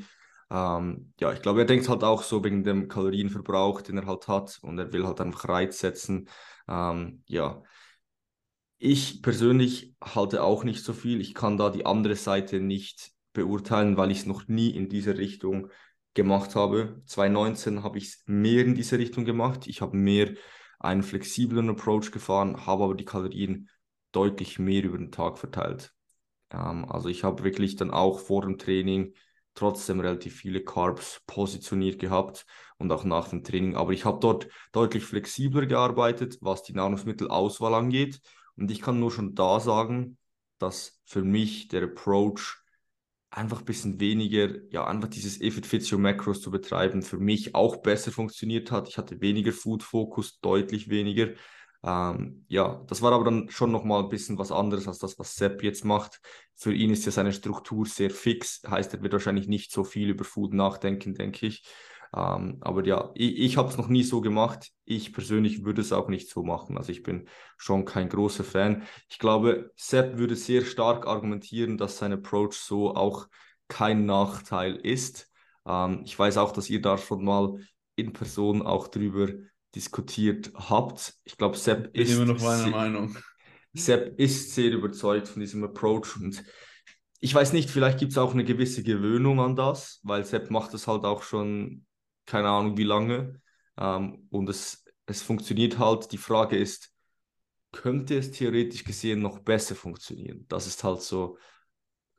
Ähm, 0.51 1.13
ja, 1.19 1.34
ich 1.34 1.41
glaube, 1.41 1.62
er 1.62 1.65
denkt 1.65 1.89
halt 1.89 2.03
auch 2.03 2.23
so 2.23 2.43
wegen 2.43 2.63
dem 2.63 2.88
Kalorienverbrauch, 2.88 3.81
den 3.81 3.97
er 3.97 4.05
halt 4.05 4.27
hat 4.27 4.60
und 4.62 4.77
er 4.77 4.93
will 4.93 5.05
halt 5.05 5.21
einfach 5.21 5.49
Reiz 5.49 5.79
setzen. 5.79 6.29
Ähm, 6.67 7.23
ja, 7.27 7.63
ich 8.77 9.21
persönlich 9.21 9.95
halte 10.03 10.43
auch 10.43 10.63
nicht 10.63 10.84
so 10.84 10.93
viel. 10.93 11.21
Ich 11.21 11.34
kann 11.34 11.58
da 11.58 11.69
die 11.69 11.86
andere 11.86 12.15
Seite 12.15 12.60
nicht 12.60 13.12
beurteilen, 13.34 13.97
weil 13.97 14.12
ich 14.12 14.19
es 14.19 14.25
noch 14.25 14.47
nie 14.47 14.69
in 14.69 14.89
diese 14.89 15.17
Richtung 15.17 15.69
gemacht 16.13 16.55
habe. 16.55 17.01
2019 17.05 17.84
habe 17.84 17.97
ich 17.97 18.05
es 18.05 18.23
mehr 18.25 18.65
in 18.65 18.75
diese 18.75 18.97
Richtung 18.97 19.25
gemacht. 19.25 19.67
Ich 19.67 19.81
habe 19.81 19.97
mehr 19.97 20.34
einen 20.79 21.03
flexiblen 21.03 21.69
Approach 21.69 22.12
gefahren, 22.12 22.65
habe 22.65 22.84
aber 22.84 22.95
die 22.95 23.05
Kalorien 23.05 23.69
deutlich 24.12 24.60
mehr 24.60 24.84
über 24.84 24.97
den 24.97 25.12
Tag 25.12 25.38
verteilt. 25.38 25.93
Ähm, 26.51 26.86
also 26.89 27.10
ich 27.10 27.23
habe 27.23 27.43
wirklich 27.43 27.75
dann 27.75 27.91
auch 27.91 28.19
vor 28.19 28.41
dem 28.41 28.58
Training 28.58 29.13
trotzdem 29.55 29.99
relativ 29.99 30.35
viele 30.35 30.63
Carbs 30.63 31.21
positioniert 31.25 31.99
gehabt 31.99 32.45
und 32.77 32.91
auch 32.91 33.03
nach 33.03 33.29
dem 33.29 33.43
Training. 33.43 33.75
Aber 33.75 33.93
ich 33.93 34.05
habe 34.05 34.19
dort 34.21 34.47
deutlich 34.71 35.03
flexibler 35.03 35.65
gearbeitet, 35.65 36.37
was 36.41 36.63
die 36.63 36.73
Nahrungsmittelauswahl 36.73 37.73
angeht. 37.73 38.19
Und 38.57 38.69
ich 38.69 38.81
kann 38.81 38.99
nur 38.99 39.11
schon 39.11 39.33
da 39.33 39.59
sagen, 39.59 40.17
dass 40.59 41.01
für 41.05 41.23
mich 41.23 41.67
der 41.69 41.83
Approach 41.83 42.57
einfach 43.29 43.59
ein 43.59 43.65
bisschen 43.65 43.99
weniger, 43.99 44.49
ja, 44.71 44.85
einfach 44.85 45.09
dieses 45.09 45.41
If 45.41 45.57
it 45.57 45.91
macros 45.97 46.41
zu 46.41 46.51
betreiben, 46.51 47.01
für 47.01 47.17
mich 47.17 47.53
auch 47.53 47.77
besser 47.77 48.11
funktioniert 48.11 48.71
hat. 48.71 48.87
Ich 48.87 48.97
hatte 48.97 49.19
weniger 49.19 49.51
Food-Fokus, 49.51 50.39
deutlich 50.39 50.89
weniger. 50.89 51.33
Ähm, 51.85 52.45
ja, 52.47 52.83
das 52.87 53.01
war 53.03 53.11
aber 53.13 53.25
dann 53.25 53.49
schon 53.49 53.71
nochmal 53.71 54.03
ein 54.03 54.09
bisschen 54.09 54.39
was 54.39 54.51
anderes 54.51 54.87
als 54.87 54.97
das, 54.97 55.19
was 55.19 55.35
Sepp 55.35 55.61
jetzt 55.63 55.85
macht. 55.85 56.19
Für 56.55 56.73
ihn 56.73 56.89
ist 56.89 57.05
ja 57.05 57.11
seine 57.11 57.31
Struktur 57.31 57.85
sehr 57.85 58.09
fix, 58.09 58.63
heißt, 58.67 58.93
er 58.95 59.03
wird 59.03 59.13
wahrscheinlich 59.13 59.47
nicht 59.47 59.71
so 59.71 59.83
viel 59.83 60.09
über 60.09 60.23
Food 60.23 60.53
nachdenken, 60.53 61.13
denke 61.13 61.45
ich. 61.45 61.63
Ähm, 62.15 62.57
aber 62.61 62.85
ja, 62.85 63.11
ich, 63.13 63.37
ich 63.37 63.57
habe 63.57 63.69
es 63.69 63.77
noch 63.77 63.87
nie 63.87 64.03
so 64.03 64.21
gemacht. 64.21 64.71
Ich 64.85 65.13
persönlich 65.13 65.63
würde 65.63 65.81
es 65.81 65.91
auch 65.91 66.07
nicht 66.07 66.29
so 66.29 66.43
machen. 66.43 66.77
Also 66.77 66.91
ich 66.91 67.03
bin 67.03 67.27
schon 67.57 67.85
kein 67.85 68.09
großer 68.09 68.43
Fan. 68.43 68.83
Ich 69.09 69.19
glaube, 69.19 69.71
Sepp 69.75 70.17
würde 70.17 70.35
sehr 70.35 70.63
stark 70.65 71.05
argumentieren, 71.07 71.77
dass 71.77 71.97
sein 71.97 72.13
Approach 72.13 72.53
so 72.53 72.95
auch 72.95 73.27
kein 73.67 74.05
Nachteil 74.05 74.75
ist. 74.75 75.29
Ähm, 75.67 76.01
ich 76.05 76.17
weiß 76.17 76.37
auch, 76.37 76.51
dass 76.51 76.69
ihr 76.69 76.81
da 76.81 76.97
schon 76.97 77.23
mal 77.23 77.57
in 77.95 78.11
Person 78.13 78.61
auch 78.65 78.87
drüber 78.87 79.27
diskutiert 79.75 80.51
habt. 80.55 81.13
Ich 81.23 81.38
glaube, 81.38 81.57
Sepp 81.57 81.95
ist. 81.95 82.13
immer 82.13 82.25
noch 82.25 82.41
meiner 82.41 82.67
Meinung. 82.67 83.17
Sepp 83.73 84.17
ist 84.19 84.55
sehr 84.55 84.71
überzeugt 84.71 85.27
von 85.27 85.41
diesem 85.41 85.63
Approach 85.63 86.15
und 86.15 86.43
ich 87.19 87.33
weiß 87.33 87.53
nicht, 87.53 87.69
vielleicht 87.69 87.99
gibt 87.99 88.11
es 88.11 88.17
auch 88.17 88.33
eine 88.33 88.43
gewisse 88.43 88.83
Gewöhnung 88.83 89.39
an 89.39 89.55
das, 89.55 89.99
weil 90.03 90.23
Sepp 90.25 90.51
macht 90.51 90.73
das 90.73 90.88
halt 90.88 91.05
auch 91.05 91.23
schon 91.23 91.85
keine 92.25 92.49
Ahnung 92.49 92.77
wie 92.77 92.83
lange. 92.83 93.41
Ähm, 93.77 94.27
und 94.29 94.49
es, 94.49 94.85
es 95.05 95.21
funktioniert 95.21 95.79
halt. 95.79 96.11
Die 96.11 96.17
Frage 96.17 96.57
ist, 96.57 96.93
könnte 97.71 98.17
es 98.17 98.31
theoretisch 98.31 98.83
gesehen 98.83 99.21
noch 99.21 99.39
besser 99.39 99.75
funktionieren? 99.75 100.45
Das 100.47 100.67
ist 100.67 100.83
halt 100.83 101.01
so, 101.01 101.38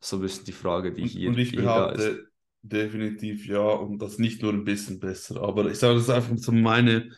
so 0.01 0.17
ein 0.17 0.23
bisschen 0.23 0.45
die 0.45 0.53
Frage, 0.53 0.93
die 0.93 1.07
hier, 1.07 1.31
und 1.31 1.39
ich 1.39 1.55
behaupte 1.55 2.29
definitiv 2.69 3.47
ja 3.47 3.61
und 3.61 3.99
das 3.99 4.19
nicht 4.19 4.43
nur 4.43 4.53
ein 4.53 4.65
bisschen 4.65 5.01
besser. 5.01 5.43
Aber 5.43 5.71
ich 5.71 5.79
sage 5.79 5.97
das 5.97 6.11
einfach 6.11 6.37
so 6.39 6.53
meine, 6.53 7.11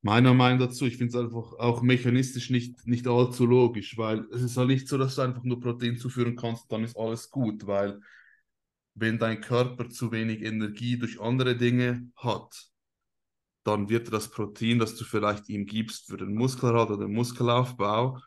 Meiner 0.00 0.32
Meinung 0.32 0.60
dazu, 0.60 0.86
ich 0.86 0.96
finde 0.96 1.18
es 1.18 1.24
einfach 1.24 1.54
auch 1.58 1.82
mechanistisch 1.82 2.50
nicht, 2.50 2.86
nicht 2.86 3.08
allzu 3.08 3.46
logisch, 3.46 3.98
weil 3.98 4.26
es 4.32 4.42
ist 4.42 4.56
halt 4.56 4.68
nicht 4.68 4.86
so, 4.86 4.96
dass 4.96 5.16
du 5.16 5.22
einfach 5.22 5.42
nur 5.42 5.60
Protein 5.60 5.96
zuführen 5.96 6.36
kannst, 6.36 6.70
dann 6.70 6.84
ist 6.84 6.96
alles 6.96 7.30
gut, 7.30 7.66
weil 7.66 8.00
wenn 8.94 9.18
dein 9.18 9.40
Körper 9.40 9.90
zu 9.90 10.12
wenig 10.12 10.42
Energie 10.42 10.98
durch 10.98 11.20
andere 11.20 11.56
Dinge 11.56 12.08
hat, 12.16 12.70
dann 13.64 13.88
wird 13.88 14.12
das 14.12 14.30
Protein, 14.30 14.78
das 14.78 14.94
du 14.94 15.04
vielleicht 15.04 15.48
ihm 15.48 15.66
gibst 15.66 16.06
für 16.08 16.16
den 16.16 16.34
Muskelerhalt 16.34 16.90
oder 16.90 17.06
den 17.06 17.14
Muskelaufbau, 17.14 18.20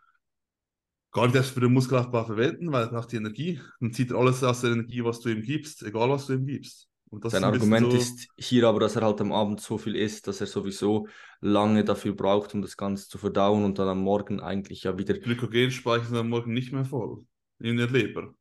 gar 1.11 1.25
nicht 1.25 1.35
erst 1.35 1.51
für 1.51 1.59
den 1.59 1.73
Muskelaufbau 1.73 2.23
verwenden, 2.23 2.71
weil 2.71 2.83
er 2.83 2.89
braucht 2.89 3.11
die 3.11 3.17
Energie. 3.17 3.59
Dann 3.79 3.91
zieht 3.91 4.11
er 4.11 4.17
alles 4.17 4.43
aus 4.43 4.61
der 4.61 4.71
Energie, 4.71 5.03
was 5.03 5.19
du 5.19 5.29
ihm 5.29 5.41
gibst, 5.41 5.83
egal 5.83 6.09
was 6.09 6.27
du 6.27 6.33
ihm 6.33 6.45
gibst. 6.45 6.87
Sein 7.23 7.43
Argument 7.43 7.91
so 7.91 7.97
ist 7.97 8.29
hier 8.37 8.65
aber, 8.67 8.79
dass 8.79 8.95
er 8.95 9.01
halt 9.01 9.19
am 9.19 9.33
Abend 9.33 9.59
so 9.59 9.77
viel 9.77 9.97
isst, 9.97 10.27
dass 10.27 10.39
er 10.39 10.47
sowieso 10.47 11.07
lange 11.41 11.83
dafür 11.83 12.13
braucht, 12.13 12.53
um 12.53 12.61
das 12.61 12.77
Ganze 12.77 13.09
zu 13.09 13.17
verdauen 13.17 13.65
und 13.65 13.77
dann 13.77 13.89
am 13.89 14.01
Morgen 14.01 14.39
eigentlich 14.39 14.83
ja 14.83 14.97
wieder. 14.97 15.15
Glykogenspeicher 15.15 16.05
sind 16.05 16.17
am 16.17 16.29
Morgen 16.29 16.53
nicht 16.53 16.71
mehr 16.71 16.85
voll. 16.85 17.25
In 17.59 17.75
der 17.75 17.89
Leber. 17.89 18.33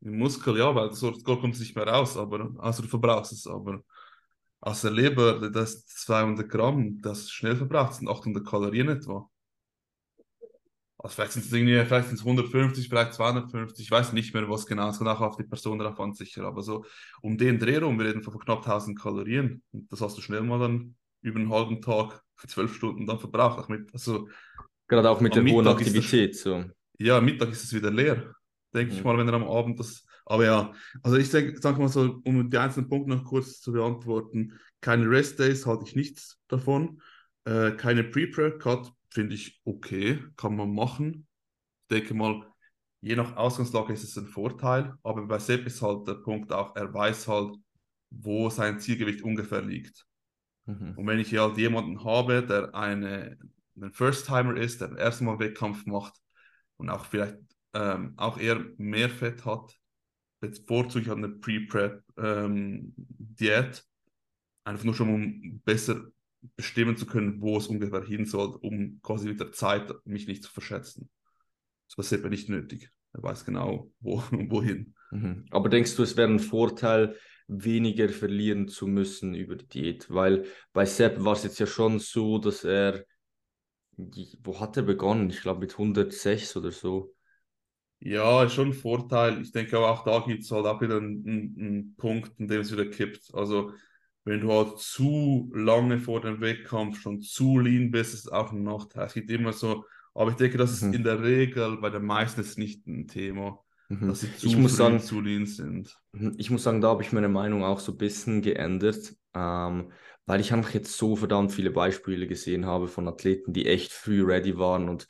Im 0.00 0.18
Muskel, 0.18 0.58
ja, 0.58 0.74
weil 0.74 0.88
das 0.88 1.00
kommt 1.00 1.58
nicht 1.60 1.76
mehr 1.76 1.86
raus, 1.86 2.16
aber 2.16 2.50
also 2.58 2.82
du 2.82 2.88
verbrauchst 2.88 3.32
es, 3.32 3.46
aber 3.46 3.82
aus 4.60 4.80
der 4.80 4.90
Leber, 4.90 5.48
das 5.50 5.86
200 5.86 6.48
Gramm, 6.48 7.00
das 7.00 7.30
schnell 7.30 7.54
verbraucht, 7.54 7.94
sind 7.94 8.08
800 8.08 8.44
Kalorien 8.44 8.88
etwa. 8.88 9.30
Also 11.06 11.14
vielleicht 11.14 11.32
sind 11.34 11.44
es 11.44 11.52
irgendwie, 11.52 11.84
vielleicht 11.84 12.08
sind 12.08 12.18
es 12.18 12.26
150, 12.26 12.88
vielleicht 12.88 13.14
250, 13.14 13.84
ich 13.84 13.90
weiß 13.92 14.12
nicht 14.12 14.34
mehr, 14.34 14.50
was 14.50 14.66
genau, 14.66 14.88
es 14.88 14.98
kommt 14.98 15.08
auch 15.08 15.20
auf 15.20 15.36
die 15.36 15.44
Person 15.44 15.78
drauf 15.78 16.00
an, 16.00 16.14
sicher, 16.14 16.42
aber 16.42 16.62
so 16.62 16.84
um 17.22 17.38
den 17.38 17.60
Dreh 17.60 17.76
rum, 17.76 17.96
wir 17.96 18.06
reden 18.06 18.24
von 18.24 18.36
knapp 18.40 18.66
1000 18.66 18.98
Kalorien 19.00 19.62
und 19.70 19.92
das 19.92 20.00
hast 20.00 20.18
du 20.18 20.20
schnell 20.20 20.40
mal 20.40 20.58
dann 20.58 20.96
über 21.22 21.38
einen 21.38 21.52
halben 21.52 21.80
Tag 21.80 22.24
für 22.34 22.48
zwölf 22.48 22.74
Stunden 22.74 23.06
dann 23.06 23.20
verbraucht. 23.20 23.56
Auch 23.56 23.68
mit, 23.68 23.88
also, 23.92 24.28
Gerade 24.88 25.08
auch 25.08 25.20
mit 25.20 25.36
der 25.36 25.44
Mittag 25.44 25.56
hohen 25.56 25.68
Aktivität. 25.68 26.34
Das, 26.34 26.40
so. 26.40 26.64
Ja, 26.98 27.20
Mittag 27.20 27.50
ist 27.50 27.62
es 27.62 27.72
wieder 27.72 27.92
leer, 27.92 28.34
denke 28.74 28.92
mhm. 28.92 28.98
ich 28.98 29.04
mal, 29.04 29.16
wenn 29.16 29.28
er 29.28 29.34
am 29.34 29.44
Abend 29.44 29.78
das, 29.78 30.04
aber 30.24 30.44
ja, 30.44 30.72
also 31.04 31.18
ich 31.18 31.30
sage 31.30 31.56
sag 31.60 31.78
mal 31.78 31.88
so, 31.88 32.20
um 32.24 32.50
die 32.50 32.58
einzelnen 32.58 32.88
Punkte 32.88 33.10
noch 33.10 33.22
kurz 33.22 33.60
zu 33.60 33.70
beantworten, 33.70 34.58
keine 34.80 35.08
Rest 35.08 35.38
Days 35.38 35.66
halte 35.66 35.84
ich 35.86 35.94
nichts 35.94 36.40
davon, 36.48 37.00
äh, 37.44 37.70
keine 37.70 38.02
Pre-Prep-Cut 38.02 38.92
finde 39.16 39.34
ich 39.34 39.62
okay, 39.64 40.22
kann 40.36 40.56
man 40.56 40.74
machen. 40.74 41.26
Ich 41.88 41.96
denke 41.96 42.12
mal, 42.12 42.46
je 43.00 43.16
nach 43.16 43.34
Ausgangslage 43.34 43.94
ist 43.94 44.04
es 44.04 44.18
ein 44.18 44.26
Vorteil, 44.26 44.92
aber 45.02 45.26
bei 45.26 45.38
Sepp 45.38 45.64
ist 45.64 45.80
halt 45.80 46.06
der 46.06 46.16
Punkt 46.16 46.52
auch, 46.52 46.76
er 46.76 46.92
weiß 46.92 47.26
halt, 47.26 47.56
wo 48.10 48.50
sein 48.50 48.78
Zielgewicht 48.78 49.22
ungefähr 49.22 49.62
liegt. 49.62 50.04
Mhm. 50.66 50.98
Und 50.98 51.06
wenn 51.06 51.18
ich 51.18 51.34
halt 51.34 51.56
jemanden 51.56 52.04
habe, 52.04 52.44
der 52.44 52.74
eine, 52.74 53.38
ein 53.80 53.90
First-Timer 53.90 54.54
ist, 54.58 54.82
der 54.82 54.94
erstmal 54.98 55.38
Wettkampf 55.38 55.86
macht 55.86 56.12
und 56.76 56.90
auch 56.90 57.06
vielleicht 57.06 57.38
ähm, 57.72 58.12
auch 58.18 58.36
eher 58.36 58.62
mehr 58.76 59.08
Fett 59.08 59.46
hat, 59.46 59.74
bevorzuge 60.40 61.00
ich 61.04 61.08
halt 61.08 61.24
eine 61.24 61.30
Pre-Prep-Diät, 61.30 62.04
ähm, 62.18 63.82
einfach 64.64 64.84
nur 64.84 64.94
schon 64.94 65.08
um 65.08 65.62
besser 65.64 66.04
bestimmen 66.56 66.96
zu 66.96 67.06
können, 67.06 67.40
wo 67.40 67.56
es 67.56 67.66
ungefähr 67.66 68.02
hin 68.04 68.26
soll, 68.26 68.56
um 68.56 69.00
quasi 69.02 69.28
mit 69.28 69.40
der 69.40 69.52
Zeit 69.52 69.92
mich 70.04 70.26
nicht 70.26 70.42
zu 70.42 70.52
verschätzen. 70.52 71.10
Das 71.88 71.96
passiert 71.96 72.22
mir 72.22 72.30
nicht 72.30 72.48
nötig. 72.48 72.90
Er 73.12 73.22
weiß 73.22 73.44
genau, 73.44 73.90
wo, 74.00 74.22
wohin. 74.30 74.94
Mhm. 75.10 75.46
Aber 75.50 75.68
denkst 75.68 75.96
du, 75.96 76.02
es 76.02 76.16
wäre 76.16 76.28
ein 76.28 76.38
Vorteil, 76.38 77.16
weniger 77.48 78.08
verlieren 78.08 78.68
zu 78.68 78.86
müssen 78.86 79.34
über 79.34 79.56
die 79.56 79.68
Diät? 79.68 80.10
Weil 80.10 80.46
bei 80.72 80.84
Sepp 80.84 81.24
war 81.24 81.34
es 81.34 81.44
jetzt 81.44 81.58
ja 81.58 81.66
schon 81.66 81.98
so, 81.98 82.38
dass 82.38 82.64
er, 82.64 83.04
wo 83.96 84.60
hat 84.60 84.76
er 84.76 84.82
begonnen? 84.82 85.30
Ich 85.30 85.40
glaube 85.40 85.60
mit 85.60 85.72
106 85.72 86.56
oder 86.56 86.70
so. 86.70 87.14
Ja, 87.98 88.44
ist 88.44 88.52
schon 88.52 88.68
ein 88.68 88.74
Vorteil. 88.74 89.40
Ich 89.40 89.52
denke 89.52 89.76
aber 89.76 89.90
auch 89.90 90.04
da 90.04 90.20
gibt 90.26 90.42
es 90.42 90.50
halt 90.50 90.66
auch 90.66 90.80
wieder 90.82 90.98
einen, 90.98 91.56
einen 91.58 91.96
Punkt, 91.96 92.38
in 92.38 92.46
dem 92.46 92.60
es 92.60 92.70
wieder 92.70 92.86
kippt. 92.86 93.32
Also 93.32 93.72
wenn 94.26 94.40
du 94.40 94.52
halt 94.52 94.78
zu 94.78 95.50
lange 95.54 96.00
vor 96.00 96.20
dem 96.20 96.40
Wettkampf 96.40 97.00
schon 97.00 97.20
zu 97.20 97.60
lean 97.60 97.92
bist, 97.92 98.12
ist 98.12 98.26
es 98.26 98.32
auch 98.32 98.50
ein 98.50 98.64
Nachteil. 98.64 99.06
Es 99.06 99.14
gibt 99.14 99.30
immer 99.30 99.52
so, 99.52 99.84
aber 100.14 100.30
ich 100.32 100.36
denke, 100.36 100.58
das 100.58 100.82
mhm. 100.82 100.88
ist 100.88 100.96
in 100.96 101.04
der 101.04 101.22
Regel 101.22 101.78
bei 101.78 101.90
den 101.90 102.04
meisten 102.04 102.40
ist 102.40 102.58
nicht 102.58 102.84
ein 102.88 103.06
Thema, 103.06 103.60
mhm. 103.88 104.08
dass 104.08 104.20
sie 104.20 104.36
zu, 104.36 104.48
ich 104.48 104.56
muss 104.56 104.76
sagen, 104.76 104.98
zu 104.98 105.20
lean 105.20 105.46
sind. 105.46 105.96
Mhm. 106.12 106.34
Ich 106.38 106.50
muss 106.50 106.64
sagen, 106.64 106.80
da 106.80 106.88
habe 106.88 107.04
ich 107.04 107.12
meine 107.12 107.28
Meinung 107.28 107.62
auch 107.62 107.78
so 107.78 107.92
ein 107.92 107.98
bisschen 107.98 108.42
geändert, 108.42 109.14
ähm, 109.32 109.92
weil 110.26 110.40
ich 110.40 110.52
einfach 110.52 110.74
jetzt 110.74 110.96
so 110.96 111.14
verdammt 111.14 111.52
viele 111.52 111.70
Beispiele 111.70 112.26
gesehen 112.26 112.66
habe 112.66 112.88
von 112.88 113.06
Athleten, 113.06 113.52
die 113.52 113.66
echt 113.66 113.92
früh 113.92 114.24
ready 114.24 114.58
waren 114.58 114.88
und 114.88 115.06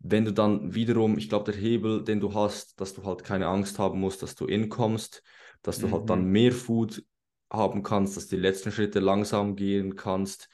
wenn 0.00 0.24
du 0.24 0.32
dann 0.32 0.74
wiederum, 0.74 1.18
ich 1.18 1.28
glaube, 1.28 1.52
der 1.52 1.60
Hebel, 1.60 2.02
den 2.02 2.20
du 2.20 2.34
hast, 2.34 2.80
dass 2.80 2.94
du 2.94 3.04
halt 3.04 3.22
keine 3.22 3.46
Angst 3.46 3.78
haben 3.78 4.00
musst, 4.00 4.22
dass 4.22 4.34
du 4.34 4.46
inkommst, 4.46 5.22
dass 5.62 5.78
du 5.78 5.88
mhm. 5.88 5.92
halt 5.92 6.10
dann 6.10 6.24
mhm. 6.24 6.30
mehr 6.32 6.52
Food 6.52 7.04
haben 7.50 7.82
kannst, 7.82 8.16
dass 8.16 8.28
du 8.28 8.36
die 8.36 8.42
letzten 8.42 8.72
Schritte 8.72 9.00
langsam 9.00 9.56
gehen 9.56 9.96
kannst. 9.96 10.48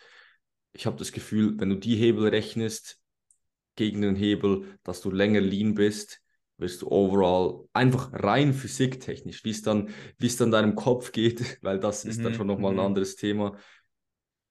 Ich 0.73 0.87
habe 0.87 0.97
das 0.97 1.13
Gefühl, 1.13 1.59
wenn 1.59 1.71
du 1.71 1.77
die 1.77 1.97
Hebel 1.97 2.29
rechnest 2.29 2.99
gegen 3.77 4.03
den 4.03 4.17
Hebel, 4.17 4.79
dass 4.83 5.01
du 5.01 5.11
länger 5.11 5.41
lean 5.41 5.75
bist, 5.75 6.23
wirst 6.59 6.83
du 6.83 6.89
overall 6.89 7.67
einfach 7.75 8.11
rein 8.13 8.55
physiktechnisch, 8.55 9.45
wie 9.45 9.51
es 9.51 9.63
dann, 9.63 9.91
wie 10.19 10.27
es 10.27 10.37
dann 10.37 10.51
deinem 10.51 10.75
Kopf 10.75 11.13
geht, 11.13 11.59
weil 11.63 11.79
das 11.79 12.05
ist 12.05 12.23
dann 12.25 12.33
mhm, 12.33 12.37
schon 12.37 12.47
nochmal 12.47 12.73
ein 12.73 12.79
mhm. 12.79 12.87
anderes 12.87 13.17
Thema. 13.17 13.57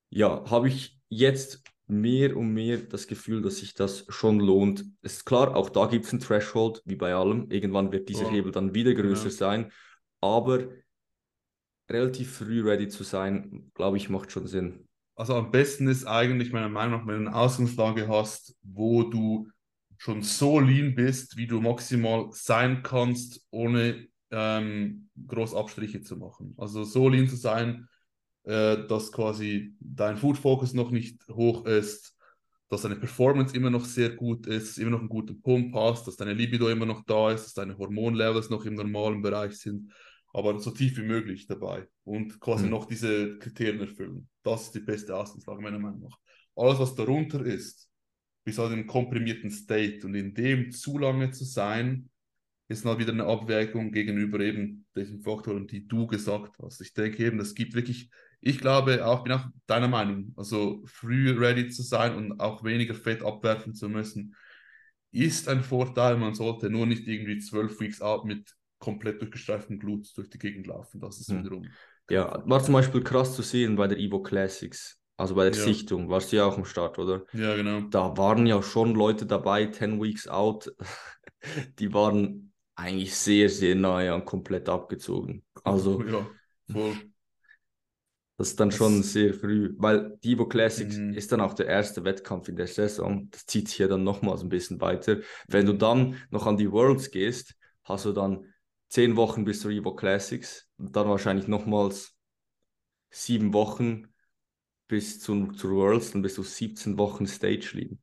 Ja, 0.10 0.50
habe 0.50 0.68
ich 0.68 1.00
jetzt 1.10 1.64
mehr 1.88 2.36
und 2.36 2.54
mehr 2.54 2.78
das 2.78 3.08
Gefühl, 3.08 3.42
dass 3.42 3.58
sich 3.58 3.74
das 3.74 4.06
schon 4.10 4.40
lohnt. 4.40 4.86
Es 5.02 5.18
ist 5.18 5.26
klar, 5.26 5.56
auch 5.56 5.70
da 5.70 5.86
gibt 5.88 6.06
es 6.06 6.14
ein 6.14 6.20
Threshold, 6.20 6.82
wie 6.86 6.96
bei 6.96 7.14
allem. 7.14 7.50
Irgendwann 7.52 7.92
wird 7.92 8.10
dieser 8.10 8.28
oh, 8.28 8.32
Hebel 8.32 8.52
dann 8.52 8.74
wieder 8.74 8.94
größer 8.94 9.26
ja. 9.26 9.32
sein. 9.32 9.72
Aber 10.22 10.68
relativ 11.90 12.38
früh 12.38 12.62
ready 12.64 12.88
zu 12.88 13.04
sein, 13.04 13.72
glaube 13.74 13.98
ich, 13.98 14.10
macht 14.10 14.32
schon 14.32 14.48
Sinn. 14.48 14.88
Also 15.16 15.36
am 15.36 15.52
besten 15.52 15.88
ist 15.88 16.06
eigentlich 16.06 16.52
meiner 16.52 16.70
Meinung 16.70 17.00
nach, 17.00 17.08
wenn 17.08 17.24
du 17.24 17.30
eine 17.30 17.36
Ausgangslage 17.36 18.08
hast, 18.08 18.56
wo 18.64 19.04
du 19.04 19.48
schon 19.98 20.24
so 20.24 20.60
lean 20.60 20.94
bist, 20.94 21.38
wie 21.38 21.48
du 21.48 21.62
maximal 21.62 22.28
sein 22.32 22.84
kannst, 22.84 23.48
ohne 23.50 24.08
ähm, 24.32 25.10
groß 25.28 25.56
Abstriche 25.56 26.02
zu 26.02 26.18
machen. 26.18 26.54
Also 26.58 26.84
so 26.84 27.08
lean 27.08 27.30
zu 27.30 27.38
sein, 27.38 27.88
äh, 28.44 28.86
dass 28.88 29.12
quasi 29.12 29.74
dein 29.80 30.18
Food 30.18 30.38
Focus 30.38 30.74
noch 30.74 30.92
nicht 30.92 31.26
hoch 31.30 31.66
ist, 31.66 32.18
dass 32.68 32.82
deine 32.82 32.98
Performance 32.98 33.56
immer 33.56 33.70
noch 33.70 33.86
sehr 33.86 34.10
gut 34.10 34.48
ist, 34.48 34.78
immer 34.78 34.92
noch 34.92 35.00
einen 35.00 35.10
guten 35.10 35.42
Pump 35.42 35.74
hast, 35.76 36.08
dass 36.08 36.18
deine 36.18 36.34
Libido 36.34 36.68
immer 36.68 36.86
noch 36.86 37.06
da 37.06 37.32
ist, 37.32 37.46
dass 37.46 37.54
deine 37.54 37.78
Hormonlevels 37.78 38.50
noch 38.50 38.66
im 38.66 38.74
normalen 38.74 39.22
Bereich 39.22 39.58
sind 39.58 39.94
aber 40.36 40.60
so 40.60 40.72
tief 40.72 40.98
wie 40.98 41.04
möglich 41.04 41.48
dabei 41.48 41.88
und 42.04 42.42
quasi 42.42 42.66
mhm. 42.66 42.72
noch 42.72 42.86
diese 42.86 43.40
Kriterien 43.40 43.80
erfüllen. 43.80 44.28
Das 44.44 44.64
ist 44.64 44.76
die 44.76 44.82
beste 44.82 45.16
Ausgangslage 45.16 45.62
meiner 45.62 45.80
Meinung 45.80 46.02
nach. 46.02 46.20
Alles, 46.58 46.78
was 46.78 46.94
darunter 46.94 47.46
ist, 47.46 47.90
bis 48.44 48.58
halt 48.58 48.74
im 48.74 48.86
komprimierten 48.86 49.50
State 49.50 50.06
und 50.06 50.14
in 50.14 50.34
dem 50.34 50.72
zu 50.72 50.98
lange 50.98 51.32
zu 51.32 51.46
sein, 51.46 52.10
ist 52.68 52.84
halt 52.84 53.00
wieder 53.00 53.14
eine 53.14 53.26
Abwägung 53.26 53.94
gegenüber 53.94 54.42
eben 54.42 54.86
diesen 54.96 55.22
Faktoren, 55.22 55.68
die 55.68 55.88
du 55.88 56.06
gesagt 56.06 56.58
hast. 56.62 56.82
Ich 56.82 56.94
denke 56.94 57.24
eben, 57.26 57.38
das 57.38 57.56
gibt 57.56 57.74
wirklich, 57.74 58.10
ich 58.42 58.60
glaube 58.60 59.06
auch, 59.06 59.24
bin 59.24 59.32
auch 59.32 59.46
deiner 59.68 59.88
Meinung, 59.88 60.34
also 60.36 60.84
früh 60.86 61.32
ready 61.32 61.70
zu 61.70 61.82
sein 61.82 62.14
und 62.14 62.42
auch 62.42 62.64
weniger 62.66 62.94
Fett 62.94 63.24
abwerfen 63.24 63.74
zu 63.74 63.88
müssen, 63.88 64.36
ist 65.12 65.48
ein 65.48 65.64
Vorteil. 65.64 66.18
Man 66.18 66.34
sollte 66.34 66.70
nur 66.70 66.86
nicht 66.88 67.08
irgendwie 67.08 67.38
zwölf 67.38 67.80
Weeks 67.80 68.02
out 68.02 68.26
mit 68.26 68.54
komplett 68.80 69.22
durchgestreiften 69.22 69.80
Glut 69.80 70.16
durch 70.18 70.30
die 70.30 70.38
Gegend 70.38 70.68
laufen. 70.68 71.00
Das 71.00 71.20
ist 71.20 71.30
hm. 71.30 71.40
wiederum. 71.40 71.68
Ja, 72.10 72.44
war 72.46 72.64
zum 72.64 72.74
Beispiel 72.74 73.04
krass 73.04 73.36
zu 73.36 73.42
sehen 73.42 73.76
bei 73.76 73.88
der 73.88 73.98
Evo 73.98 74.22
Classics. 74.22 75.00
Also 75.18 75.36
bei 75.36 75.50
der 75.50 75.58
ja. 75.58 75.64
Sichtung, 75.64 76.10
warst 76.10 76.32
du 76.32 76.38
ja 76.38 76.46
auch 76.46 76.58
am 76.58 76.66
Start, 76.66 77.00
oder? 77.00 77.24
Ja, 77.32 77.56
genau. 77.56 77.82
Da 77.90 78.18
waren 78.18 78.46
ja 78.46 78.62
schon 78.62 78.94
Leute 78.94 79.26
dabei, 79.26 79.68
10 79.68 80.02
Weeks 80.02 80.28
out, 80.28 80.76
die 81.80 81.94
waren 81.94 82.52
eigentlich 82.76 83.16
sehr, 83.16 83.50
sehr 83.50 83.76
nahe 83.76 84.12
an 84.12 84.26
komplett 84.26 84.68
abgezogen. 84.68 85.44
Also, 85.64 86.04
ja, 86.04 86.28
voll. 86.70 86.96
Das 88.38 88.50
ist 88.50 88.60
dann 88.60 88.70
das 88.70 88.78
schon 88.78 89.02
sehr 89.02 89.34
früh, 89.34 89.74
weil 89.78 90.18
die 90.22 90.34
Evo 90.34 90.46
Classics 90.46 90.98
mhm. 90.98 91.14
ist 91.14 91.32
dann 91.32 91.40
auch 91.40 91.54
der 91.54 91.68
erste 91.68 92.04
Wettkampf 92.04 92.50
in 92.50 92.58
der 92.58 92.68
Saison. 92.68 93.30
Das 93.32 93.46
zieht 93.46 93.70
sich 93.70 93.78
ja 93.78 93.88
dann 93.88 94.04
nochmals 94.04 94.42
ein 94.42 94.50
bisschen 94.50 94.82
weiter. 94.82 95.20
Wenn 95.48 95.66
du 95.66 95.72
dann 95.72 96.18
noch 96.30 96.46
an 96.46 96.58
die 96.58 96.70
Worlds 96.70 97.12
gehst, 97.12 97.56
hast 97.86 98.04
du 98.04 98.12
dann 98.12 98.46
zehn 98.96 99.18
Wochen 99.18 99.44
bis 99.44 99.60
zur 99.60 99.72
Evo 99.72 99.94
Classics 99.94 100.70
und 100.78 100.96
dann 100.96 101.10
wahrscheinlich 101.10 101.50
nochmals 101.50 102.18
sieben 103.10 103.52
Wochen 103.52 104.08
bis 104.88 105.20
zu, 105.20 105.52
zur 105.52 105.72
Worlds, 105.72 106.12
dann 106.12 106.22
bist 106.22 106.38
du 106.38 106.44
17 106.44 106.98
Wochen 106.98 107.28
Stage 107.28 107.72
liegen. 107.74 108.02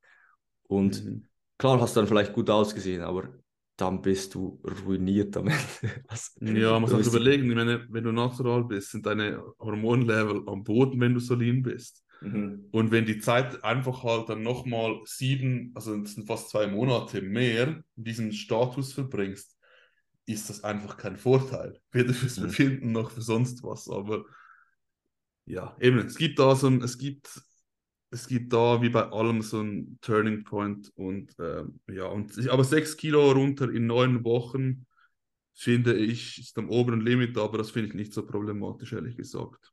Und 0.64 1.02
mhm. 1.02 1.28
klar 1.56 1.80
hast 1.80 1.96
du 1.96 2.00
dann 2.00 2.08
vielleicht 2.08 2.34
gut 2.34 2.50
ausgesehen, 2.50 3.00
aber 3.00 3.30
dann 3.78 4.02
bist 4.02 4.34
du 4.34 4.60
ruiniert 4.84 5.34
am 5.38 5.48
Ende. 5.48 5.62
Was, 6.08 6.36
ja, 6.42 6.72
man 6.72 6.82
muss 6.82 6.92
auch 6.92 7.00
überlegen, 7.00 7.48
ich 7.48 7.56
meine, 7.56 7.86
wenn 7.88 8.04
du 8.04 8.12
natural 8.12 8.64
bist, 8.64 8.90
sind 8.90 9.06
deine 9.06 9.42
Hormonlevel 9.60 10.42
am 10.46 10.62
Boden, 10.62 11.00
wenn 11.00 11.14
du 11.14 11.20
so 11.20 11.34
lean 11.34 11.62
bist. 11.62 12.04
Mhm. 12.20 12.66
Und 12.70 12.90
wenn 12.90 13.06
die 13.06 13.18
Zeit 13.18 13.64
einfach 13.64 14.02
halt 14.02 14.28
dann 14.28 14.42
nochmal 14.42 15.00
sieben, 15.06 15.72
also 15.74 15.96
das 15.96 16.12
sind 16.12 16.26
fast 16.26 16.50
zwei 16.50 16.66
Monate 16.66 17.22
mehr 17.22 17.82
in 17.96 18.04
diesem 18.04 18.30
Status 18.32 18.92
verbringst, 18.92 19.56
ist 20.26 20.48
das 20.48 20.64
einfach 20.64 20.96
kein 20.96 21.16
Vorteil. 21.16 21.80
Weder 21.90 22.14
fürs 22.14 22.38
mhm. 22.38 22.42
Befinden 22.44 22.92
noch 22.92 23.10
für 23.10 23.22
sonst 23.22 23.62
was. 23.62 23.88
Aber 23.88 24.24
ja, 25.44 25.76
eben, 25.80 25.98
es 25.98 26.16
gibt 26.16 26.38
da 26.38 26.54
so 26.54 26.68
ein, 26.68 26.82
es 26.82 26.98
gibt, 26.98 27.40
es 28.10 28.28
gibt 28.28 28.52
da 28.52 28.80
wie 28.82 28.90
bei 28.90 29.10
allem 29.10 29.42
so 29.42 29.60
ein 29.60 29.98
Turning 30.00 30.44
Point 30.44 30.90
und 30.94 31.34
ähm, 31.40 31.80
ja, 31.88 32.06
und 32.06 32.48
aber 32.48 32.64
sechs 32.64 32.96
Kilo 32.96 33.32
runter 33.32 33.70
in 33.70 33.86
neun 33.86 34.24
Wochen 34.24 34.86
finde 35.54 35.94
ich, 35.94 36.38
ist 36.38 36.58
am 36.58 36.70
oberen 36.70 37.00
Limit, 37.00 37.36
aber 37.36 37.58
das 37.58 37.70
finde 37.70 37.88
ich 37.88 37.94
nicht 37.94 38.14
so 38.14 38.24
problematisch, 38.24 38.92
ehrlich 38.92 39.16
gesagt. 39.16 39.72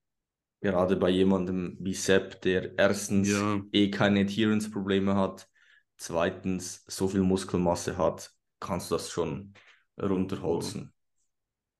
Gerade 0.62 0.97
bei 0.97 1.10
jemandem 1.10 1.78
wie 1.80 1.93
Sepp, 1.93 2.41
der 2.41 2.78
erstens 2.78 3.30
ja. 3.30 3.62
eh 3.72 3.89
keine 3.89 4.22
Adherence-Probleme 4.22 5.16
hat, 5.16 5.47
zweitens 5.95 6.84
so 6.88 7.08
viel 7.08 7.22
Muskelmasse 7.22 7.97
hat, 7.97 8.32
kannst 8.60 8.91
du 8.91 8.95
das 8.95 9.10
schon 9.10 9.54
runterholzen. 10.02 10.93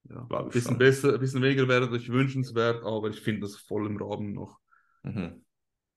Ja, 0.08 0.26
ein 0.30 0.48
bisschen 0.48 0.70
schon. 0.70 0.78
besser, 0.78 1.14
ein 1.14 1.20
bisschen 1.20 1.42
weniger 1.42 1.68
wäre 1.68 1.82
natürlich 1.82 2.10
wünschenswert, 2.10 2.82
aber 2.84 3.10
ich 3.10 3.20
finde 3.20 3.42
das 3.42 3.56
voll 3.56 3.86
im 3.86 3.96
Rahmen 3.96 4.32
noch. 4.32 4.58
Mhm. 5.02 5.44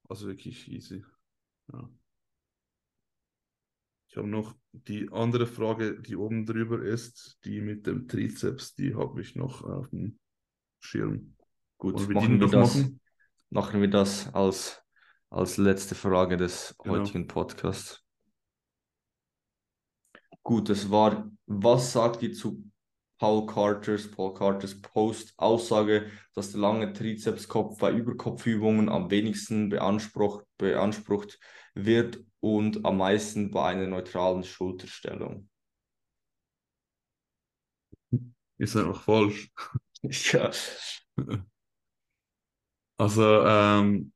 Also 0.09 0.27
wirklich 0.27 0.69
easy. 0.69 1.03
Ja. 1.71 1.89
Ich 4.07 4.17
habe 4.17 4.27
noch 4.27 4.55
die 4.73 5.09
andere 5.11 5.47
Frage, 5.47 5.99
die 5.99 6.15
oben 6.15 6.45
drüber 6.45 6.83
ist, 6.83 7.39
die 7.45 7.61
mit 7.61 7.87
dem 7.87 8.07
Trizeps, 8.07 8.75
die 8.75 8.93
habe 8.93 9.21
ich 9.21 9.35
noch 9.35 9.63
auf 9.63 9.89
dem 9.89 10.19
Schirm. 10.79 11.35
Gut, 11.77 12.07
wir 12.07 12.13
machen 12.13 12.39
wir, 12.39 12.47
das, 12.47 12.75
machen? 12.75 12.99
machen 13.49 13.81
wir 13.81 13.89
das 13.89 14.31
als, 14.33 14.83
als 15.29 15.57
letzte 15.57 15.95
Frage 15.95 16.37
des 16.37 16.75
genau. 16.77 16.99
heutigen 16.99 17.27
Podcasts. 17.27 18.02
Gut, 20.43 20.69
das 20.69 20.91
war, 20.91 21.29
was 21.45 21.93
sagt 21.93 22.21
ihr 22.21 22.33
zu 22.33 22.69
Paul 23.17 23.45
Carters, 23.45 24.11
Paul 24.11 24.33
Carters 24.33 24.81
Post-Aussage, 24.81 26.11
dass 26.33 26.51
der 26.51 26.59
lange 26.59 26.91
Trizepskopf 26.91 27.79
bei 27.79 27.91
Überkopfübungen 27.91 28.89
am 28.89 29.09
wenigsten 29.09 29.69
beansprucht, 29.69 30.45
beansprucht 30.57 31.39
wird 31.73 32.23
und 32.41 32.85
am 32.85 32.97
meisten 32.97 33.51
bei 33.51 33.65
einer 33.69 33.87
neutralen 33.87 34.43
Schulterstellung. 34.43 35.49
Ist 38.57 38.75
einfach 38.75 39.01
falsch. 39.01 39.49
ja. 40.03 40.51
Also, 42.97 43.45
ähm, 43.45 44.12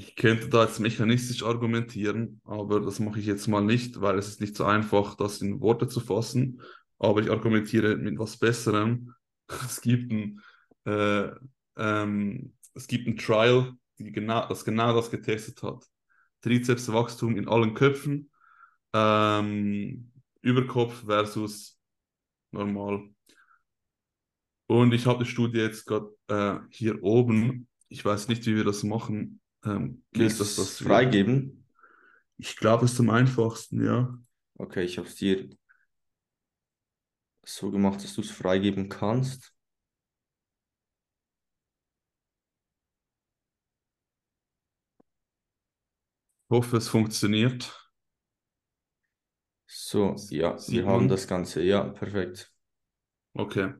ich 0.00 0.16
könnte 0.16 0.48
da 0.48 0.64
jetzt 0.64 0.80
mechanistisch 0.80 1.42
argumentieren, 1.42 2.40
aber 2.44 2.80
das 2.80 3.00
mache 3.00 3.20
ich 3.20 3.26
jetzt 3.26 3.48
mal 3.48 3.60
nicht, 3.60 4.00
weil 4.00 4.18
es 4.18 4.28
ist 4.28 4.40
nicht 4.40 4.56
so 4.56 4.64
einfach, 4.64 5.14
das 5.14 5.42
in 5.42 5.60
Worte 5.60 5.88
zu 5.88 6.00
fassen. 6.00 6.62
Aber 6.98 7.20
ich 7.20 7.30
argumentiere 7.30 7.96
mit 7.96 8.18
was 8.18 8.38
Besserem. 8.38 9.14
Es 9.66 9.80
gibt 9.80 10.10
ein, 10.12 10.40
äh, 10.86 11.30
ähm, 11.76 12.54
es 12.74 12.86
gibt 12.86 13.08
ein 13.08 13.16
Trial, 13.16 13.74
die 13.98 14.10
genau, 14.12 14.46
das 14.48 14.64
genau 14.64 14.94
das 14.94 15.10
getestet 15.10 15.62
hat. 15.62 15.84
Trizepswachstum 16.42 17.36
in 17.36 17.48
allen 17.48 17.74
Köpfen, 17.74 18.30
ähm, 18.94 20.12
Überkopf 20.40 21.04
versus 21.04 21.78
normal. 22.52 23.10
Und 24.66 24.94
ich 24.94 25.04
habe 25.04 25.24
die 25.24 25.30
Studie 25.30 25.58
jetzt 25.58 25.84
gerade 25.84 26.16
äh, 26.28 26.60
hier 26.70 27.02
oben. 27.02 27.68
Ich 27.88 28.04
weiß 28.04 28.28
nicht, 28.28 28.46
wie 28.46 28.54
wir 28.56 28.64
das 28.64 28.84
machen. 28.84 29.40
Ähm, 29.64 30.02
Willst 30.12 30.40
das, 30.40 30.56
das 30.56 30.78
freigeben? 30.78 31.64
Ich 32.38 32.56
glaube, 32.56 32.86
es 32.86 32.92
ist 32.94 33.00
am 33.00 33.10
einfachsten, 33.10 33.84
ja. 33.84 34.18
Okay, 34.58 34.84
ich 34.84 34.98
habe 34.98 35.08
es 35.08 35.16
dir 35.16 35.48
so 37.44 37.70
gemacht, 37.70 38.02
dass 38.02 38.14
du 38.14 38.22
es 38.22 38.30
freigeben 38.30 38.88
kannst. 38.88 39.52
Ich 46.48 46.50
hoffe, 46.50 46.76
es 46.76 46.88
funktioniert. 46.88 47.90
So, 49.66 50.16
ja, 50.30 50.56
wir 50.68 50.86
haben 50.86 51.08
das 51.08 51.26
Ganze. 51.28 51.62
Ja, 51.62 51.84
perfekt. 51.84 52.52
Okay. 53.34 53.74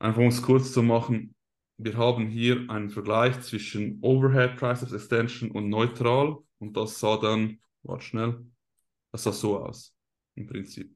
Einfach 0.00 0.22
um 0.22 0.28
es 0.28 0.42
kurz 0.42 0.72
zu 0.72 0.82
machen, 0.82 1.35
wir 1.78 1.96
haben 1.96 2.28
hier 2.28 2.68
einen 2.70 2.90
Vergleich 2.90 3.40
zwischen 3.42 3.98
Overhead 4.00 4.58
Triceps 4.58 4.92
Extension 4.92 5.50
und 5.50 5.68
Neutral 5.68 6.38
und 6.58 6.76
das 6.76 6.98
sah 6.98 7.18
dann, 7.18 7.60
warte 7.82 8.04
schnell, 8.04 8.46
das 9.12 9.24
sah 9.24 9.32
so 9.32 9.58
aus, 9.58 9.94
im 10.34 10.46
Prinzip. 10.46 10.94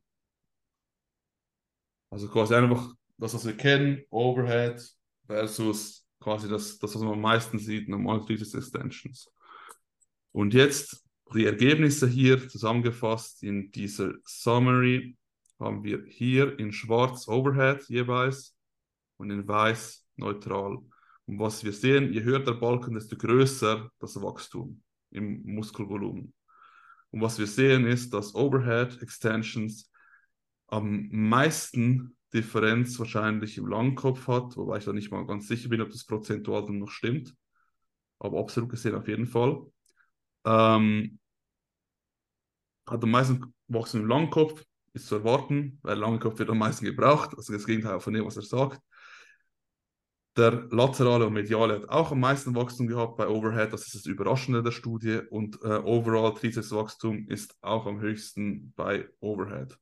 Also 2.10 2.28
quasi 2.28 2.54
einfach 2.54 2.94
das, 3.18 3.34
was 3.34 3.46
wir 3.46 3.56
kennen, 3.56 4.02
Overhead 4.10 4.82
versus 5.26 6.06
quasi 6.18 6.48
das, 6.48 6.78
das 6.78 6.94
was 6.94 7.02
man 7.02 7.12
am 7.12 7.20
meisten 7.20 7.58
sieht, 7.58 7.88
normal 7.88 8.24
Triceps 8.24 8.54
Extensions. 8.54 9.30
Und 10.32 10.54
jetzt 10.54 11.04
die 11.34 11.44
Ergebnisse 11.44 12.08
hier 12.08 12.48
zusammengefasst 12.48 13.42
in 13.42 13.70
dieser 13.70 14.14
Summary 14.24 15.16
haben 15.58 15.84
wir 15.84 16.02
hier 16.06 16.58
in 16.58 16.72
schwarz 16.72 17.28
Overhead 17.28 17.82
jeweils 17.88 18.56
und 19.18 19.30
in 19.30 19.46
weiß 19.46 20.06
neutral. 20.20 20.78
Und 21.26 21.38
was 21.38 21.64
wir 21.64 21.72
sehen, 21.72 22.12
je 22.12 22.22
höher 22.22 22.40
der 22.40 22.54
Balken, 22.54 22.94
desto 22.94 23.16
größer 23.16 23.90
das 23.98 24.20
Wachstum 24.22 24.82
im 25.10 25.42
Muskelvolumen. 25.44 26.32
Und 27.10 27.20
was 27.20 27.38
wir 27.38 27.46
sehen 27.46 27.86
ist, 27.86 28.14
dass 28.14 28.34
Overhead 28.34 29.02
Extensions 29.02 29.90
am 30.68 31.08
meisten 31.10 32.16
Differenz 32.32 32.98
wahrscheinlich 32.98 33.58
im 33.58 33.66
Langkopf 33.66 34.28
hat, 34.28 34.56
wobei 34.56 34.78
ich 34.78 34.84
da 34.84 34.92
nicht 34.92 35.10
mal 35.10 35.26
ganz 35.26 35.48
sicher 35.48 35.68
bin, 35.68 35.80
ob 35.80 35.90
das 35.90 36.04
prozentual 36.04 36.64
dann 36.64 36.78
noch 36.78 36.90
stimmt. 36.90 37.34
Aber 38.20 38.38
absolut 38.38 38.70
gesehen 38.70 38.94
auf 38.94 39.08
jeden 39.08 39.26
Fall. 39.26 39.60
Ähm, 40.44 41.18
hat 42.86 43.02
am 43.02 43.10
meisten 43.10 43.54
Wachstum 43.68 44.02
im 44.02 44.08
Langkopf, 44.08 44.64
ist 44.92 45.06
zu 45.06 45.16
erwarten, 45.16 45.78
weil 45.82 45.98
Langkopf 45.98 46.38
wird 46.38 46.50
am 46.50 46.58
meisten 46.58 46.84
gebraucht, 46.84 47.36
also 47.36 47.52
das 47.52 47.66
Gegenteil 47.66 48.00
von 48.00 48.12
dem, 48.12 48.24
was 48.24 48.36
er 48.36 48.42
sagt. 48.42 48.80
Der 50.36 50.68
laterale 50.70 51.26
und 51.26 51.32
mediale 51.32 51.74
hat 51.74 51.88
auch 51.88 52.12
am 52.12 52.20
meisten 52.20 52.54
Wachstum 52.54 52.86
gehabt 52.86 53.16
bei 53.16 53.26
Overhead, 53.26 53.72
das 53.72 53.86
ist 53.86 53.94
das 53.94 54.06
Überraschende 54.06 54.62
der 54.62 54.70
Studie. 54.70 55.20
Und 55.28 55.58
äh, 55.62 55.78
overall 55.84 56.34
Trizepswachstum 56.34 57.26
ist 57.28 57.56
auch 57.62 57.86
am 57.86 58.00
höchsten 58.00 58.72
bei 58.76 59.08
Overhead. 59.20 59.76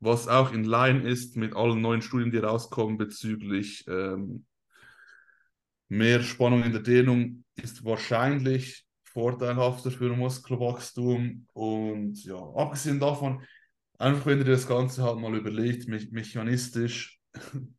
Was 0.00 0.28
auch 0.28 0.52
in 0.52 0.64
Line 0.64 1.08
ist 1.08 1.36
mit 1.36 1.54
allen 1.54 1.80
neuen 1.80 2.02
Studien, 2.02 2.30
die 2.30 2.38
rauskommen 2.38 2.96
bezüglich 2.96 3.84
ähm, 3.86 4.46
mehr 5.88 6.22
Spannung 6.22 6.62
in 6.62 6.72
der 6.72 6.82
Dehnung, 6.82 7.44
ist 7.54 7.84
wahrscheinlich 7.84 8.86
vorteilhafter 9.04 9.90
für 9.90 10.14
Muskelwachstum. 10.14 11.46
Und 11.52 12.24
ja, 12.24 12.36
abgesehen 12.36 13.00
davon, 13.00 13.42
einfach 13.98 14.26
wenn 14.26 14.38
ihr 14.38 14.44
das 14.44 14.66
Ganze 14.66 15.02
halt 15.02 15.18
mal 15.18 15.34
überlegt, 15.34 15.88
me 15.88 16.00
mechanistisch, 16.10 17.15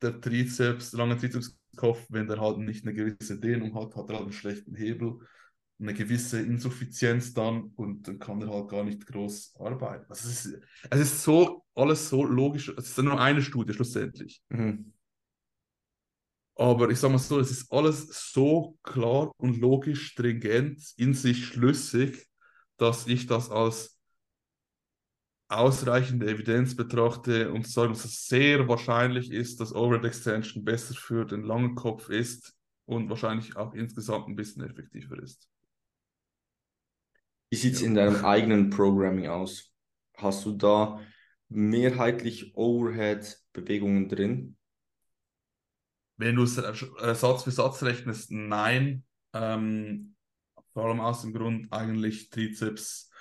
der 0.01 0.20
Trizeps, 0.22 0.91
der 0.91 0.99
lange 0.99 1.18
Trizepskopf, 1.18 2.05
wenn 2.10 2.28
der 2.28 2.39
halt 2.39 2.60
nicht 2.60 2.86
eine 2.86 2.93
gewisse 2.93 3.39
Dehnung 3.39 3.76
hat, 3.76 3.95
hat 3.95 4.10
er 4.10 4.16
halt 4.16 4.24
einen 4.24 4.32
schlechten 4.32 4.76
Hebel, 4.76 5.20
eine 5.80 5.93
gewisse 5.93 6.39
Insuffizienz 6.41 7.34
dann 7.34 7.72
und 7.76 8.08
dann 8.08 8.20
kann 8.20 8.41
er 8.41 8.49
halt 8.49 8.70
gar 8.70 8.84
nicht 8.84 9.05
groß 9.05 9.55
arbeiten. 9.60 10.05
Also 10.10 10.30
es, 10.30 10.45
ist, 10.45 10.62
es 10.89 10.99
ist 10.99 11.24
so 11.24 11.64
alles 11.76 12.10
so 12.10 12.24
logisch, 12.24 12.70
es 12.70 12.89
ist 12.89 12.97
nur 12.97 13.20
eine 13.20 13.41
Studie 13.41 13.74
schlussendlich. 13.74 14.41
Mhm. 14.49 14.93
Aber 16.55 16.89
ich 16.89 16.99
sage 16.99 17.14
mal 17.14 17.20
so, 17.20 17.39
es 17.39 17.51
ist 17.51 17.72
alles 17.72 18.32
so 18.34 18.78
klar 18.82 19.32
und 19.38 19.58
logisch, 19.58 20.08
stringent, 20.08 20.82
in 20.97 21.14
sich 21.14 21.45
schlüssig, 21.45 22.28
dass 22.78 23.05
ich 23.05 23.28
das 23.28 23.51
als 23.51 23.97
ausreichende 25.50 26.30
Evidenz 26.30 26.76
betrachte 26.76 27.52
und 27.52 27.68
sagen, 27.68 27.93
dass 27.93 28.06
es 28.06 28.28
sehr 28.28 28.68
wahrscheinlich 28.68 29.32
ist, 29.32 29.60
dass 29.60 29.74
Overhead 29.74 30.06
Extension 30.06 30.66
besser 30.66 30.93
für 30.93 31.26
den 31.26 31.43
langen 31.43 31.76
Kopf 31.76 32.10
ist 32.10 32.58
und 32.86 33.10
wahrscheinlich 33.10 33.56
auch 33.56 33.74
insgesamt 33.74 34.28
ein 34.28 34.36
bisschen 34.36 34.64
effektiver 34.64 35.22
ist. 35.22 35.50
Wie 37.50 37.56
sieht 37.56 37.76
es 37.76 37.82
ja. 37.82 37.88
in 37.88 37.95
deinem 37.95 38.26
eigenen 38.26 38.70
Programming 38.70 39.28
aus? 39.28 39.74
Hast 40.16 40.45
du 40.45 40.52
da 40.52 41.00
mehrheitlich 41.48 42.56
Overhead-Bewegungen 42.56 44.10
drin? 44.10 44.58
Wenn 46.18 46.36
du 46.36 46.43
es 46.43 46.58
äh, 46.58 47.16
Satz 47.16 47.43
für 47.43 47.52
Satz 47.52 47.84
rechnest, 47.84 48.32
nein. 48.32 49.06
Ähm, 49.34 50.16
vor 50.74 50.86
allem 50.86 51.00
aus 51.00 51.22
dem 51.22 51.34
Grund 51.34 51.72
eigentlich 51.72 52.30
Trizeps, 52.30 53.12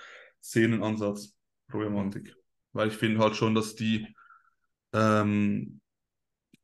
Sehnenansatz, 0.40 1.35
Problematik. 1.68 2.34
Weil 2.72 2.88
ich 2.88 2.96
finde 2.96 3.20
halt 3.20 3.36
schon, 3.36 3.54
dass 3.54 3.74
die 3.74 4.06
ähm, 4.92 5.80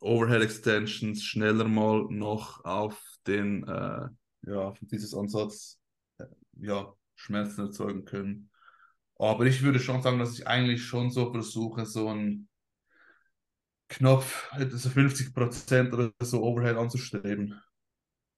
Overhead 0.01 0.43
Extensions 0.43 1.23
schneller 1.23 1.69
mal 1.69 2.07
noch 2.11 2.65
auf 2.65 3.01
den 3.27 3.67
äh, 3.67 4.09
ja, 4.47 4.73
von 4.73 4.89
dieses 4.89 5.15
Ansatz 5.15 5.79
äh, 6.19 6.27
ja, 6.61 6.93
Schmerzen 7.15 7.67
erzeugen 7.67 8.05
können. 8.05 8.51
Aber 9.19 9.47
ich 9.47 9.63
würde 9.63 9.79
schon 9.79 10.03
sagen, 10.03 10.19
dass 10.19 10.39
ich 10.39 10.47
eigentlich 10.47 10.85
schon 10.85 11.11
so 11.11 11.31
versuche, 11.31 11.87
so 11.87 12.09
ein 12.09 12.49
knapp 13.89 14.25
so 14.71 14.89
50 14.89 15.35
Prozent 15.35 15.93
oder 15.93 16.13
so 16.21 16.43
Overhead 16.43 16.77
anzustreben. 16.77 17.61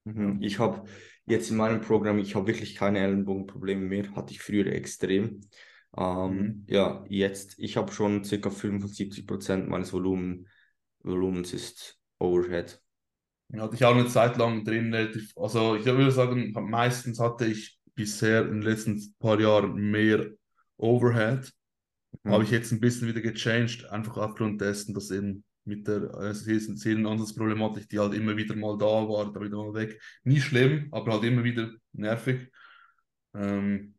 Mhm. 0.03 0.41
Ich 0.41 0.59
habe 0.59 0.87
jetzt 1.25 1.49
in 1.49 1.57
meinem 1.57 1.81
Programm, 1.81 2.19
ich 2.19 2.35
habe 2.35 2.47
wirklich 2.47 2.75
keine 2.75 2.99
Ellenbogenprobleme 2.99 3.85
mehr, 3.85 4.15
hatte 4.15 4.33
ich 4.33 4.41
früher 4.41 4.67
extrem. 4.67 5.41
Ähm, 5.97 6.37
mhm. 6.37 6.65
Ja, 6.67 7.05
jetzt, 7.09 7.57
ich 7.57 7.77
habe 7.77 7.91
schon 7.91 8.23
ca. 8.23 8.49
75 8.49 9.25
Prozent 9.25 9.69
meines 9.69 9.93
Volumen, 9.93 10.47
Volumens 10.99 11.53
ist 11.53 11.99
Overhead. 12.19 12.81
Hatte 13.55 13.75
ich 13.75 13.85
auch 13.85 13.95
eine 13.95 14.07
Zeit 14.07 14.37
lang 14.37 14.65
drin, 14.65 14.93
also 15.35 15.75
ich 15.75 15.85
würde 15.85 16.11
sagen, 16.11 16.51
meistens 16.51 17.19
hatte 17.19 17.45
ich 17.45 17.79
bisher 17.93 18.41
in 18.41 18.61
den 18.61 18.61
letzten 18.63 19.15
paar 19.19 19.39
Jahren 19.39 19.75
mehr 19.75 20.31
Overhead. 20.77 21.51
Mhm. 22.23 22.31
Habe 22.31 22.43
ich 22.43 22.51
jetzt 22.51 22.71
ein 22.71 22.79
bisschen 22.79 23.07
wieder 23.07 23.21
gechanged, 23.21 23.85
einfach 23.91 24.17
aufgrund 24.17 24.61
dessen, 24.61 24.93
dass 24.93 25.11
eben 25.11 25.43
mit 25.63 25.87
der 25.87 26.13
äh, 26.15 26.33
Sehnenansatzproblematik, 26.33 27.89
die 27.89 27.99
halt 27.99 28.13
immer 28.13 28.35
wieder 28.35 28.55
mal 28.55 28.77
da 28.77 28.85
war, 28.85 29.31
da 29.31 29.39
wieder 29.41 29.57
mal 29.57 29.73
weg. 29.73 29.99
Nie 30.23 30.39
schlimm, 30.39 30.89
aber 30.91 31.13
halt 31.13 31.23
immer 31.23 31.43
wieder 31.43 31.71
nervig. 31.93 32.51
Ähm. 33.33 33.94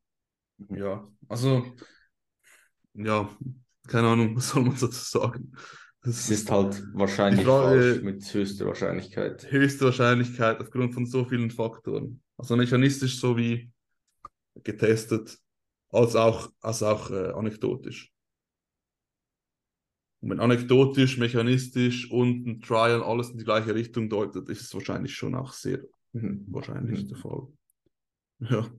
Ja, 0.70 1.06
also, 1.28 1.74
ja, 2.94 3.28
keine 3.86 4.08
Ahnung, 4.08 4.36
was 4.36 4.50
soll 4.50 4.62
man 4.62 4.74
dazu 4.74 4.90
sagen? 4.90 5.52
Es 6.02 6.30
ist 6.30 6.50
halt 6.50 6.82
wahrscheinlich 6.94 7.44
Frage, 7.44 7.80
falsch 7.80 8.02
mit 8.02 8.34
höchster 8.34 8.66
Wahrscheinlichkeit. 8.66 9.50
Höchste 9.50 9.86
Wahrscheinlichkeit 9.86 10.60
aufgrund 10.60 10.94
von 10.94 11.04
so 11.04 11.24
vielen 11.24 11.50
Faktoren. 11.50 12.22
Also 12.36 12.54
mechanistisch 12.54 13.18
sowie 13.18 13.72
getestet, 14.62 15.36
als 15.88 16.14
auch, 16.14 16.52
als 16.60 16.82
auch 16.84 17.10
äh, 17.10 17.30
anekdotisch. 17.30 18.12
Und 20.20 20.30
wenn 20.30 20.40
anekdotisch, 20.40 21.18
mechanistisch 21.18 22.10
und 22.10 22.46
ein 22.46 22.60
Trial 22.60 23.02
alles 23.02 23.30
in 23.30 23.38
die 23.38 23.44
gleiche 23.44 23.74
Richtung 23.74 24.08
deutet, 24.08 24.48
ist 24.48 24.62
es 24.62 24.74
wahrscheinlich 24.74 25.14
schon 25.14 25.34
auch 25.34 25.52
sehr 25.52 25.80
mhm. 26.12 26.46
wahrscheinlich 26.48 27.02
mhm. 27.02 27.08
der 27.08 27.16
Fall. 27.16 27.48
Ja. 28.38 28.70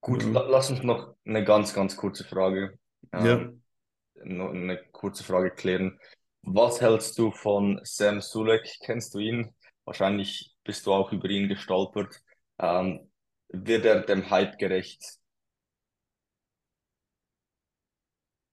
Gut, 0.00 0.22
ja. 0.22 0.30
lass 0.30 0.70
uns 0.70 0.82
noch 0.82 1.14
eine 1.24 1.44
ganz, 1.44 1.74
ganz 1.74 1.96
kurze 1.96 2.24
Frage. 2.24 2.78
Ähm, 3.12 3.26
ja. 3.26 4.24
Noch 4.24 4.50
eine 4.50 4.82
kurze 4.92 5.24
Frage 5.24 5.50
klären. 5.50 5.98
Was 6.42 6.80
hältst 6.80 7.18
du 7.18 7.30
von 7.32 7.80
Sam 7.84 8.20
Sulek? 8.20 8.78
Kennst 8.80 9.14
du 9.14 9.18
ihn? 9.18 9.54
Wahrscheinlich 9.84 10.54
bist 10.64 10.86
du 10.86 10.92
auch 10.92 11.12
über 11.12 11.28
ihn 11.28 11.48
gestolpert. 11.48 12.22
Ähm, 12.58 13.10
wird 13.48 13.84
er 13.84 14.00
dem 14.02 14.30
Hype 14.30 14.58
gerecht? 14.58 15.02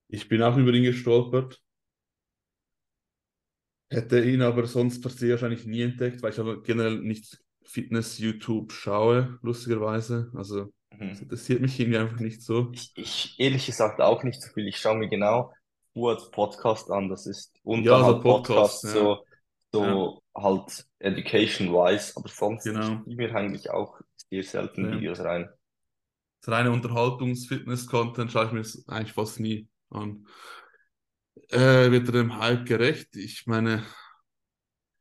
Ich 0.08 0.28
bin 0.28 0.42
auch 0.42 0.56
über 0.56 0.72
ihn 0.72 0.84
gestolpert. 0.84 1.62
Hätte 3.90 4.22
ihn 4.22 4.42
aber 4.42 4.66
sonst 4.66 5.00
per 5.00 5.10
se 5.10 5.30
wahrscheinlich 5.30 5.64
nie 5.64 5.82
entdeckt, 5.82 6.22
weil 6.22 6.32
ich 6.32 6.40
aber 6.40 6.62
generell 6.62 6.98
nicht 6.98 7.38
Fitness-YouTube 7.64 8.72
schaue, 8.72 9.38
lustigerweise. 9.42 10.30
Also 10.34 10.72
mhm. 10.90 11.10
das 11.10 11.20
interessiert 11.20 11.60
mich 11.60 11.78
irgendwie 11.78 11.98
einfach 11.98 12.20
nicht 12.20 12.42
so. 12.42 12.70
Ich, 12.72 12.92
ich 12.96 13.34
ehrlich 13.38 13.66
gesagt 13.66 14.00
auch 14.00 14.22
nicht 14.22 14.40
so 14.42 14.52
viel. 14.52 14.68
Ich 14.68 14.78
schaue 14.78 14.96
mir 14.96 15.08
genau 15.08 15.52
Fuads 15.92 16.30
Podcast 16.30 16.90
an. 16.90 17.08
Das 17.08 17.26
ist 17.26 17.54
unter 17.62 17.98
ja, 17.98 18.04
halt 18.04 18.22
Podcast, 18.22 18.82
Podcast 18.82 18.84
ja. 18.84 18.90
so, 18.90 19.24
so 19.72 20.22
ja. 20.34 20.42
halt 20.42 20.86
education-wise, 21.00 22.12
aber 22.16 22.28
sonst 22.28 22.64
genau. 22.64 23.02
ich 23.06 23.16
mir 23.16 23.34
eigentlich 23.34 23.70
auch 23.70 24.00
sehr 24.30 24.42
selten. 24.42 24.92
Videos 24.92 25.20
rein. 25.20 25.48
Das 26.40 26.54
reine 26.54 26.70
Unterhaltungs-Fitness-Content 26.70 28.30
schaue 28.30 28.46
ich 28.46 28.52
mir 28.52 28.92
eigentlich 28.92 29.12
fast 29.12 29.40
nie 29.40 29.68
an. 29.90 30.26
Äh, 31.50 31.90
wird 31.90 32.08
er 32.08 32.12
dem 32.12 32.38
Hype 32.38 32.66
gerecht? 32.66 33.16
Ich 33.16 33.46
meine, 33.46 33.84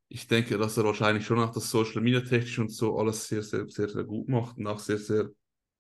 ich 0.09 0.27
denke, 0.27 0.57
dass 0.57 0.77
er 0.77 0.85
wahrscheinlich 0.85 1.25
schon 1.25 1.39
auch 1.39 1.51
das 1.51 1.69
Social 1.69 2.01
Media 2.01 2.21
technisch 2.21 2.59
und 2.59 2.69
so 2.69 2.97
alles 2.97 3.27
sehr, 3.27 3.43
sehr, 3.43 3.67
sehr, 3.67 3.89
sehr 3.89 4.03
gut 4.03 4.29
macht 4.29 4.57
und 4.57 4.67
auch 4.67 4.79
sehr, 4.79 4.97
sehr 4.97 5.29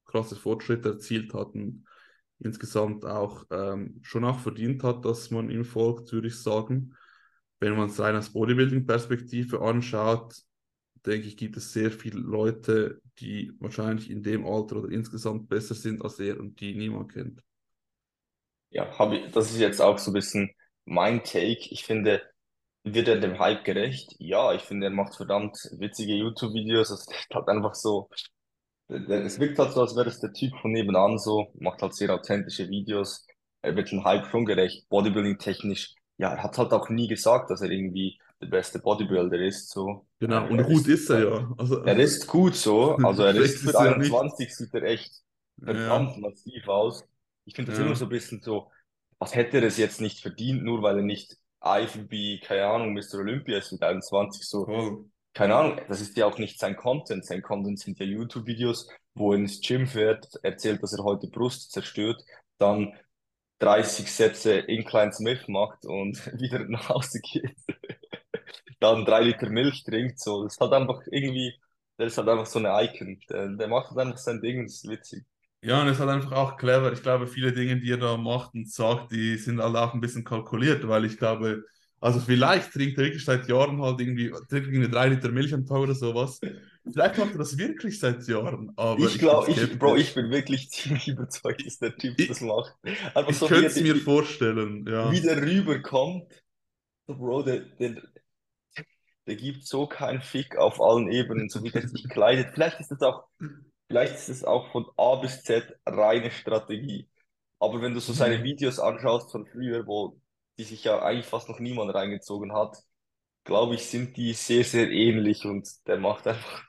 krasse 0.07 0.35
Fortschritte 0.35 0.89
erzielt 0.89 1.33
hat 1.33 1.53
und 1.53 1.85
insgesamt 2.39 3.05
auch 3.05 3.45
ähm, 3.51 3.99
schon 4.03 4.25
auch 4.25 4.39
verdient 4.39 4.83
hat, 4.83 5.05
dass 5.05 5.31
man 5.31 5.49
ihm 5.49 5.65
folgt, 5.65 6.11
würde 6.11 6.27
ich 6.27 6.35
sagen. 6.35 6.95
Wenn 7.59 7.75
man 7.75 7.89
es 7.89 7.99
rein 7.99 8.15
aus 8.15 8.33
Bodybuilding-Perspektive 8.33 9.61
anschaut, 9.61 10.35
denke 11.05 11.27
ich, 11.27 11.37
gibt 11.37 11.57
es 11.57 11.73
sehr 11.73 11.91
viele 11.91 12.19
Leute, 12.19 13.01
die 13.19 13.51
wahrscheinlich 13.59 14.11
in 14.11 14.21
dem 14.21 14.45
Alter 14.45 14.77
oder 14.77 14.89
insgesamt 14.89 15.49
besser 15.49 15.73
sind 15.73 16.03
als 16.03 16.19
er 16.19 16.39
und 16.39 16.59
die 16.59 16.75
niemand 16.75 17.11
kennt 17.11 17.41
ja, 18.69 19.11
ich, 19.11 19.31
das 19.31 19.51
ist 19.51 19.59
jetzt 19.59 19.81
auch 19.81 19.97
so 19.97 20.11
ein 20.11 20.13
bisschen 20.13 20.51
mein 20.85 21.23
Take. 21.23 21.67
Ich 21.69 21.83
finde, 21.85 22.21
wird 22.83 23.07
er 23.07 23.19
dem 23.19 23.39
Hype 23.39 23.63
gerecht? 23.65 24.15
Ja, 24.19 24.53
ich 24.53 24.61
finde, 24.61 24.87
er 24.87 24.91
macht 24.91 25.15
verdammt 25.15 25.57
witzige 25.77 26.13
YouTube-Videos. 26.13 26.89
Es 26.91 27.01
ist 27.01 27.33
halt 27.33 27.47
einfach 27.47 27.75
so, 27.75 28.09
es 28.89 29.39
wirkt 29.39 29.59
halt 29.59 29.73
so, 29.73 29.81
als 29.81 29.95
wäre 29.95 30.07
es 30.07 30.19
der 30.19 30.33
Typ 30.33 30.53
von 30.61 30.71
nebenan 30.71 31.17
so, 31.17 31.51
macht 31.59 31.81
halt 31.81 31.93
sehr 31.93 32.13
authentische 32.13 32.69
Videos. 32.69 33.25
Er 33.61 33.75
wird 33.75 33.91
dem 33.91 34.03
Hype 34.03 34.27
schon 34.27 34.45
gerecht, 34.45 34.87
Bodybuilding-technisch. 34.89 35.95
Ja, 36.17 36.33
er 36.33 36.43
hat 36.43 36.57
halt 36.57 36.71
auch 36.71 36.89
nie 36.89 37.07
gesagt, 37.07 37.49
dass 37.49 37.61
er 37.61 37.69
irgendwie 37.69 38.19
der 38.41 38.47
beste 38.47 38.79
Bodybuilder 38.79 39.39
ist. 39.39 39.69
So. 39.69 40.07
Genau, 40.19 40.47
und 40.47 40.63
gut 40.63 40.87
ist, 40.87 41.01
ist 41.01 41.09
er 41.09 41.29
ja. 41.29 41.53
Also, 41.57 41.83
er 41.83 41.99
ist 41.99 42.27
gut 42.27 42.55
so, 42.55 42.95
also 43.03 43.23
er 43.23 43.35
ist 43.35 43.59
für 43.59 43.77
21 43.77 44.55
sieht 44.55 44.73
er 44.73 44.83
echt 44.83 45.11
verdammt 45.61 46.15
ja. 46.15 46.19
massiv 46.19 46.67
aus. 46.67 47.03
Ich 47.45 47.55
finde 47.55 47.71
das 47.71 47.79
ja. 47.79 47.85
immer 47.85 47.95
so 47.95 48.05
ein 48.05 48.09
bisschen 48.09 48.41
so, 48.41 48.71
was 49.19 49.35
hätte 49.35 49.57
er 49.57 49.63
es 49.63 49.77
jetzt 49.77 50.01
nicht 50.01 50.21
verdient, 50.21 50.63
nur 50.63 50.81
weil 50.81 50.97
er 50.97 51.03
nicht 51.03 51.37
IFB, 51.63 52.45
keine 52.45 52.67
Ahnung, 52.67 52.93
Mr. 52.93 53.19
Olympia 53.19 53.57
ist 53.57 53.71
mit 53.71 53.81
21 53.81 54.47
so. 54.47 54.67
Oh. 54.67 55.05
Keine 55.37 55.53
Ahnung, 55.53 55.79
das 55.87 56.01
ist 56.01 56.17
ja 56.17 56.25
auch 56.25 56.39
nicht 56.39 56.59
sein 56.59 56.75
Content. 56.75 57.23
Sein 57.23 57.43
Content 57.43 57.77
sind 57.77 57.99
ja 57.99 58.07
YouTube-Videos, 58.07 58.89
wo 59.13 59.33
er 59.33 59.37
ins 59.37 59.61
Gym 59.61 59.85
fährt, 59.85 60.27
erzählt, 60.41 60.81
dass 60.81 60.93
er 60.93 61.03
heute 61.03 61.27
Brust 61.27 61.71
zerstört, 61.71 62.25
dann 62.57 62.91
30 63.59 64.11
Sätze 64.11 64.57
Incline 64.57 65.13
Smith 65.13 65.47
macht 65.47 65.85
und 65.85 66.17
wieder 66.39 66.67
nach 66.67 66.89
Hause 66.89 67.19
geht. 67.19 67.55
dann 68.79 69.05
drei 69.05 69.21
Liter 69.21 69.47
Milch 69.51 69.83
trinkt. 69.83 70.19
So. 70.19 70.43
Das 70.43 70.57
halt 70.59 70.73
einfach 70.73 71.01
irgendwie, 71.11 71.53
der 71.99 72.07
ist 72.07 72.17
halt 72.17 72.29
einfach 72.29 72.47
so 72.47 72.57
eine 72.57 72.69
Icon. 72.85 73.19
Der, 73.29 73.49
der 73.49 73.67
macht 73.67 73.91
halt 73.91 73.99
einfach 73.99 74.17
sein 74.17 74.41
Ding, 74.41 74.63
das 74.63 74.77
ist 74.77 74.89
witzig. 74.89 75.23
Ja, 75.61 75.83
und 75.83 75.87
es 75.87 75.99
halt 75.99 76.09
einfach 76.09 76.31
auch 76.31 76.57
clever. 76.57 76.91
Ich 76.93 77.03
glaube, 77.03 77.27
viele 77.27 77.53
Dinge, 77.53 77.79
die 77.79 77.91
er 77.91 77.97
da 77.97 78.17
macht 78.17 78.55
und 78.55 78.71
sagt, 78.71 79.11
die 79.11 79.37
sind 79.37 79.61
halt 79.61 79.75
auch 79.75 79.93
ein 79.93 80.01
bisschen 80.01 80.23
kalkuliert, 80.23 80.87
weil 80.87 81.05
ich 81.05 81.19
glaube, 81.19 81.63
also 81.99 82.19
vielleicht 82.19 82.71
trinkt 82.73 82.97
er 82.97 83.05
wirklich 83.05 83.25
seit 83.25 83.47
Jahren 83.47 83.81
halt 83.81 83.99
irgendwie, 83.99 84.29
trinkt 84.49 84.67
irgendwie 84.67 84.89
drei 84.89 85.09
Liter 85.09 85.29
Milch 85.29 85.53
am 85.53 85.65
Tag 85.65 85.79
oder 85.79 85.95
sowas. 85.95 86.39
Vielleicht 86.89 87.17
macht 87.17 87.31
er 87.31 87.37
das 87.39 87.57
wirklich 87.57 87.99
seit 87.99 88.27
Jahren. 88.27 88.71
Aber 88.75 88.99
ich 88.99 89.19
glaube, 89.19 89.51
ich, 89.51 89.79
Bro, 89.79 89.97
ich 89.97 90.13
bin 90.13 90.29
wirklich 90.29 90.69
ziemlich 90.71 91.07
überzeugt, 91.07 91.65
dass 91.65 91.79
der 91.79 91.95
Typ 91.95 92.19
ich, 92.19 92.27
das 92.27 92.41
macht. 92.41 92.75
Einfach 92.83 93.29
ich 93.29 93.37
so, 93.37 93.47
könnte 93.47 93.67
es 93.67 93.81
mir 93.81 93.95
vorstellen, 93.95 94.85
ja. 94.87 95.11
Wie 95.11 95.21
der 95.21 95.41
rüberkommt. 95.41 96.43
Bro, 97.07 97.43
der, 97.43 97.59
der, 97.61 98.01
der 99.25 99.35
gibt 99.35 99.65
so 99.65 99.87
keinen 99.87 100.21
Fick 100.21 100.57
auf 100.57 100.81
allen 100.81 101.11
Ebenen, 101.11 101.49
so 101.49 101.63
wie 101.63 101.71
der 101.71 101.87
sich 101.87 102.07
kleidet. 102.09 102.51
Vielleicht 102.53 102.79
ist 102.79 102.91
das 102.91 103.01
auch 103.01 103.27
Vielleicht 103.87 104.15
ist 104.15 104.29
es 104.29 104.43
auch 104.43 104.71
von 104.71 104.85
A 104.97 105.15
bis 105.15 105.43
Z 105.43 105.79
reine 105.85 106.29
Strategie. 106.31 107.07
Aber 107.59 107.81
wenn 107.81 107.93
du 107.93 107.99
so 107.99 108.13
seine 108.13 108.39
mhm. 108.39 108.43
Videos 108.43 108.79
anschaust 108.79 109.31
von 109.31 109.45
früher, 109.45 109.87
wo 109.87 110.19
die 110.57 110.63
sich 110.63 110.83
ja 110.83 111.01
eigentlich 111.01 111.25
fast 111.27 111.49
noch 111.49 111.59
niemand 111.59 111.93
reingezogen 111.93 112.53
hat, 112.53 112.77
glaube 113.43 113.75
ich, 113.75 113.85
sind 113.85 114.17
die 114.17 114.33
sehr, 114.33 114.63
sehr 114.63 114.91
ähnlich 114.91 115.45
und 115.45 115.67
der 115.87 115.97
macht 115.97 116.27
einfach, 116.27 116.63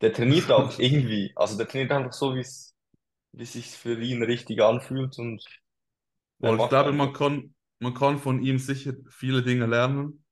der 0.00 0.12
trainiert 0.12 0.50
auch 0.50 0.78
irgendwie. 0.78 1.32
Also 1.36 1.56
der 1.56 1.68
trainiert 1.68 1.92
einfach 1.92 2.12
so, 2.12 2.34
wie 2.34 2.40
es, 2.40 2.74
wie 3.32 3.46
sich 3.46 3.66
für 3.70 4.00
ihn 4.00 4.22
richtig 4.22 4.62
anfühlt 4.62 5.18
und 5.18 5.44
und 6.42 6.60
ich 6.60 6.68
glaube, 6.68 6.92
man 6.92 7.12
kann, 7.12 7.54
man 7.78 7.94
kann 7.94 8.18
von 8.18 8.42
ihm 8.42 8.58
sicher 8.58 8.94
viele 9.08 9.42
Dinge 9.42 9.66
lernen. 9.66 10.24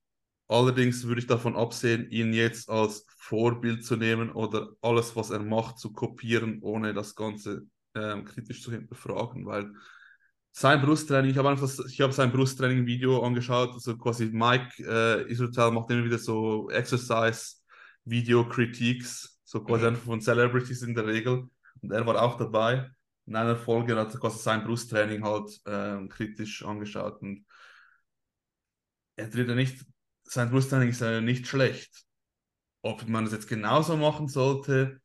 Allerdings 0.49 1.05
würde 1.05 1.21
ich 1.21 1.27
davon 1.27 1.55
absehen, 1.55 2.11
ihn 2.11 2.33
jetzt 2.33 2.69
als 2.69 3.05
Vorbild 3.17 3.85
zu 3.85 3.95
nehmen 3.95 4.29
oder 4.31 4.71
alles, 4.81 5.15
was 5.15 5.29
er 5.29 5.39
macht, 5.39 5.79
zu 5.79 5.93
kopieren, 5.93 6.59
ohne 6.61 6.93
das 6.93 7.15
Ganze 7.15 7.65
ähm, 7.95 8.25
kritisch 8.25 8.61
zu 8.61 8.71
hinterfragen, 8.71 9.45
weil 9.45 9.73
sein 10.51 10.81
Brusttraining, 10.81 11.31
ich 11.31 11.37
habe 11.37 11.49
einfach, 11.49 11.69
ich 11.87 12.01
habe 12.01 12.13
sein 12.13 12.31
Brusttraining-Video 12.31 13.23
angeschaut, 13.23 13.71
also 13.73 13.97
quasi 13.97 14.25
Mike 14.25 14.69
äh, 14.79 15.23
Israel 15.31 15.71
macht 15.71 15.89
immer 15.91 16.03
wieder 16.03 16.19
so 16.19 16.69
Exercise-Video-Critiques, 16.69 19.39
so 19.43 19.63
quasi 19.63 19.83
mhm. 19.83 19.89
einfach 19.89 20.03
von 20.03 20.21
Celebrities 20.21 20.81
in 20.81 20.93
der 20.93 21.07
Regel 21.07 21.47
und 21.81 21.91
er 21.91 22.05
war 22.05 22.21
auch 22.21 22.37
dabei. 22.37 22.89
In 23.25 23.35
einer 23.35 23.55
Folge 23.55 23.95
hat 23.95 24.13
er 24.13 24.19
quasi 24.19 24.39
sein 24.39 24.63
Brusttraining 24.63 25.23
halt 25.23 25.49
äh, 25.65 26.07
kritisch 26.07 26.65
angeschaut 26.65 27.21
und 27.21 27.45
er 29.15 29.29
tritt 29.29 29.47
ja 29.47 29.55
nicht 29.55 29.85
sein 30.31 30.49
Brusttraining 30.49 30.89
ist 30.89 31.01
ja 31.01 31.19
nicht 31.19 31.47
schlecht. 31.47 32.05
Ob 32.81 33.07
man 33.07 33.25
das 33.25 33.33
jetzt 33.33 33.49
genauso 33.49 33.97
machen 33.97 34.29
sollte, 34.29 35.01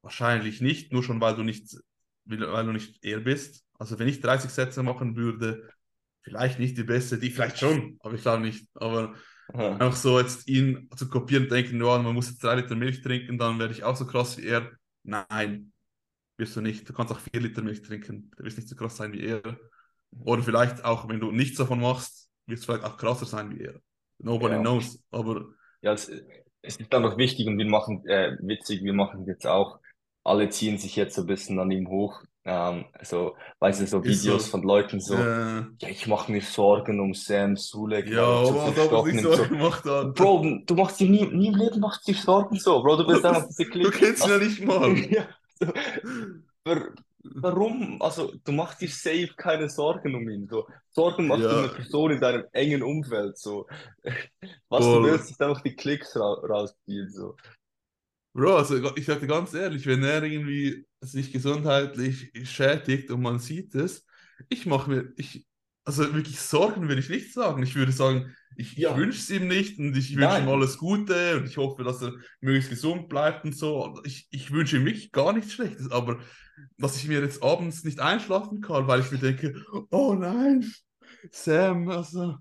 wahrscheinlich 0.00 0.62
nicht, 0.62 0.92
nur 0.92 1.02
schon 1.02 1.20
weil 1.20 1.36
du 1.36 1.42
nicht, 1.42 1.76
weil 2.24 2.64
du 2.64 2.72
nicht 2.72 3.04
er 3.04 3.20
bist. 3.20 3.66
Also 3.80 3.98
wenn 3.98 4.08
ich 4.08 4.20
30 4.20 4.50
Sätze 4.50 4.82
machen 4.82 5.16
würde, 5.16 5.66
vielleicht 6.20 6.58
nicht 6.58 6.76
die 6.76 6.84
beste, 6.84 7.18
die 7.18 7.30
vielleicht 7.30 7.58
schon, 7.58 7.96
aber 8.00 8.14
ich 8.14 8.20
glaube 8.20 8.42
nicht. 8.42 8.68
Aber 8.74 9.14
Aha. 9.54 9.72
einfach 9.72 9.96
so 9.96 10.20
jetzt 10.20 10.46
ihn 10.46 10.90
zu 10.94 11.08
kopieren 11.08 11.44
und 11.44 11.50
denken, 11.50 11.82
ja, 11.82 11.96
man 11.96 12.14
muss 12.14 12.28
jetzt 12.28 12.44
drei 12.44 12.56
Liter 12.56 12.76
Milch 12.76 13.00
trinken, 13.00 13.38
dann 13.38 13.58
werde 13.58 13.72
ich 13.72 13.82
auch 13.82 13.96
so 13.96 14.06
krass 14.06 14.36
wie 14.36 14.46
er. 14.46 14.70
Nein, 15.02 15.72
wirst 16.36 16.56
du 16.56 16.60
nicht. 16.60 16.86
Du 16.86 16.92
kannst 16.92 17.10
auch 17.10 17.20
vier 17.20 17.40
Liter 17.40 17.62
Milch 17.62 17.80
trinken. 17.80 18.30
Du 18.36 18.44
wirst 18.44 18.58
nicht 18.58 18.68
so 18.68 18.76
krass 18.76 18.98
sein 18.98 19.14
wie 19.14 19.24
er. 19.24 19.58
Oder 20.10 20.42
vielleicht 20.42 20.84
auch, 20.84 21.08
wenn 21.08 21.20
du 21.20 21.32
nichts 21.32 21.56
davon 21.56 21.80
machst, 21.80 22.28
wirst 22.44 22.64
du 22.64 22.72
vielleicht 22.72 22.84
auch 22.84 22.98
krasser 22.98 23.24
sein 23.24 23.50
wie 23.50 23.62
er. 23.62 23.80
Nobody 24.18 24.56
ja. 24.56 24.60
knows. 24.60 25.02
Aber 25.10 25.46
ja, 25.80 25.94
es, 25.94 26.10
es 26.60 26.76
ist 26.76 26.94
einfach 26.94 27.16
wichtig 27.16 27.46
und 27.46 27.56
wir 27.56 27.64
machen, 27.66 28.06
äh, 28.06 28.36
witzig, 28.40 28.84
wir 28.84 28.92
machen 28.92 29.24
jetzt 29.26 29.46
auch, 29.46 29.78
alle 30.22 30.50
ziehen 30.50 30.76
sich 30.76 30.96
jetzt 30.96 31.14
so 31.14 31.22
ein 31.22 31.26
bisschen 31.26 31.58
an 31.58 31.70
ihm 31.70 31.88
hoch. 31.88 32.22
Ähm, 32.42 32.86
also, 32.94 33.36
weißt 33.58 33.82
du, 33.82 33.86
so 33.86 34.02
Videos 34.02 34.46
so, 34.46 34.50
von 34.52 34.62
Leuten 34.62 34.98
so, 34.98 35.14
äh, 35.14 35.62
ja, 35.78 35.88
ich 35.88 36.06
mache 36.06 36.32
mir 36.32 36.40
Sorgen 36.40 36.98
um 36.98 37.12
Sam 37.12 37.56
Sulek. 37.56 38.08
Ja, 38.08 38.24
aber 38.24 38.46
so 38.46 38.56
was 38.56 38.76
ich 38.78 38.90
Sorgen 38.90 39.18
so. 39.18 39.44
gemacht 39.44 39.84
habe. 39.84 40.12
Bro, 40.12 40.60
du 40.64 40.74
machst 40.74 41.00
dir 41.00 41.10
nie, 41.10 41.26
nie 41.26 41.48
im 41.48 41.56
Leben 41.56 41.80
machst 41.80 42.08
dir 42.08 42.14
Sorgen 42.14 42.56
so, 42.56 42.82
Bro, 42.82 42.96
du 42.96 43.06
bist 43.06 43.24
einfach 43.26 43.46
diese. 43.58 43.70
Du 43.70 43.90
kennst 43.90 44.24
ihn 44.24 44.30
ja 44.30 44.38
nicht 44.38 44.64
mal. 44.64 44.96
ja, 45.10 45.26
so, 46.64 46.74
warum? 47.24 48.00
Also, 48.00 48.32
du 48.42 48.52
machst 48.52 48.80
dir 48.80 48.88
safe 48.88 49.34
keine 49.36 49.68
Sorgen 49.68 50.14
um 50.14 50.26
ihn. 50.28 50.48
So. 50.48 50.66
Sorgen 50.88 51.26
machst 51.26 51.42
ja. 51.42 51.50
du 51.50 51.58
eine 51.58 51.68
Person 51.68 52.10
in 52.12 52.20
deinem 52.20 52.44
engen 52.52 52.82
Umfeld. 52.82 53.38
So. 53.38 53.66
Was 54.70 54.84
du 54.84 55.02
willst, 55.02 55.30
ist 55.30 55.42
einfach 55.42 55.62
die 55.62 55.76
Klicks 55.76 56.16
ra 56.16 56.32
rausziehen. 56.42 57.10
So. 57.10 57.36
Bro, 58.32 58.56
also 58.58 58.96
ich 58.96 59.06
sage 59.06 59.26
ganz 59.26 59.54
ehrlich, 59.54 59.86
wenn 59.86 60.04
er 60.04 60.22
irgendwie 60.22 60.86
sich 61.00 61.32
gesundheitlich 61.32 62.30
schädigt 62.44 63.10
und 63.10 63.22
man 63.22 63.38
sieht 63.38 63.74
es, 63.74 64.04
ich 64.48 64.66
mache 64.66 64.90
mir, 64.90 65.12
ich, 65.16 65.46
also 65.84 66.14
wirklich 66.14 66.40
Sorgen 66.40 66.88
würde 66.88 67.00
ich 67.00 67.08
nicht 67.08 67.32
sagen. 67.32 67.62
Ich 67.62 67.74
würde 67.74 67.92
sagen, 67.92 68.34
ich, 68.56 68.74
ja. 68.74 68.96
wünsche 68.96 69.18
es 69.18 69.30
ihm 69.30 69.48
nicht 69.48 69.78
und 69.78 69.96
ich 69.96 70.16
wünsche 70.16 70.38
ihm 70.38 70.48
alles 70.48 70.78
Gute 70.78 71.38
und 71.38 71.46
ich 71.46 71.56
hoffe, 71.56 71.82
dass 71.82 72.02
er 72.02 72.12
möglichst 72.40 72.70
gesund 72.70 73.08
bleibt 73.08 73.44
und 73.44 73.56
so. 73.56 74.00
Ich, 74.04 74.28
ich 74.30 74.50
wünsche 74.50 74.76
ihm 74.76 74.84
wirklich 74.84 75.12
gar 75.12 75.32
nichts 75.32 75.52
Schlechtes, 75.52 75.90
aber 75.90 76.20
dass 76.78 76.96
ich 76.96 77.08
mir 77.08 77.20
jetzt 77.20 77.42
abends 77.42 77.84
nicht 77.84 78.00
einschlafen 78.00 78.60
kann, 78.60 78.86
weil 78.86 79.00
ich 79.00 79.10
mir 79.10 79.18
denke, 79.18 79.54
oh 79.90 80.14
nein, 80.14 80.70
Sam, 81.30 81.88
also 81.88 82.36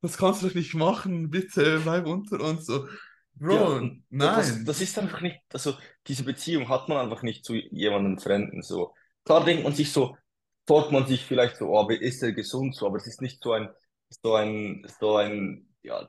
das 0.00 0.16
kannst 0.16 0.42
du 0.42 0.48
doch 0.48 0.54
nicht 0.54 0.74
machen, 0.74 1.30
bitte 1.30 1.80
bleib 1.80 2.06
unter 2.06 2.40
uns. 2.40 2.66
So. 2.66 2.88
Bro, 3.40 3.54
ja, 3.54 3.80
nein. 3.80 4.00
Das, 4.10 4.64
das, 4.64 4.80
ist 4.82 4.98
einfach 4.98 5.22
nicht, 5.22 5.40
also 5.52 5.74
diese 6.06 6.24
Beziehung 6.24 6.68
hat 6.68 6.88
man 6.88 6.98
einfach 6.98 7.22
nicht 7.22 7.42
zu 7.44 7.54
jemandem 7.54 8.18
Fremden. 8.18 8.62
So. 8.62 8.94
Klar 9.24 9.44
denkt 9.46 9.64
man 9.64 9.72
sich 9.72 9.92
so, 9.92 10.16
sorgt 10.68 10.92
man 10.92 11.06
sich 11.06 11.24
vielleicht 11.24 11.56
so, 11.56 11.68
oh, 11.68 11.88
ist 11.88 12.22
er 12.22 12.32
gesund 12.32 12.76
so, 12.76 12.86
aber 12.86 12.98
es 12.98 13.06
ist 13.06 13.22
nicht 13.22 13.42
so 13.42 13.52
ein, 13.52 13.70
so 14.22 14.34
ein, 14.34 14.86
so 15.00 15.16
ein, 15.16 15.66
ja, 15.82 16.06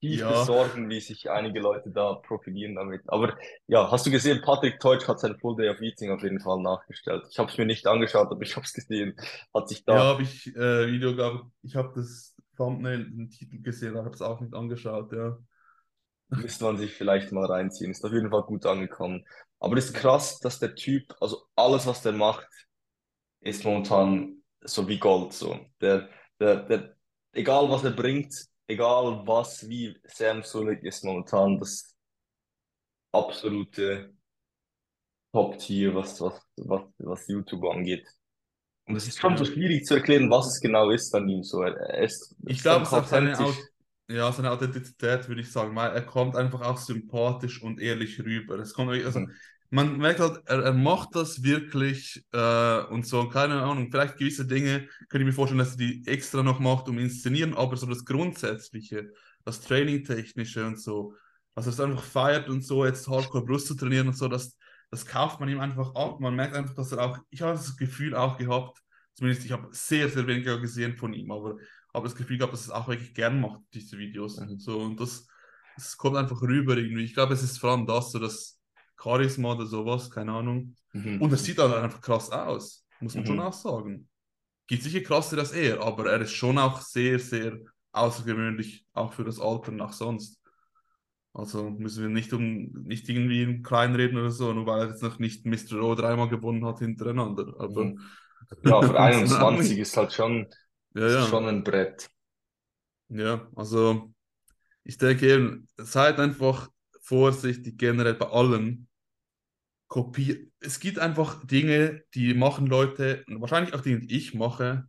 tiefes 0.00 0.20
ja. 0.20 0.44
Sorgen, 0.44 0.88
wie 0.90 1.00
sich 1.00 1.30
einige 1.30 1.60
Leute 1.60 1.90
da 1.90 2.14
profilieren 2.14 2.74
damit. 2.74 3.02
Aber 3.06 3.36
ja, 3.68 3.90
hast 3.90 4.06
du 4.06 4.10
gesehen, 4.10 4.40
Patrick 4.42 4.80
Teutsch 4.80 5.06
hat 5.06 5.20
sein 5.20 5.38
Full 5.38 5.56
Day 5.56 5.68
of 5.68 5.80
Eating 5.80 6.10
auf 6.10 6.22
jeden 6.22 6.40
Fall 6.40 6.60
nachgestellt. 6.60 7.26
Ich 7.30 7.38
habe 7.38 7.50
es 7.50 7.58
mir 7.58 7.66
nicht 7.66 7.86
angeschaut, 7.86 8.30
aber 8.30 8.42
ich 8.42 8.56
habe 8.56 8.64
es 8.64 8.72
gesehen. 8.72 9.14
Hat 9.54 9.68
sich 9.68 9.84
da. 9.84 9.94
Ja, 9.94 10.04
habe 10.04 10.22
ich 10.22 10.48
äh, 10.56 10.86
Video 10.88 11.14
gehabt. 11.14 11.44
Ich 11.62 11.76
habe 11.76 11.92
das 11.94 12.34
Thumbnail, 12.56 13.04
den 13.04 13.30
Titel 13.30 13.60
gesehen, 13.62 13.96
habe 13.96 14.10
es 14.10 14.22
auch 14.22 14.40
nicht 14.40 14.54
angeschaut, 14.54 15.12
ja. 15.12 15.38
Müsste 16.30 16.64
man 16.64 16.78
sich 16.78 16.92
vielleicht 16.94 17.32
mal 17.32 17.44
reinziehen. 17.44 17.90
Ist 17.90 18.04
auf 18.04 18.12
jeden 18.12 18.30
Fall 18.30 18.42
gut 18.42 18.66
angekommen. 18.66 19.24
Aber 19.58 19.76
es 19.76 19.86
ist 19.86 19.94
krass, 19.94 20.38
dass 20.38 20.58
der 20.58 20.74
Typ, 20.74 21.14
also 21.20 21.42
alles, 21.56 21.86
was 21.86 22.02
der 22.02 22.12
macht, 22.12 22.48
ist 23.40 23.64
momentan 23.64 24.42
so 24.62 24.86
wie 24.88 24.98
Gold. 24.98 25.32
So. 25.32 25.58
Der, 25.80 26.08
der, 26.38 26.56
der, 26.62 26.96
egal 27.32 27.68
was 27.70 27.84
er 27.84 27.90
bringt, 27.90 28.34
egal 28.66 29.26
was, 29.26 29.68
wie 29.68 29.96
Sam 30.04 30.42
Sulek 30.42 30.82
ist 30.84 31.04
momentan 31.04 31.58
das 31.58 31.94
absolute 33.12 34.14
Top-Tier, 35.32 35.94
was, 35.94 36.20
was, 36.20 36.40
was, 36.56 36.82
was 36.98 37.28
YouTube 37.28 37.64
angeht. 37.64 38.06
Und 38.86 38.96
es 38.96 39.06
ist 39.06 39.18
schon 39.18 39.36
so 39.36 39.44
schwierig 39.44 39.84
zu 39.84 39.94
erklären, 39.94 40.30
was 40.30 40.46
es 40.48 40.60
genau 40.60 40.90
ist 40.90 41.14
an 41.14 41.28
ihm. 41.28 41.44
So, 41.44 41.62
er 41.62 42.02
ist, 42.02 42.34
ich 42.46 42.60
glaube, 42.60 42.82
es 42.82 42.88
ist 42.88 42.94
auch 42.94 43.06
seine, 43.06 43.36
ja, 44.10 44.32
seine 44.32 44.50
Authentizität, 44.50 45.28
würde 45.28 45.40
ich 45.40 45.50
sagen, 45.50 45.74
weil 45.76 45.92
er 45.92 46.02
kommt 46.02 46.36
einfach 46.36 46.60
auch 46.62 46.78
sympathisch 46.78 47.62
und 47.62 47.80
ehrlich 47.80 48.20
rüber. 48.20 48.58
Es 48.58 48.74
kommt, 48.74 48.90
also, 49.04 49.20
mhm. 49.20 49.32
Man 49.72 49.98
merkt 49.98 50.18
halt, 50.18 50.42
er, 50.46 50.64
er 50.64 50.72
macht 50.72 51.14
das 51.14 51.44
wirklich 51.44 52.24
äh, 52.32 52.82
und 52.86 53.06
so, 53.06 53.28
keine 53.28 53.62
Ahnung, 53.62 53.88
vielleicht 53.88 54.16
gewisse 54.16 54.44
Dinge, 54.44 54.88
könnte 55.08 55.18
ich 55.18 55.26
mir 55.26 55.32
vorstellen, 55.32 55.60
dass 55.60 55.72
er 55.72 55.76
die 55.76 56.02
extra 56.06 56.42
noch 56.42 56.58
macht, 56.58 56.88
um 56.88 56.98
inszenieren, 56.98 57.54
aber 57.54 57.76
so 57.76 57.86
das 57.86 58.04
Grundsätzliche, 58.04 59.12
das 59.44 59.60
Training-Technische 59.60 60.66
und 60.66 60.80
so, 60.80 61.14
also 61.54 61.70
es 61.70 61.78
einfach 61.78 62.02
feiert 62.02 62.48
und 62.48 62.62
so, 62.62 62.84
jetzt 62.84 63.06
Hardcore 63.06 63.44
Brust 63.44 63.68
zu 63.68 63.76
trainieren 63.76 64.08
und 64.08 64.16
so, 64.16 64.26
das, 64.26 64.56
das 64.90 65.06
kauft 65.06 65.38
man 65.38 65.48
ihm 65.48 65.60
einfach 65.60 65.94
ab. 65.94 66.18
Man 66.18 66.34
merkt 66.34 66.56
einfach, 66.56 66.74
dass 66.74 66.90
er 66.90 67.04
auch, 67.04 67.18
ich 67.30 67.42
habe 67.42 67.52
das 67.52 67.76
Gefühl 67.76 68.16
auch 68.16 68.38
gehabt, 68.38 68.82
zumindest 69.14 69.46
ich 69.46 69.52
habe 69.52 69.68
sehr, 69.70 70.08
sehr 70.08 70.26
weniger 70.26 70.58
gesehen 70.58 70.96
von 70.96 71.12
ihm, 71.12 71.30
aber 71.30 71.58
habe 71.94 72.06
das 72.06 72.16
Gefühl 72.16 72.38
gehabt, 72.38 72.52
dass 72.52 72.68
er 72.68 72.74
es 72.74 72.80
auch 72.82 72.88
wirklich 72.88 73.14
gern 73.14 73.40
macht, 73.40 73.60
diese 73.74 73.98
Videos. 73.98 74.38
Mhm. 74.38 74.58
So, 74.58 74.80
und 74.80 75.00
das, 75.00 75.26
das 75.76 75.96
kommt 75.96 76.16
einfach 76.16 76.40
rüber 76.42 76.76
irgendwie. 76.76 77.04
Ich 77.04 77.14
glaube, 77.14 77.34
es 77.34 77.42
ist 77.42 77.58
vor 77.58 77.70
allem 77.70 77.86
das, 77.86 78.12
so 78.12 78.18
das 78.18 78.60
Charisma 79.00 79.52
oder 79.52 79.66
sowas, 79.66 80.10
keine 80.10 80.32
Ahnung. 80.32 80.76
Mhm. 80.92 81.20
Und 81.20 81.32
es 81.32 81.44
sieht 81.44 81.58
halt 81.58 81.74
einfach 81.74 82.00
krass 82.00 82.30
aus, 82.30 82.86
muss 83.00 83.14
man 83.14 83.24
mhm. 83.24 83.28
schon 83.28 83.40
auch 83.40 83.52
sagen. 83.52 84.08
Gibt 84.66 84.82
sicher 84.82 85.00
krasser 85.00 85.38
als 85.38 85.52
er, 85.52 85.82
aber 85.82 86.10
er 86.10 86.20
ist 86.20 86.32
schon 86.32 86.58
auch 86.58 86.80
sehr, 86.80 87.18
sehr 87.18 87.58
außergewöhnlich, 87.92 88.86
auch 88.92 89.12
für 89.12 89.24
das 89.24 89.40
Alter 89.40 89.72
nach 89.72 89.92
sonst. 89.92 90.40
Also 91.32 91.70
müssen 91.70 92.02
wir 92.02 92.10
nicht 92.10 92.32
um 92.32 92.72
nicht 92.84 93.08
irgendwie 93.08 93.62
kleinreden 93.62 94.18
oder 94.18 94.30
so, 94.30 94.52
nur 94.52 94.66
weil 94.66 94.80
er 94.80 94.88
jetzt 94.88 95.02
noch 95.02 95.18
nicht 95.18 95.46
Mr. 95.46 95.80
O 95.80 95.94
dreimal 95.94 96.28
gewonnen 96.28 96.64
hat 96.66 96.80
hintereinander. 96.80 97.54
Aber 97.58 97.84
mhm. 97.84 98.00
ja, 98.64 98.82
für 98.82 98.98
21 99.00 99.78
ist 99.78 99.96
halt 99.96 100.12
schon 100.12 100.46
ja, 100.94 101.08
ja. 101.08 101.26
Schon 101.26 101.46
ein 101.46 101.64
Brett. 101.64 102.10
Ja, 103.08 103.48
also 103.56 104.12
ich 104.84 104.98
denke 104.98 105.32
eben, 105.32 105.68
seid 105.76 106.18
einfach 106.18 106.70
vorsichtig 107.00 107.78
generell 107.78 108.14
bei 108.14 108.26
allen. 108.26 108.88
Kopier 109.88 110.50
es 110.60 110.78
gibt 110.78 110.98
einfach 110.98 111.44
Dinge, 111.46 112.04
die 112.14 112.34
machen 112.34 112.66
Leute, 112.66 113.24
wahrscheinlich 113.28 113.74
auch 113.74 113.80
Dinge, 113.80 114.00
die 114.00 114.16
ich 114.16 114.34
mache, 114.34 114.86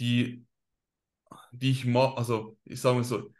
die, 0.00 0.44
die 1.52 1.70
ich 1.70 1.84
mache, 1.84 2.16
also 2.16 2.58
ich 2.64 2.80
sage 2.80 2.96
mal 2.96 3.04
so, 3.04 3.32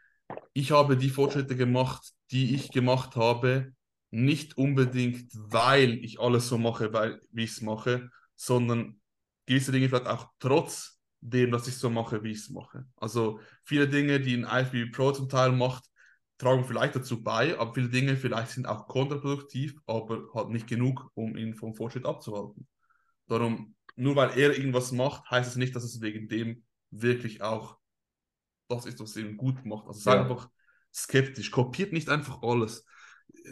ich 0.53 0.71
habe 0.71 0.95
die 0.95 1.09
Fortschritte 1.09 1.55
gemacht, 1.55 2.13
die 2.31 2.55
ich 2.55 2.71
gemacht 2.71 3.15
habe, 3.17 3.73
nicht 4.09 4.57
unbedingt, 4.57 5.29
weil 5.33 6.03
ich 6.03 6.19
alles 6.19 6.47
so 6.47 6.57
mache, 6.57 6.93
weil, 6.93 7.21
wie 7.31 7.43
ich 7.43 7.51
es 7.51 7.61
mache, 7.61 8.09
sondern 8.35 9.01
gewisse 9.45 9.71
Dinge 9.71 9.89
vielleicht 9.89 10.07
auch 10.07 10.27
trotz 10.39 11.00
dem, 11.21 11.51
dass 11.51 11.67
ich 11.67 11.77
so 11.77 11.89
mache, 11.89 12.23
wie 12.23 12.31
ich 12.31 12.39
es 12.39 12.49
mache. 12.49 12.85
Also 12.97 13.39
viele 13.63 13.87
Dinge, 13.87 14.19
die 14.19 14.35
ein 14.35 14.43
IFBB 14.43 14.91
Pro 14.91 15.11
zum 15.11 15.29
Teil 15.29 15.51
macht, 15.51 15.85
tragen 16.37 16.65
vielleicht 16.65 16.95
dazu 16.95 17.23
bei, 17.23 17.57
aber 17.57 17.73
viele 17.73 17.89
Dinge 17.89 18.17
vielleicht 18.17 18.51
sind 18.51 18.67
auch 18.67 18.87
kontraproduktiv, 18.87 19.75
aber 19.85 20.23
halt 20.33 20.49
nicht 20.49 20.67
genug, 20.67 21.09
um 21.13 21.37
ihn 21.37 21.53
vom 21.53 21.75
Fortschritt 21.75 22.05
abzuhalten. 22.05 22.67
Darum, 23.27 23.75
nur 23.95 24.15
weil 24.15 24.31
er 24.31 24.57
irgendwas 24.57 24.91
macht, 24.91 25.29
heißt 25.29 25.51
es 25.51 25.55
nicht, 25.55 25.75
dass 25.75 25.83
es 25.83 26.01
wegen 26.01 26.27
dem 26.27 26.63
wirklich 26.89 27.43
auch 27.43 27.77
das 28.67 28.85
ist, 28.85 28.99
was 28.99 29.15
ihn 29.15 29.37
gut 29.37 29.65
macht. 29.65 29.87
Also 29.87 29.99
sei 29.99 30.15
ja. 30.15 30.21
einfach 30.21 30.49
skeptisch, 30.93 31.51
kopiert 31.51 31.93
nicht 31.93 32.09
einfach 32.09 32.41
alles. 32.41 32.85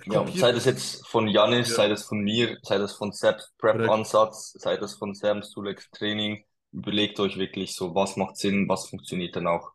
Ja, 0.05 0.26
sei 0.28 0.51
das 0.51 0.65
jetzt 0.65 1.07
von 1.07 1.28
Janis, 1.28 1.70
ja. 1.70 1.76
sei 1.76 1.89
das 1.89 2.05
von 2.05 2.20
mir, 2.20 2.57
sei 2.63 2.78
das 2.78 2.93
von 2.93 3.11
Seps 3.11 3.53
Prep-Ansatz, 3.57 4.53
sei 4.53 4.78
das 4.78 4.95
von 4.95 5.13
Sam 5.13 5.41
Suleks 5.41 5.89
Training, 5.91 6.43
überlegt 6.72 7.20
euch 7.20 7.38
wirklich 7.38 7.76
so, 7.76 7.95
was 7.95 8.17
macht 8.17 8.38
Sinn, 8.38 8.67
was 8.67 8.88
funktioniert 8.88 9.36
dann 9.36 9.47
auch 9.47 9.74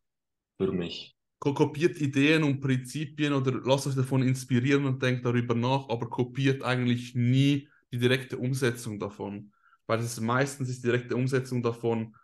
für 0.56 0.72
mich. 0.72 1.16
Kopiert 1.40 2.00
Ideen 2.00 2.42
und 2.42 2.60
Prinzipien 2.60 3.34
oder 3.34 3.52
lasst 3.64 3.86
euch 3.86 3.94
davon 3.94 4.22
inspirieren 4.22 4.86
und 4.86 5.02
denkt 5.02 5.26
darüber 5.26 5.54
nach, 5.54 5.88
aber 5.90 6.08
kopiert 6.08 6.62
eigentlich 6.62 7.14
nie 7.14 7.68
die 7.92 7.98
direkte 7.98 8.38
Umsetzung 8.38 8.98
davon. 8.98 9.52
Weil 9.86 9.98
es 9.98 10.06
ist 10.06 10.20
meistens 10.20 10.70
ist 10.70 10.82
die 10.82 10.86
direkte 10.88 11.16
Umsetzung 11.16 11.62
davon 11.62 12.14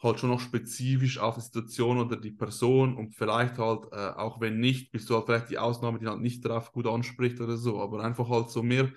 halt 0.00 0.20
schon 0.20 0.30
noch 0.30 0.40
spezifisch 0.40 1.18
auf 1.18 1.34
die 1.34 1.40
Situation 1.40 1.98
oder 1.98 2.16
die 2.16 2.30
Person 2.30 2.96
und 2.96 3.14
vielleicht 3.14 3.58
halt, 3.58 3.86
äh, 3.92 4.10
auch 4.16 4.40
wenn 4.40 4.60
nicht, 4.60 4.92
bist 4.92 5.10
du 5.10 5.14
halt 5.14 5.26
vielleicht 5.26 5.50
die 5.50 5.58
Ausnahme, 5.58 5.98
die 5.98 6.06
halt 6.06 6.20
nicht 6.20 6.44
darauf 6.44 6.72
gut 6.72 6.86
anspricht 6.86 7.40
oder 7.40 7.56
so, 7.56 7.80
aber 7.80 8.04
einfach 8.04 8.28
halt 8.28 8.48
so 8.50 8.62
mehr 8.62 8.92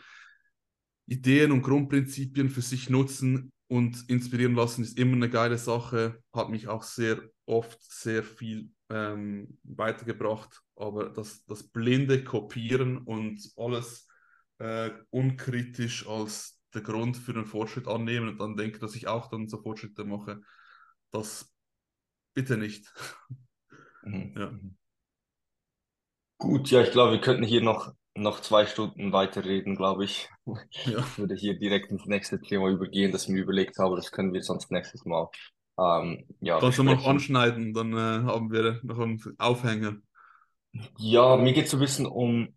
Ideen 1.08 1.52
und 1.52 1.64
Grundprinzipien 1.64 2.50
für 2.50 2.62
sich 2.62 2.90
nutzen, 2.90 3.52
und 3.72 4.10
inspirieren 4.10 4.54
lassen 4.54 4.84
ist 4.84 5.00
immer 5.00 5.14
eine 5.16 5.30
geile 5.30 5.58
Sache, 5.58 6.22
hat 6.34 6.50
mich 6.50 6.68
auch 6.68 6.84
sehr 6.84 7.22
oft 7.46 7.82
sehr 7.82 8.22
viel 8.22 8.70
ähm, 8.90 9.58
weitergebracht. 9.64 10.62
aber 10.76 11.08
das, 11.08 11.46
das 11.46 11.64
blinde 11.64 12.22
Kopieren 12.26 12.98
und 12.98 13.40
alles 13.56 14.10
äh, 14.58 14.92
unkritisch 15.10 16.06
als 16.06 16.62
der 16.74 16.82
Grund 16.82 17.16
für 17.16 17.32
den 17.32 17.46
Fortschritt 17.46 17.88
annehmen 17.88 18.28
und 18.28 18.40
dann 18.42 18.58
denken, 18.58 18.82
dass 18.82 18.94
ich 18.94 19.08
auch 19.08 19.30
dann 19.30 19.48
so 19.48 19.62
Fortschritte 19.62 20.04
mache, 20.04 20.42
das 21.12 21.50
bitte 22.34 22.58
nicht. 22.58 22.94
Mhm. 24.04 24.34
Ja. 24.36 24.52
Gut, 26.40 26.72
ja, 26.72 26.82
ich 26.82 26.90
glaube, 26.90 27.12
wir 27.12 27.22
könnten 27.22 27.44
hier 27.44 27.62
noch, 27.62 27.94
noch 28.16 28.42
zwei 28.42 28.66
Stunden 28.66 29.12
weiterreden, 29.14 29.76
glaube 29.76 30.06
ich. 30.06 30.30
Ja. 30.86 31.00
Ich 31.00 31.18
würde 31.18 31.36
hier 31.36 31.58
direkt 31.58 31.92
ins 31.92 32.06
nächste 32.06 32.42
Thema 32.42 32.68
übergehen, 32.68 33.12
das 33.12 33.24
ich 33.24 33.30
mir 33.30 33.42
überlegt 33.42 33.78
habe. 33.78 33.96
Das 33.96 34.12
können 34.12 34.34
wir 34.34 34.42
sonst 34.44 34.72
nächstes 34.72 35.06
Mal 35.06 35.30
ähm, 35.78 36.26
ja, 36.42 36.60
Kannst 36.60 36.78
du 36.78 36.84
mal 36.84 36.96
noch 36.96 37.08
anschneiden, 37.08 37.74
dann 37.74 37.94
äh, 37.94 38.26
haben 38.26 38.52
wir 38.52 38.80
noch 38.84 39.00
einen 39.00 39.22
Aufhänger. 39.38 39.98
Ja, 40.98 41.38
mir 41.38 41.54
geht 41.54 41.66
es 41.66 41.72
so 41.72 41.78
ein 41.78 41.82
bisschen 41.82 42.06
um, 42.06 42.56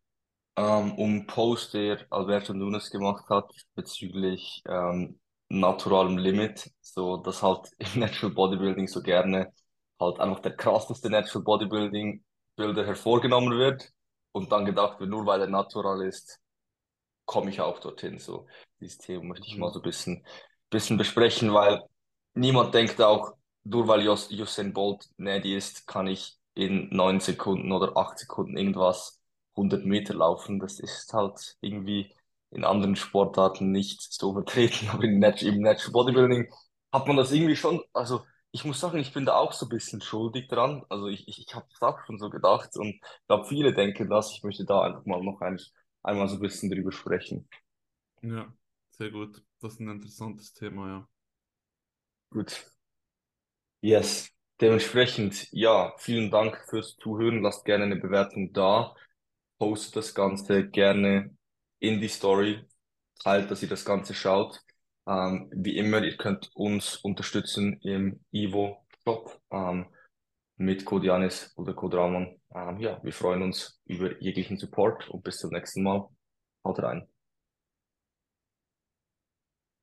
ähm, 0.56 0.92
um 0.92 1.26
Post, 1.26 1.74
der 1.74 2.04
Alberto 2.10 2.52
Nunes 2.52 2.90
gemacht 2.90 3.28
hat 3.28 3.50
bezüglich 3.74 4.62
ähm, 4.68 5.18
naturalem 5.48 6.18
Limit. 6.18 6.70
So, 6.80 7.16
dass 7.16 7.42
halt 7.42 7.70
im 7.78 8.00
Natural 8.00 8.34
Bodybuilding 8.34 8.88
so 8.88 9.00
gerne 9.02 9.52
halt 10.00 10.20
einfach 10.20 10.40
der 10.40 10.56
krasseste 10.56 11.08
Natural 11.08 11.44
Bodybuilding 11.44 12.24
Bilder 12.56 12.86
hervorgenommen 12.86 13.58
wird 13.58 13.90
und 14.34 14.52
dann 14.52 14.66
gedacht 14.66 15.00
wird, 15.00 15.10
nur 15.10 15.26
weil 15.26 15.42
er 15.42 15.48
natural 15.48 16.02
ist, 16.06 16.40
komme 17.26 17.50
ich 17.50 17.60
auch 17.60 17.78
dorthin. 17.80 18.18
So, 18.18 18.46
dieses 18.80 18.98
Thema 18.98 19.24
möchte 19.24 19.46
ich 19.48 19.58
mal 19.58 19.68
Mhm. 19.68 19.72
so 19.72 19.80
ein 19.80 19.82
bisschen, 19.82 20.26
bisschen 20.70 20.96
besprechen, 20.98 21.52
weil 21.54 21.82
niemand 22.34 22.74
denkt 22.74 23.00
auch, 23.00 23.34
nur 23.64 23.88
weil 23.88 24.06
Us 24.08 24.30
Usain 24.30 24.72
Bolt 24.72 25.06
Nady 25.16 25.56
ist, 25.56 25.86
kann 25.86 26.06
ich 26.06 26.38
in 26.54 26.88
neun 26.90 27.20
Sekunden 27.20 27.72
oder 27.72 27.96
acht 27.96 28.18
Sekunden 28.18 28.56
irgendwas 28.56 29.20
100 29.56 29.84
Meter 29.86 30.14
laufen. 30.14 30.58
Das 30.60 30.78
ist 30.80 31.12
halt 31.12 31.56
irgendwie 31.60 32.14
in 32.50 32.64
anderen 32.64 32.96
Sportarten 32.96 33.72
nicht 33.72 34.02
so 34.12 34.32
vertreten, 34.34 34.88
aber 34.90 35.04
im 35.04 35.18
Natural 35.18 35.92
Bodybuilding 35.92 36.52
hat 36.92 37.06
man 37.08 37.16
das 37.16 37.32
irgendwie 37.32 37.56
schon, 37.56 37.82
also 37.92 38.24
ich 38.54 38.64
muss 38.64 38.78
sagen, 38.78 38.98
ich 38.98 39.12
bin 39.12 39.26
da 39.26 39.34
auch 39.34 39.52
so 39.52 39.66
ein 39.66 39.68
bisschen 39.68 40.00
schuldig 40.00 40.46
dran. 40.46 40.84
Also 40.88 41.08
ich, 41.08 41.26
ich, 41.26 41.40
ich 41.40 41.54
habe 41.56 41.66
das 41.70 41.82
auch 41.82 41.98
schon 42.06 42.20
so 42.20 42.30
gedacht 42.30 42.76
und 42.76 42.86
ich 42.86 43.26
glaube, 43.26 43.46
viele 43.48 43.74
denken 43.74 44.08
das. 44.08 44.30
Ich 44.30 44.44
möchte 44.44 44.64
da 44.64 44.82
einfach 44.82 45.04
mal 45.06 45.20
noch 45.24 45.40
ein, 45.40 45.58
einmal 46.04 46.28
so 46.28 46.36
ein 46.36 46.40
bisschen 46.40 46.70
drüber 46.70 46.92
sprechen. 46.92 47.48
Ja, 48.22 48.54
sehr 48.90 49.10
gut. 49.10 49.42
Das 49.60 49.72
ist 49.72 49.80
ein 49.80 49.88
interessantes 49.88 50.52
Thema, 50.52 50.86
ja. 50.86 51.08
Gut. 52.30 52.64
Yes. 53.80 54.30
Dementsprechend, 54.60 55.48
ja, 55.50 55.92
vielen 55.98 56.30
Dank 56.30 56.56
fürs 56.70 56.96
Zuhören. 56.96 57.42
Lasst 57.42 57.64
gerne 57.64 57.86
eine 57.86 57.96
Bewertung 57.96 58.52
da. 58.52 58.94
Postet 59.58 59.96
das 59.96 60.14
Ganze 60.14 60.68
gerne 60.68 61.36
in 61.80 62.00
die 62.00 62.06
Story. 62.06 62.64
Teilt, 63.18 63.50
dass 63.50 63.64
ihr 63.64 63.68
das 63.68 63.84
Ganze 63.84 64.14
schaut. 64.14 64.63
Ähm, 65.06 65.50
wie 65.54 65.76
immer, 65.76 66.02
ihr 66.02 66.16
könnt 66.16 66.50
uns 66.54 66.96
unterstützen 66.96 67.80
im 67.82 68.24
Ivo 68.30 68.84
Shop 69.04 69.40
ähm, 69.50 69.86
mit 70.56 70.84
Code 70.84 71.06
Janis 71.06 71.52
oder 71.56 71.74
Code 71.74 71.98
Ramon. 71.98 72.40
Ähm, 72.54 72.80
ja, 72.80 73.02
wir 73.02 73.12
freuen 73.12 73.42
uns 73.42 73.80
über 73.84 74.20
jeglichen 74.20 74.56
Support 74.58 75.10
und 75.10 75.22
bis 75.22 75.38
zum 75.38 75.50
nächsten 75.50 75.82
Mal. 75.82 76.08
Haut 76.64 76.82
rein. 76.82 77.13